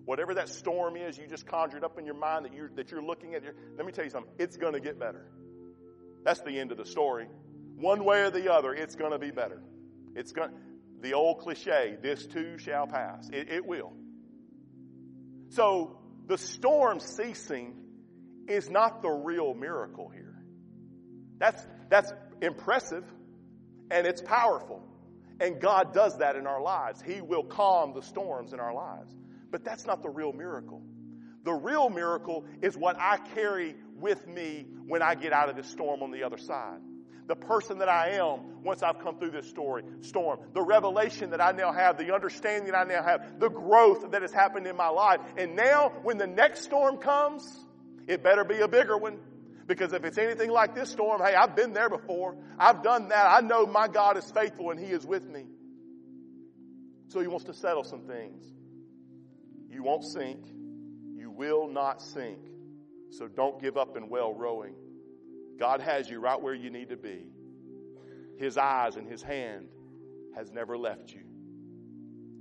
Whatever 0.06 0.34
that 0.36 0.48
storm 0.48 0.96
is 0.96 1.18
you 1.18 1.28
just 1.28 1.46
conjured 1.46 1.84
up 1.84 2.00
in 2.00 2.06
your 2.06 2.16
mind 2.16 2.46
that 2.46 2.54
you're, 2.54 2.70
that 2.78 2.90
you're 2.90 3.04
looking 3.04 3.36
at, 3.36 3.44
let 3.76 3.86
me 3.86 3.92
tell 3.92 4.06
you 4.06 4.12
something, 4.12 4.32
it's 4.40 4.56
going 4.56 4.72
to 4.72 4.80
get 4.80 4.98
better. 4.98 5.30
That's 6.24 6.40
the 6.40 6.58
end 6.58 6.72
of 6.72 6.78
the 6.78 6.86
story. 6.86 7.28
One 7.76 8.06
way 8.06 8.22
or 8.22 8.30
the 8.30 8.50
other, 8.50 8.74
it's 8.74 8.96
going 8.96 9.12
to 9.12 9.20
be 9.20 9.32
better. 9.32 9.62
It's 10.16 10.32
going 10.32 10.52
the 11.02 11.16
old 11.16 11.40
cliche, 11.40 11.98
this 12.02 12.26
too 12.26 12.58
shall 12.58 12.88
pass. 12.88 13.30
It, 13.34 13.50
it 13.50 13.66
will. 13.66 13.92
So 15.50 15.99
the 16.30 16.38
storm 16.38 17.00
ceasing 17.00 17.74
is 18.48 18.70
not 18.70 19.02
the 19.02 19.10
real 19.10 19.56
miracle 19.56 20.10
here. 20.10 20.36
That's, 21.40 21.66
that's 21.90 22.14
impressive 22.42 23.04
and 23.90 24.06
it's 24.06 24.22
powerful. 24.22 24.84
And 25.42 25.60
God 25.60 25.94
does 25.94 26.20
that 26.20 26.36
in 26.36 26.46
our 26.46 26.62
lives. 26.62 27.02
He 27.02 27.20
will 27.22 27.44
calm 27.44 27.94
the 27.96 28.04
storms 28.04 28.54
in 28.54 28.60
our 28.60 28.74
lives. 28.74 29.12
But 29.50 29.66
that's 29.66 29.88
not 29.88 30.04
the 30.04 30.10
real 30.10 30.32
miracle. 30.32 30.84
The 31.44 31.54
real 31.54 31.90
miracle 31.90 32.46
is 32.62 32.78
what 32.78 32.98
I 33.00 33.18
carry 33.34 33.76
with 33.96 34.28
me 34.28 34.68
when 34.86 35.02
I 35.02 35.16
get 35.16 35.34
out 35.34 35.50
of 35.50 35.56
this 35.56 35.68
storm 35.68 36.04
on 36.04 36.12
the 36.12 36.24
other 36.24 36.38
side 36.38 36.80
the 37.30 37.36
person 37.36 37.78
that 37.78 37.88
I 37.88 38.14
am 38.14 38.64
once 38.64 38.82
I've 38.82 38.98
come 39.00 39.20
through 39.20 39.30
this 39.30 39.48
story, 39.48 39.84
storm, 40.02 40.40
the 40.54 40.64
revelation 40.64 41.30
that 41.30 41.40
I 41.40 41.52
now 41.52 41.72
have, 41.72 42.00
the 42.00 42.12
understanding 42.12 42.74
I 42.74 42.86
now 42.86 43.04
have, 43.04 43.40
the 43.40 43.50
growth 43.50 44.10
that 44.12 44.24
has 44.24 44.34
happened 44.34 44.66
in 44.66 44.76
my 44.76 44.90
life. 44.90 45.20
And 45.38 45.56
now, 45.56 45.94
when 46.02 46.18
the 46.18 46.26
next 46.26 46.64
storm 46.64 46.98
comes, 46.98 47.48
it 48.08 48.24
better 48.24 48.44
be 48.44 48.62
a 48.62 48.68
bigger 48.68 48.98
one. 48.98 49.20
Because 49.68 49.94
if 49.94 50.04
it's 50.06 50.18
anything 50.18 50.50
like 50.50 50.74
this 50.74 50.90
storm, 50.90 51.22
hey, 51.22 51.36
I've 51.36 51.56
been 51.56 51.72
there 51.72 51.88
before. 51.88 52.36
I've 52.58 52.82
done 52.82 53.10
that. 53.10 53.28
I 53.28 53.42
know 53.42 53.68
my 53.68 53.88
God 53.88 54.18
is 54.18 54.30
faithful 54.32 54.72
and 54.72 54.80
He 54.80 54.88
is 54.88 55.06
with 55.06 55.30
me. 55.30 55.46
So 57.10 57.20
He 57.20 57.28
wants 57.28 57.46
to 57.46 57.54
settle 57.54 57.84
some 57.84 58.08
things. 58.08 58.44
You 59.70 59.84
won't 59.84 60.04
sink. 60.04 60.48
You 61.14 61.30
will 61.30 61.68
not 61.68 62.02
sink. 62.02 62.40
So 63.12 63.28
don't 63.28 63.62
give 63.62 63.78
up 63.78 63.96
in 63.98 64.10
well 64.10 64.34
rowing. 64.34 64.74
God 65.60 65.82
has 65.82 66.10
you 66.10 66.22
right 66.22 66.42
where 66.42 66.54
you 66.54 66.70
need 66.70 66.90
to 66.90 66.96
be. 66.96 67.26
His 68.38 68.58
eyes 68.58 68.96
and 68.96 69.06
His 69.06 69.22
hand 69.22 69.68
has 70.36 70.52
never 70.52 70.78
left 70.78 71.14
you. 71.14 71.22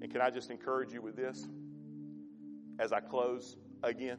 And 0.00 0.12
can 0.12 0.20
I 0.20 0.30
just 0.30 0.50
encourage 0.50 0.92
you 0.92 1.02
with 1.02 1.16
this 1.16 1.48
as 2.78 2.92
I 2.92 3.00
close 3.00 3.56
again? 3.82 4.18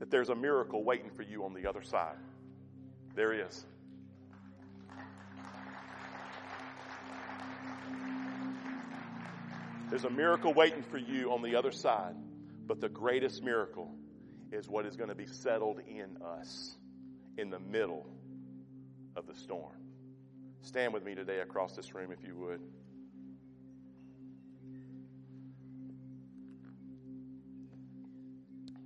That 0.00 0.10
there's 0.10 0.30
a 0.30 0.34
miracle 0.34 0.82
waiting 0.82 1.10
for 1.10 1.22
you 1.22 1.44
on 1.44 1.54
the 1.54 1.68
other 1.68 1.82
side. 1.82 2.16
There 3.14 3.32
is. 3.32 3.64
There's 9.90 10.04
a 10.04 10.10
miracle 10.10 10.52
waiting 10.52 10.82
for 10.82 10.98
you 10.98 11.32
on 11.32 11.42
the 11.42 11.56
other 11.56 11.72
side. 11.72 12.14
But 12.66 12.80
the 12.80 12.88
greatest 12.88 13.42
miracle 13.42 13.94
is 14.52 14.68
what 14.68 14.86
is 14.86 14.96
going 14.96 15.08
to 15.08 15.14
be 15.14 15.26
settled 15.26 15.80
in 15.86 16.16
us 16.22 16.76
in 17.36 17.50
the 17.50 17.58
middle 17.58 18.06
of 19.16 19.26
the 19.26 19.34
storm. 19.34 19.76
Stand 20.62 20.92
with 20.92 21.04
me 21.04 21.14
today 21.14 21.40
across 21.40 21.74
this 21.76 21.94
room 21.94 22.10
if 22.12 22.26
you 22.26 22.36
would. 22.36 22.60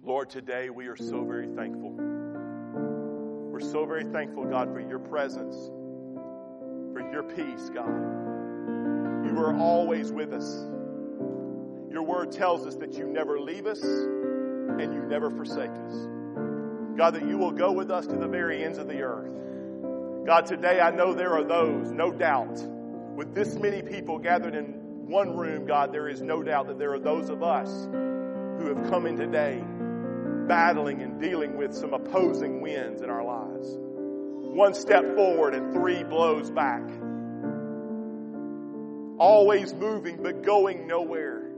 Lord, 0.04 0.30
today 0.30 0.68
we 0.68 0.88
are 0.88 0.96
so 0.96 1.24
very 1.24 1.46
thankful. 1.46 1.92
We're 1.92 3.60
so 3.60 3.86
very 3.86 4.04
thankful, 4.04 4.44
God, 4.44 4.72
for 4.72 4.80
your 4.80 4.98
presence, 4.98 5.54
for 6.92 7.08
your 7.12 7.22
peace, 7.22 7.70
God. 7.70 7.88
You 9.24 9.38
are 9.38 9.56
always 9.56 10.10
with 10.10 10.32
us. 10.32 10.66
Your 11.90 12.02
word 12.02 12.32
tells 12.32 12.66
us 12.66 12.74
that 12.76 12.94
you 12.94 13.06
never 13.06 13.38
leave 13.38 13.66
us 13.66 13.80
and 14.80 14.92
you 14.92 15.02
never 15.02 15.30
forsake 15.30 15.70
us. 15.70 16.08
God, 16.96 17.14
that 17.14 17.26
you 17.26 17.38
will 17.38 17.52
go 17.52 17.72
with 17.72 17.90
us 17.90 18.06
to 18.06 18.16
the 18.16 18.28
very 18.28 18.64
ends 18.64 18.78
of 18.78 18.88
the 18.88 19.00
earth. 19.00 19.32
God, 20.26 20.46
today 20.46 20.80
I 20.80 20.90
know 20.90 21.14
there 21.14 21.32
are 21.32 21.44
those, 21.44 21.90
no 21.90 22.12
doubt, 22.12 22.62
with 23.16 23.34
this 23.34 23.56
many 23.56 23.82
people 23.82 24.18
gathered 24.18 24.54
in 24.54 25.06
one 25.06 25.36
room, 25.36 25.66
God, 25.66 25.92
there 25.92 26.08
is 26.08 26.22
no 26.22 26.42
doubt 26.42 26.68
that 26.68 26.78
there 26.78 26.92
are 26.94 26.98
those 26.98 27.28
of 27.28 27.42
us 27.42 27.88
who 27.90 28.74
have 28.74 28.88
come 28.88 29.06
in 29.06 29.16
today 29.16 29.62
battling 30.48 31.02
and 31.02 31.20
dealing 31.20 31.56
with 31.56 31.74
some 31.74 31.92
opposing 31.92 32.60
winds 32.60 33.02
in 33.02 33.10
our 33.10 33.24
lives. 33.24 33.76
One 33.76 34.74
step 34.74 35.14
forward 35.14 35.54
and 35.54 35.72
three 35.72 36.04
blows 36.04 36.50
back. 36.50 36.82
Always 39.18 39.74
moving 39.74 40.22
but 40.22 40.42
going 40.42 40.86
nowhere. 40.86 41.50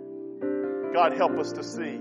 God, 0.93 1.13
help 1.13 1.39
us 1.39 1.53
to 1.53 1.65
see 1.65 2.01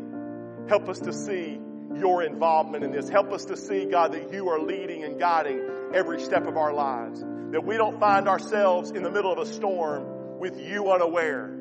Help 0.70 0.90
us 0.90 1.00
to 1.00 1.14
see 1.14 1.60
your 1.96 2.24
involvement 2.24 2.84
in 2.84 2.92
this. 2.92 3.10
Help 3.10 3.32
us 3.32 3.46
to 3.46 3.58
see, 3.58 3.86
God, 3.86 4.14
that 4.14 4.34
you 4.34 4.50
are 4.50 4.60
leading 4.60 5.04
and 5.04 5.20
guiding 5.20 5.62
every 5.94 6.20
step 6.22 6.48
of 6.48 6.58
our 6.58 6.74
lives. 6.74 7.22
That 7.52 7.64
we 7.66 7.78
don't 7.78 8.00
find 8.00 8.28
ourselves 8.28 8.92
in 8.92 9.04
the 9.04 9.12
middle 9.12 9.32
of 9.32 9.38
a 9.38 9.46
storm 9.46 10.40
with 10.40 10.60
you 10.60 10.92
unaware. 10.92 11.54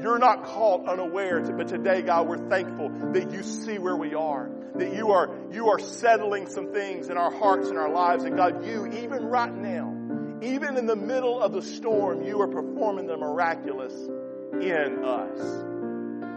You're 0.00 0.18
not 0.18 0.44
caught 0.44 0.88
unaware, 0.88 1.40
but 1.40 1.68
today, 1.68 2.02
God, 2.02 2.28
we're 2.28 2.48
thankful 2.48 2.90
that 3.12 3.32
you 3.32 3.42
see 3.42 3.78
where 3.78 3.96
we 3.96 4.14
are. 4.14 4.50
That 4.76 4.94
you 4.94 5.10
are, 5.10 5.36
you 5.50 5.68
are 5.68 5.78
settling 5.78 6.48
some 6.48 6.72
things 6.72 7.10
in 7.10 7.18
our 7.18 7.30
hearts 7.30 7.68
and 7.68 7.76
our 7.76 7.90
lives. 7.90 8.24
And 8.24 8.36
God, 8.36 8.64
you, 8.64 8.86
even 8.86 9.24
right 9.24 9.54
now, 9.54 9.92
even 10.42 10.76
in 10.76 10.86
the 10.86 10.96
middle 10.96 11.40
of 11.40 11.52
the 11.52 11.62
storm, 11.62 12.22
you 12.22 12.40
are 12.40 12.48
performing 12.48 13.06
the 13.06 13.16
miraculous 13.16 13.92
in 13.92 15.04
us. 15.04 15.40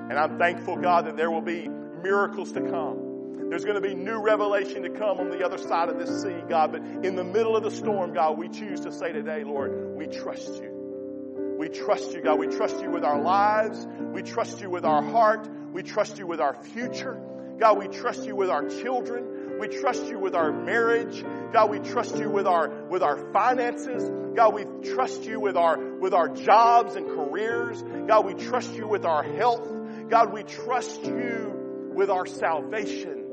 And 0.09 0.20
I'm 0.20 0.38
thankful, 0.38 0.76
God, 0.76 1.05
that 1.07 1.18
there 1.18 1.32
will 1.32 1.41
be 1.41 1.70
miracles 2.06 2.51
to 2.51 2.62
come. 2.62 3.49
There's 3.49 3.66
going 3.66 3.82
to 3.82 3.88
be 3.88 3.95
new 3.95 4.20
revelation 4.20 4.84
to 4.84 4.89
come 4.89 5.20
on 5.20 5.30
the 5.30 5.43
other 5.43 5.58
side 5.58 5.89
of 5.89 5.97
this 5.97 6.22
sea, 6.22 6.41
God. 6.47 6.72
But 6.72 6.82
in 7.03 7.16
the 7.16 7.24
middle 7.24 7.56
of 7.56 7.64
the 7.64 7.72
storm, 7.72 8.14
God, 8.14 8.38
we 8.38 8.47
choose 8.47 8.82
to 8.82 8.91
say 8.91 9.12
today, 9.12 9.43
Lord, 9.43 9.95
we 9.95 10.06
trust 10.06 10.62
you. 10.62 11.56
We 11.58 11.70
trust 11.70 12.14
you, 12.14 12.22
God. 12.22 12.38
We 12.38 12.47
trust 12.47 12.80
you 12.80 12.91
with 12.91 13.03
our 13.03 13.20
lives. 13.20 13.88
We 14.14 14.22
trust 14.22 14.62
you 14.62 14.70
with 14.70 14.86
our 14.86 15.01
heart. 15.01 15.49
We 15.74 15.82
trust 15.82 16.20
you 16.20 16.28
with 16.28 16.39
our 16.39 16.53
future. 16.53 17.20
God, 17.60 17.80
we 17.80 17.88
trust 17.88 18.26
you 18.26 18.36
with 18.36 18.49
our 18.49 18.68
children. 18.68 19.58
We 19.60 19.68
trust 19.68 20.06
you 20.06 20.20
with 20.20 20.36
our 20.36 20.51
marriage. 20.51 21.24
God, 21.53 21.72
we 21.72 21.80
trust 21.80 22.18
you 22.18 22.30
with 22.30 22.45
our, 22.45 22.68
with 22.89 23.01
our 23.01 23.32
finances. 23.32 24.03
God, 24.36 24.53
we 24.53 24.66
trust 24.93 25.24
you 25.24 25.39
with 25.39 25.56
our, 25.56 25.78
with 25.78 26.14
our 26.14 26.30
jobs 26.30 26.95
and 26.95 27.08
careers. 27.08 27.82
God, 28.08 28.26
we 28.26 28.34
trust 28.34 28.74
you 28.74 28.88
with 28.88 29.06
our 29.06 29.24
health. 29.24 29.68
God, 30.10 30.34
we 30.34 30.43
trust 30.43 31.03
you 31.03 31.64
with 31.96 32.10
our 32.10 32.26
salvation. 32.26 33.24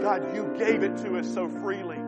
God, 0.00 0.34
you 0.34 0.54
gave 0.58 0.82
it 0.82 0.96
to 0.98 1.18
us 1.18 1.32
so 1.32 1.48
freely. 1.48 1.98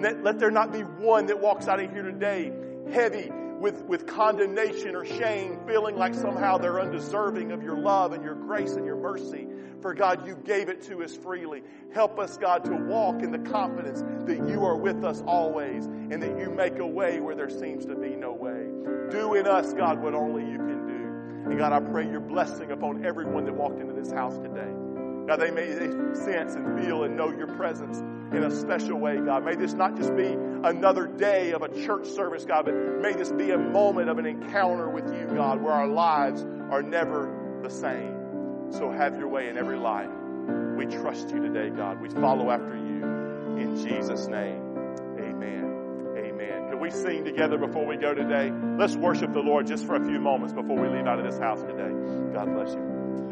Let, 0.00 0.22
let 0.22 0.38
there 0.38 0.50
not 0.50 0.72
be 0.72 0.80
one 0.80 1.26
that 1.26 1.40
walks 1.40 1.68
out 1.68 1.80
of 1.80 1.90
here 1.90 2.02
today 2.02 2.52
heavy 2.92 3.30
with, 3.58 3.82
with 3.84 4.06
condemnation 4.06 4.94
or 4.94 5.04
shame, 5.04 5.58
feeling 5.66 5.96
like 5.96 6.14
somehow 6.14 6.58
they're 6.58 6.80
undeserving 6.80 7.52
of 7.52 7.62
your 7.62 7.76
love 7.76 8.12
and 8.12 8.22
your 8.22 8.34
grace 8.34 8.72
and 8.72 8.84
your 8.84 8.96
mercy. 8.96 9.46
For 9.80 9.94
God, 9.94 10.26
you 10.26 10.36
gave 10.44 10.68
it 10.68 10.82
to 10.82 11.02
us 11.02 11.16
freely. 11.16 11.62
Help 11.92 12.18
us, 12.18 12.36
God, 12.36 12.64
to 12.64 12.74
walk 12.74 13.22
in 13.22 13.30
the 13.30 13.50
confidence 13.50 14.02
that 14.26 14.48
you 14.48 14.64
are 14.64 14.76
with 14.76 15.04
us 15.04 15.22
always 15.26 15.86
and 15.86 16.22
that 16.22 16.38
you 16.38 16.50
make 16.50 16.78
a 16.78 16.86
way 16.86 17.20
where 17.20 17.34
there 17.34 17.50
seems 17.50 17.84
to 17.86 17.94
be 17.94 18.10
no 18.10 18.32
way. 18.32 18.66
Do 19.10 19.34
in 19.34 19.46
us, 19.46 19.72
God, 19.72 20.02
what 20.02 20.14
only 20.14 20.42
you 20.42 20.58
can 20.58 20.86
do. 20.86 21.50
And 21.50 21.58
God, 21.58 21.72
I 21.72 21.80
pray 21.80 22.08
your 22.08 22.20
blessing 22.20 22.72
upon 22.72 23.04
everyone 23.04 23.44
that 23.44 23.54
walked 23.54 23.80
into 23.80 23.94
this 23.94 24.12
house 24.12 24.36
today. 24.38 24.87
God, 25.28 25.40
they 25.40 25.50
may 25.50 25.68
sense 26.14 26.54
and 26.54 26.82
feel 26.82 27.04
and 27.04 27.14
know 27.14 27.30
your 27.30 27.48
presence 27.48 27.98
in 27.98 28.44
a 28.44 28.50
special 28.50 28.98
way, 28.98 29.18
God. 29.18 29.44
May 29.44 29.56
this 29.56 29.74
not 29.74 29.94
just 29.94 30.16
be 30.16 30.24
another 30.24 31.06
day 31.06 31.52
of 31.52 31.60
a 31.60 31.68
church 31.84 32.06
service, 32.08 32.46
God, 32.46 32.64
but 32.64 32.74
may 32.74 33.12
this 33.12 33.30
be 33.30 33.50
a 33.50 33.58
moment 33.58 34.08
of 34.08 34.16
an 34.16 34.24
encounter 34.24 34.88
with 34.88 35.04
you, 35.12 35.26
God, 35.34 35.60
where 35.60 35.74
our 35.74 35.86
lives 35.86 36.46
are 36.70 36.82
never 36.82 37.60
the 37.62 37.68
same. 37.68 38.70
So 38.70 38.90
have 38.90 39.18
your 39.18 39.28
way 39.28 39.50
in 39.50 39.58
every 39.58 39.78
life. 39.78 40.08
We 40.78 40.86
trust 40.86 41.28
you 41.28 41.42
today, 41.42 41.68
God. 41.76 42.00
We 42.00 42.08
follow 42.08 42.50
after 42.50 42.74
you. 42.74 43.04
In 43.58 43.76
Jesus' 43.86 44.28
name, 44.28 44.62
amen. 45.18 46.14
Amen. 46.16 46.70
Can 46.70 46.80
we 46.80 46.90
sing 46.90 47.26
together 47.26 47.58
before 47.58 47.84
we 47.84 47.98
go 47.98 48.14
today? 48.14 48.50
Let's 48.78 48.96
worship 48.96 49.34
the 49.34 49.40
Lord 49.40 49.66
just 49.66 49.84
for 49.84 49.94
a 49.94 50.06
few 50.06 50.20
moments 50.20 50.54
before 50.54 50.80
we 50.80 50.88
leave 50.88 51.06
out 51.06 51.18
of 51.18 51.26
this 51.26 51.38
house 51.38 51.60
today. 51.60 51.92
God 52.32 52.54
bless 52.54 52.72
you. 52.72 52.87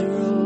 oceans 0.00 0.18
roar. 0.18 0.39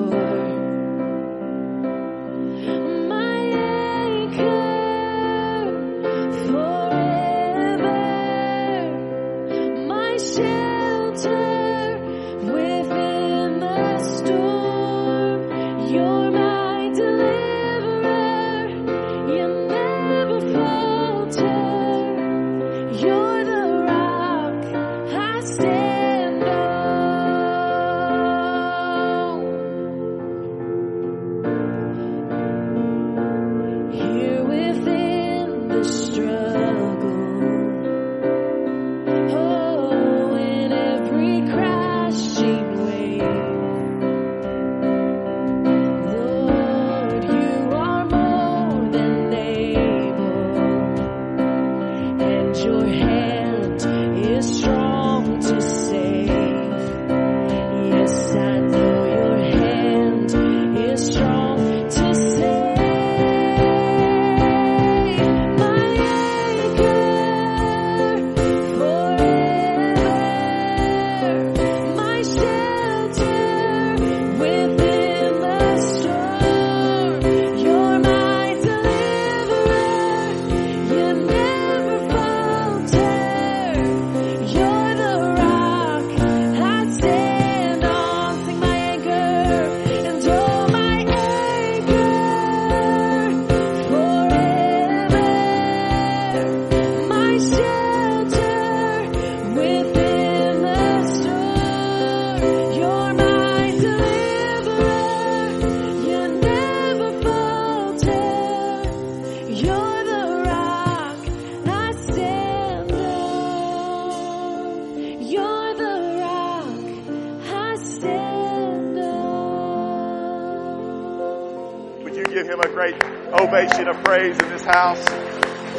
Great 122.75 123.01
ovation 123.33 123.87
of 123.87 124.03
praise 124.03 124.37
in 124.37 124.49
this 124.49 124.65
house? 124.65 125.09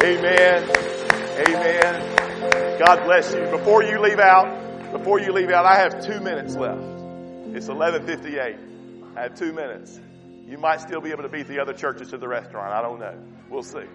Amen. 0.01 0.63
Amen. 1.45 2.79
God 2.79 3.03
bless 3.03 3.33
you. 3.33 3.41
Before 3.51 3.83
you 3.83 3.99
leave 3.99 4.19
out, 4.19 4.91
before 4.93 5.19
you 5.19 5.33
leave 5.33 5.49
out, 5.49 5.65
I 5.65 5.75
have 5.75 6.05
two 6.05 6.21
minutes 6.21 6.55
left. 6.55 6.81
It's 7.53 7.67
11:58. 7.67 8.57
I 9.17 9.21
have 9.23 9.35
two 9.35 9.51
minutes. 9.51 9.99
You 10.47 10.57
might 10.57 10.79
still 10.79 11.01
be 11.01 11.11
able 11.11 11.23
to 11.23 11.29
beat 11.29 11.47
the 11.47 11.59
other 11.59 11.73
churches 11.73 12.11
to 12.11 12.17
the 12.17 12.27
restaurant. 12.29 12.73
I 12.73 12.81
don't 12.81 12.99
know. 12.99 13.17
We'll 13.49 13.63
see. 13.63 13.85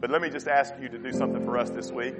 But 0.00 0.10
let 0.10 0.22
me 0.22 0.30
just 0.30 0.46
ask 0.46 0.72
you 0.80 0.88
to 0.88 0.98
do 0.98 1.10
something 1.10 1.44
for 1.44 1.58
us 1.58 1.70
this 1.70 1.90
week. 1.90 2.14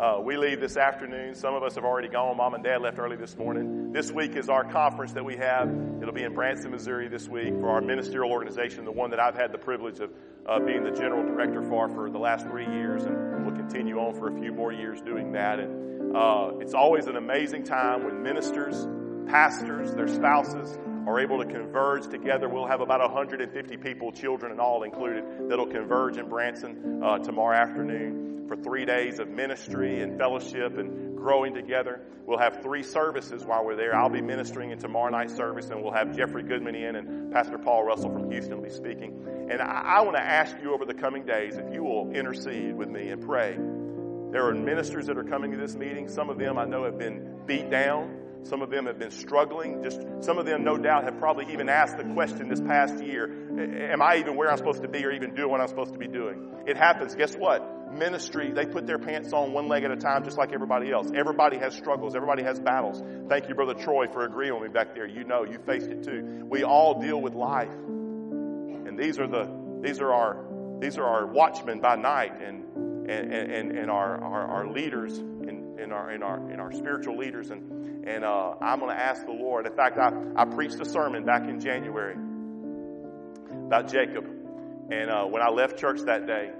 Uh, 0.00 0.18
we 0.18 0.38
leave 0.38 0.60
this 0.60 0.78
afternoon. 0.78 1.34
Some 1.34 1.54
of 1.54 1.62
us 1.62 1.74
have 1.74 1.84
already 1.84 2.08
gone. 2.08 2.38
Mom 2.38 2.54
and 2.54 2.64
Dad 2.64 2.80
left 2.80 2.98
early 2.98 3.16
this 3.16 3.36
morning. 3.36 3.92
This 3.92 4.10
week 4.10 4.34
is 4.34 4.48
our 4.48 4.64
conference 4.64 5.12
that 5.12 5.22
we 5.22 5.36
have. 5.36 5.68
It'll 6.00 6.14
be 6.14 6.22
in 6.22 6.32
Branson, 6.32 6.70
Missouri 6.70 7.06
this 7.08 7.28
week 7.28 7.52
for 7.60 7.68
our 7.68 7.82
ministerial 7.82 8.32
organization, 8.32 8.86
the 8.86 8.92
one 8.92 9.10
that 9.10 9.20
I've 9.20 9.34
had 9.34 9.52
the 9.52 9.58
privilege 9.58 10.00
of 10.00 10.10
uh, 10.46 10.58
being 10.60 10.84
the 10.84 10.90
general 10.90 11.22
director 11.22 11.62
for 11.62 11.86
for 11.90 12.08
the 12.08 12.18
last 12.18 12.46
three 12.46 12.64
years, 12.64 13.04
and 13.04 13.44
we'll 13.44 13.54
continue 13.54 13.98
on 13.98 14.14
for 14.14 14.34
a 14.34 14.40
few 14.40 14.52
more 14.52 14.72
years 14.72 15.02
doing 15.02 15.32
that. 15.32 15.58
And 15.60 16.16
uh, 16.16 16.52
it's 16.60 16.72
always 16.72 17.06
an 17.06 17.16
amazing 17.16 17.64
time 17.64 18.02
when 18.02 18.22
ministers, 18.22 18.88
pastors, 19.26 19.92
their 19.92 20.08
spouses 20.08 20.78
are 21.06 21.20
able 21.20 21.38
to 21.38 21.46
converge 21.46 22.08
together. 22.08 22.48
We'll 22.48 22.66
have 22.66 22.80
about 22.80 23.00
150 23.00 23.76
people, 23.78 24.12
children 24.12 24.52
and 24.52 24.60
all 24.60 24.82
included, 24.82 25.24
that'll 25.48 25.66
converge 25.66 26.16
in 26.16 26.28
Branson 26.28 27.02
uh, 27.02 27.18
tomorrow 27.18 27.56
afternoon 27.56 28.46
for 28.48 28.56
three 28.56 28.84
days 28.84 29.20
of 29.20 29.28
ministry 29.28 30.02
and 30.02 30.18
fellowship 30.18 30.76
and 30.76 31.16
growing 31.16 31.54
together. 31.54 32.00
We'll 32.26 32.38
have 32.38 32.62
three 32.62 32.82
services 32.82 33.44
while 33.44 33.64
we're 33.64 33.76
there. 33.76 33.94
I'll 33.94 34.08
be 34.08 34.20
ministering 34.20 34.70
in 34.70 34.78
tomorrow 34.78 35.10
night's 35.10 35.34
service, 35.34 35.70
and 35.70 35.82
we'll 35.82 35.92
have 35.92 36.16
Jeffrey 36.16 36.42
Goodman 36.42 36.74
in, 36.74 36.96
and 36.96 37.32
Pastor 37.32 37.58
Paul 37.58 37.84
Russell 37.84 38.10
from 38.10 38.30
Houston 38.30 38.56
will 38.56 38.64
be 38.64 38.70
speaking. 38.70 39.24
And 39.50 39.60
I, 39.60 39.98
I 39.98 40.00
want 40.02 40.16
to 40.16 40.22
ask 40.22 40.56
you 40.62 40.74
over 40.74 40.84
the 40.84 40.94
coming 40.94 41.24
days 41.24 41.56
if 41.56 41.72
you 41.72 41.84
will 41.84 42.10
intercede 42.12 42.74
with 42.74 42.88
me 42.88 43.08
and 43.10 43.22
pray. 43.22 43.56
There 44.32 44.46
are 44.46 44.54
ministers 44.54 45.06
that 45.06 45.18
are 45.18 45.24
coming 45.24 45.50
to 45.50 45.56
this 45.56 45.74
meeting. 45.74 46.08
Some 46.08 46.30
of 46.30 46.38
them 46.38 46.58
I 46.58 46.64
know 46.64 46.84
have 46.84 46.98
been 46.98 47.40
beat 47.46 47.70
down. 47.70 48.16
Some 48.42 48.62
of 48.62 48.70
them 48.70 48.86
have 48.86 48.98
been 48.98 49.10
struggling. 49.10 49.82
Just 49.82 50.00
some 50.20 50.38
of 50.38 50.46
them, 50.46 50.64
no 50.64 50.76
doubt, 50.76 51.04
have 51.04 51.18
probably 51.18 51.52
even 51.52 51.68
asked 51.68 51.96
the 51.96 52.04
question 52.04 52.48
this 52.48 52.60
past 52.60 53.02
year: 53.04 53.26
Am 53.92 54.02
I 54.02 54.16
even 54.16 54.36
where 54.36 54.50
I'm 54.50 54.56
supposed 54.56 54.82
to 54.82 54.88
be, 54.88 55.04
or 55.04 55.12
even 55.12 55.34
doing 55.34 55.50
what 55.50 55.60
I'm 55.60 55.68
supposed 55.68 55.92
to 55.92 55.98
be 55.98 56.08
doing? 56.08 56.50
It 56.66 56.76
happens. 56.76 57.14
Guess 57.14 57.36
what? 57.36 57.80
ministry, 57.92 58.52
they 58.52 58.66
put 58.66 58.86
their 58.86 58.98
pants 58.98 59.32
on 59.32 59.52
one 59.52 59.68
leg 59.68 59.84
at 59.84 59.90
a 59.90 59.96
time 59.96 60.24
just 60.24 60.38
like 60.38 60.52
everybody 60.52 60.90
else. 60.90 61.10
Everybody 61.14 61.58
has 61.58 61.74
struggles. 61.74 62.14
Everybody 62.14 62.42
has 62.42 62.60
battles. 62.60 63.02
Thank 63.28 63.48
you, 63.48 63.54
Brother 63.54 63.74
Troy, 63.74 64.06
for 64.06 64.24
agreeing 64.24 64.54
with 64.54 64.62
me 64.62 64.68
back 64.68 64.94
there. 64.94 65.06
You 65.06 65.24
know, 65.24 65.44
you 65.44 65.58
faced 65.66 65.88
it 65.88 66.04
too. 66.04 66.44
We 66.48 66.64
all 66.64 67.00
deal 67.00 67.20
with 67.20 67.34
life. 67.34 67.68
And 67.70 68.98
these 68.98 69.18
are 69.18 69.26
the, 69.26 69.50
these 69.82 70.00
are 70.00 70.12
our, 70.12 70.44
these 70.80 70.98
are 70.98 71.04
our 71.04 71.26
watchmen 71.26 71.80
by 71.80 71.96
night 71.96 72.40
and, 72.40 72.64
and, 73.10 73.32
and, 73.32 73.78
and 73.78 73.90
our, 73.90 74.22
our, 74.22 74.46
our 74.48 74.68
leaders 74.68 75.18
in, 75.80 75.92
our, 75.92 76.10
in 76.12 76.22
our, 76.22 76.50
in 76.50 76.60
our 76.60 76.72
spiritual 76.72 77.16
leaders. 77.16 77.50
And, 77.50 78.06
and, 78.06 78.24
uh, 78.24 78.54
I'm 78.60 78.80
going 78.80 78.90
to 78.90 79.00
ask 79.00 79.24
the 79.24 79.32
Lord. 79.32 79.66
In 79.66 79.74
fact, 79.74 79.98
I, 79.98 80.12
I 80.36 80.44
preached 80.44 80.80
a 80.80 80.84
sermon 80.84 81.24
back 81.24 81.48
in 81.48 81.60
January 81.60 82.16
about 83.66 83.90
Jacob. 83.90 84.26
And, 84.90 85.10
uh, 85.10 85.24
when 85.24 85.42
I 85.42 85.48
left 85.48 85.78
church 85.78 86.00
that 86.02 86.26
day, 86.26 86.50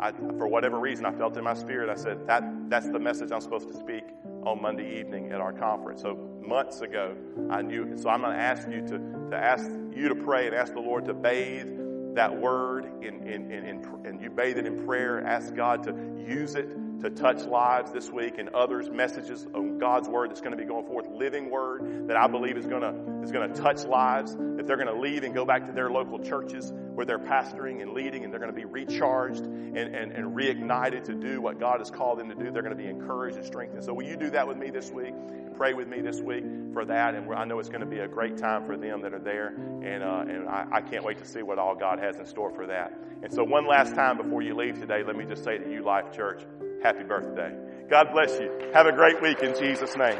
I, 0.00 0.12
for 0.12 0.46
whatever 0.46 0.78
reason, 0.78 1.04
I 1.06 1.12
felt 1.12 1.36
in 1.36 1.44
my 1.44 1.54
spirit, 1.54 1.90
I 1.90 1.96
said, 1.96 2.26
that, 2.28 2.44
that's 2.68 2.88
the 2.88 3.00
message 3.00 3.32
I'm 3.32 3.40
supposed 3.40 3.68
to 3.68 3.74
speak 3.74 4.04
on 4.44 4.62
Monday 4.62 5.00
evening 5.00 5.32
at 5.32 5.40
our 5.40 5.52
conference. 5.52 6.02
So 6.02 6.14
months 6.40 6.80
ago, 6.80 7.16
I 7.50 7.62
knew. 7.62 7.96
So 7.98 8.08
I'm 8.08 8.20
going 8.20 8.36
to 8.36 8.40
ask 8.40 8.68
you 8.68 8.80
to, 8.82 8.98
to 9.30 9.36
ask 9.36 9.68
you 9.94 10.08
to 10.08 10.14
pray 10.14 10.46
and 10.46 10.54
ask 10.54 10.72
the 10.72 10.80
Lord 10.80 11.04
to 11.06 11.14
bathe 11.14 11.68
that 12.14 12.36
word 12.36 12.84
in, 13.02 13.26
in, 13.26 13.50
in, 13.50 13.64
in, 13.64 13.84
and 14.04 14.22
you 14.22 14.30
bathe 14.30 14.58
it 14.58 14.66
in 14.66 14.86
prayer. 14.86 15.24
Ask 15.24 15.54
God 15.54 15.82
to 15.84 15.90
use 16.26 16.54
it 16.54 16.70
to 17.02 17.10
touch 17.10 17.44
lives 17.44 17.92
this 17.92 18.10
week 18.10 18.38
and 18.38 18.48
others 18.50 18.90
messages 18.90 19.46
on 19.54 19.78
God's 19.78 20.08
word 20.08 20.30
that's 20.30 20.40
going 20.40 20.50
to 20.50 20.56
be 20.56 20.64
going 20.64 20.86
forth 20.86 21.06
living 21.08 21.50
word 21.50 22.08
that 22.08 22.16
I 22.16 22.26
believe 22.26 22.56
is 22.56 22.66
going 22.66 22.82
to 22.82 23.22
is 23.22 23.30
going 23.30 23.52
to 23.52 23.60
touch 23.60 23.84
lives 23.84 24.34
that 24.34 24.66
they're 24.66 24.76
going 24.76 24.88
to 24.88 25.00
leave 25.00 25.22
and 25.22 25.34
go 25.34 25.44
back 25.44 25.66
to 25.66 25.72
their 25.72 25.90
local 25.90 26.18
churches 26.18 26.72
where 26.94 27.06
they're 27.06 27.18
pastoring 27.18 27.80
and 27.82 27.92
leading 27.92 28.24
and 28.24 28.32
they're 28.32 28.40
going 28.40 28.52
to 28.52 28.56
be 28.56 28.64
recharged 28.64 29.44
and, 29.44 29.76
and, 29.76 30.12
and 30.12 30.36
reignited 30.36 31.04
to 31.04 31.14
do 31.14 31.40
what 31.40 31.60
God 31.60 31.78
has 31.78 31.90
called 31.90 32.18
them 32.18 32.28
to 32.28 32.34
do. 32.34 32.50
They're 32.50 32.62
going 32.62 32.76
to 32.76 32.82
be 32.82 32.88
encouraged 32.88 33.36
and 33.36 33.46
strengthened. 33.46 33.84
So 33.84 33.94
will 33.94 34.06
you 34.06 34.16
do 34.16 34.30
that 34.30 34.48
with 34.48 34.56
me 34.56 34.70
this 34.70 34.90
week? 34.90 35.14
Pray 35.56 35.74
with 35.74 35.88
me 35.88 36.00
this 36.00 36.20
week 36.20 36.44
for 36.72 36.84
that 36.84 37.14
and 37.14 37.32
I 37.32 37.44
know 37.44 37.58
it's 37.58 37.68
going 37.68 37.80
to 37.80 37.86
be 37.86 37.98
a 37.98 38.08
great 38.08 38.36
time 38.36 38.66
for 38.66 38.76
them 38.76 39.02
that 39.02 39.12
are 39.14 39.20
there 39.20 39.48
and 39.48 40.02
uh, 40.02 40.24
and 40.28 40.48
I, 40.48 40.66
I 40.72 40.80
can't 40.80 41.04
wait 41.04 41.18
to 41.18 41.24
see 41.24 41.42
what 41.42 41.58
all 41.58 41.74
God 41.74 41.98
has 42.00 42.18
in 42.18 42.26
store 42.26 42.50
for 42.50 42.66
that. 42.66 42.98
And 43.22 43.32
so 43.32 43.42
one 43.42 43.66
last 43.66 43.94
time 43.94 44.16
before 44.16 44.42
you 44.42 44.54
leave 44.54 44.78
today 44.78 45.02
let 45.04 45.16
me 45.16 45.24
just 45.24 45.44
say 45.44 45.58
to 45.58 45.70
you 45.70 45.82
Life 45.82 46.12
Church 46.14 46.42
happy 46.82 47.04
birthday. 47.04 47.52
God 47.88 48.12
bless 48.12 48.38
you. 48.38 48.50
Have 48.74 48.86
a 48.86 48.92
great 48.92 49.20
week 49.22 49.40
in 49.40 49.54
Jesus' 49.58 49.96
name. 49.96 50.18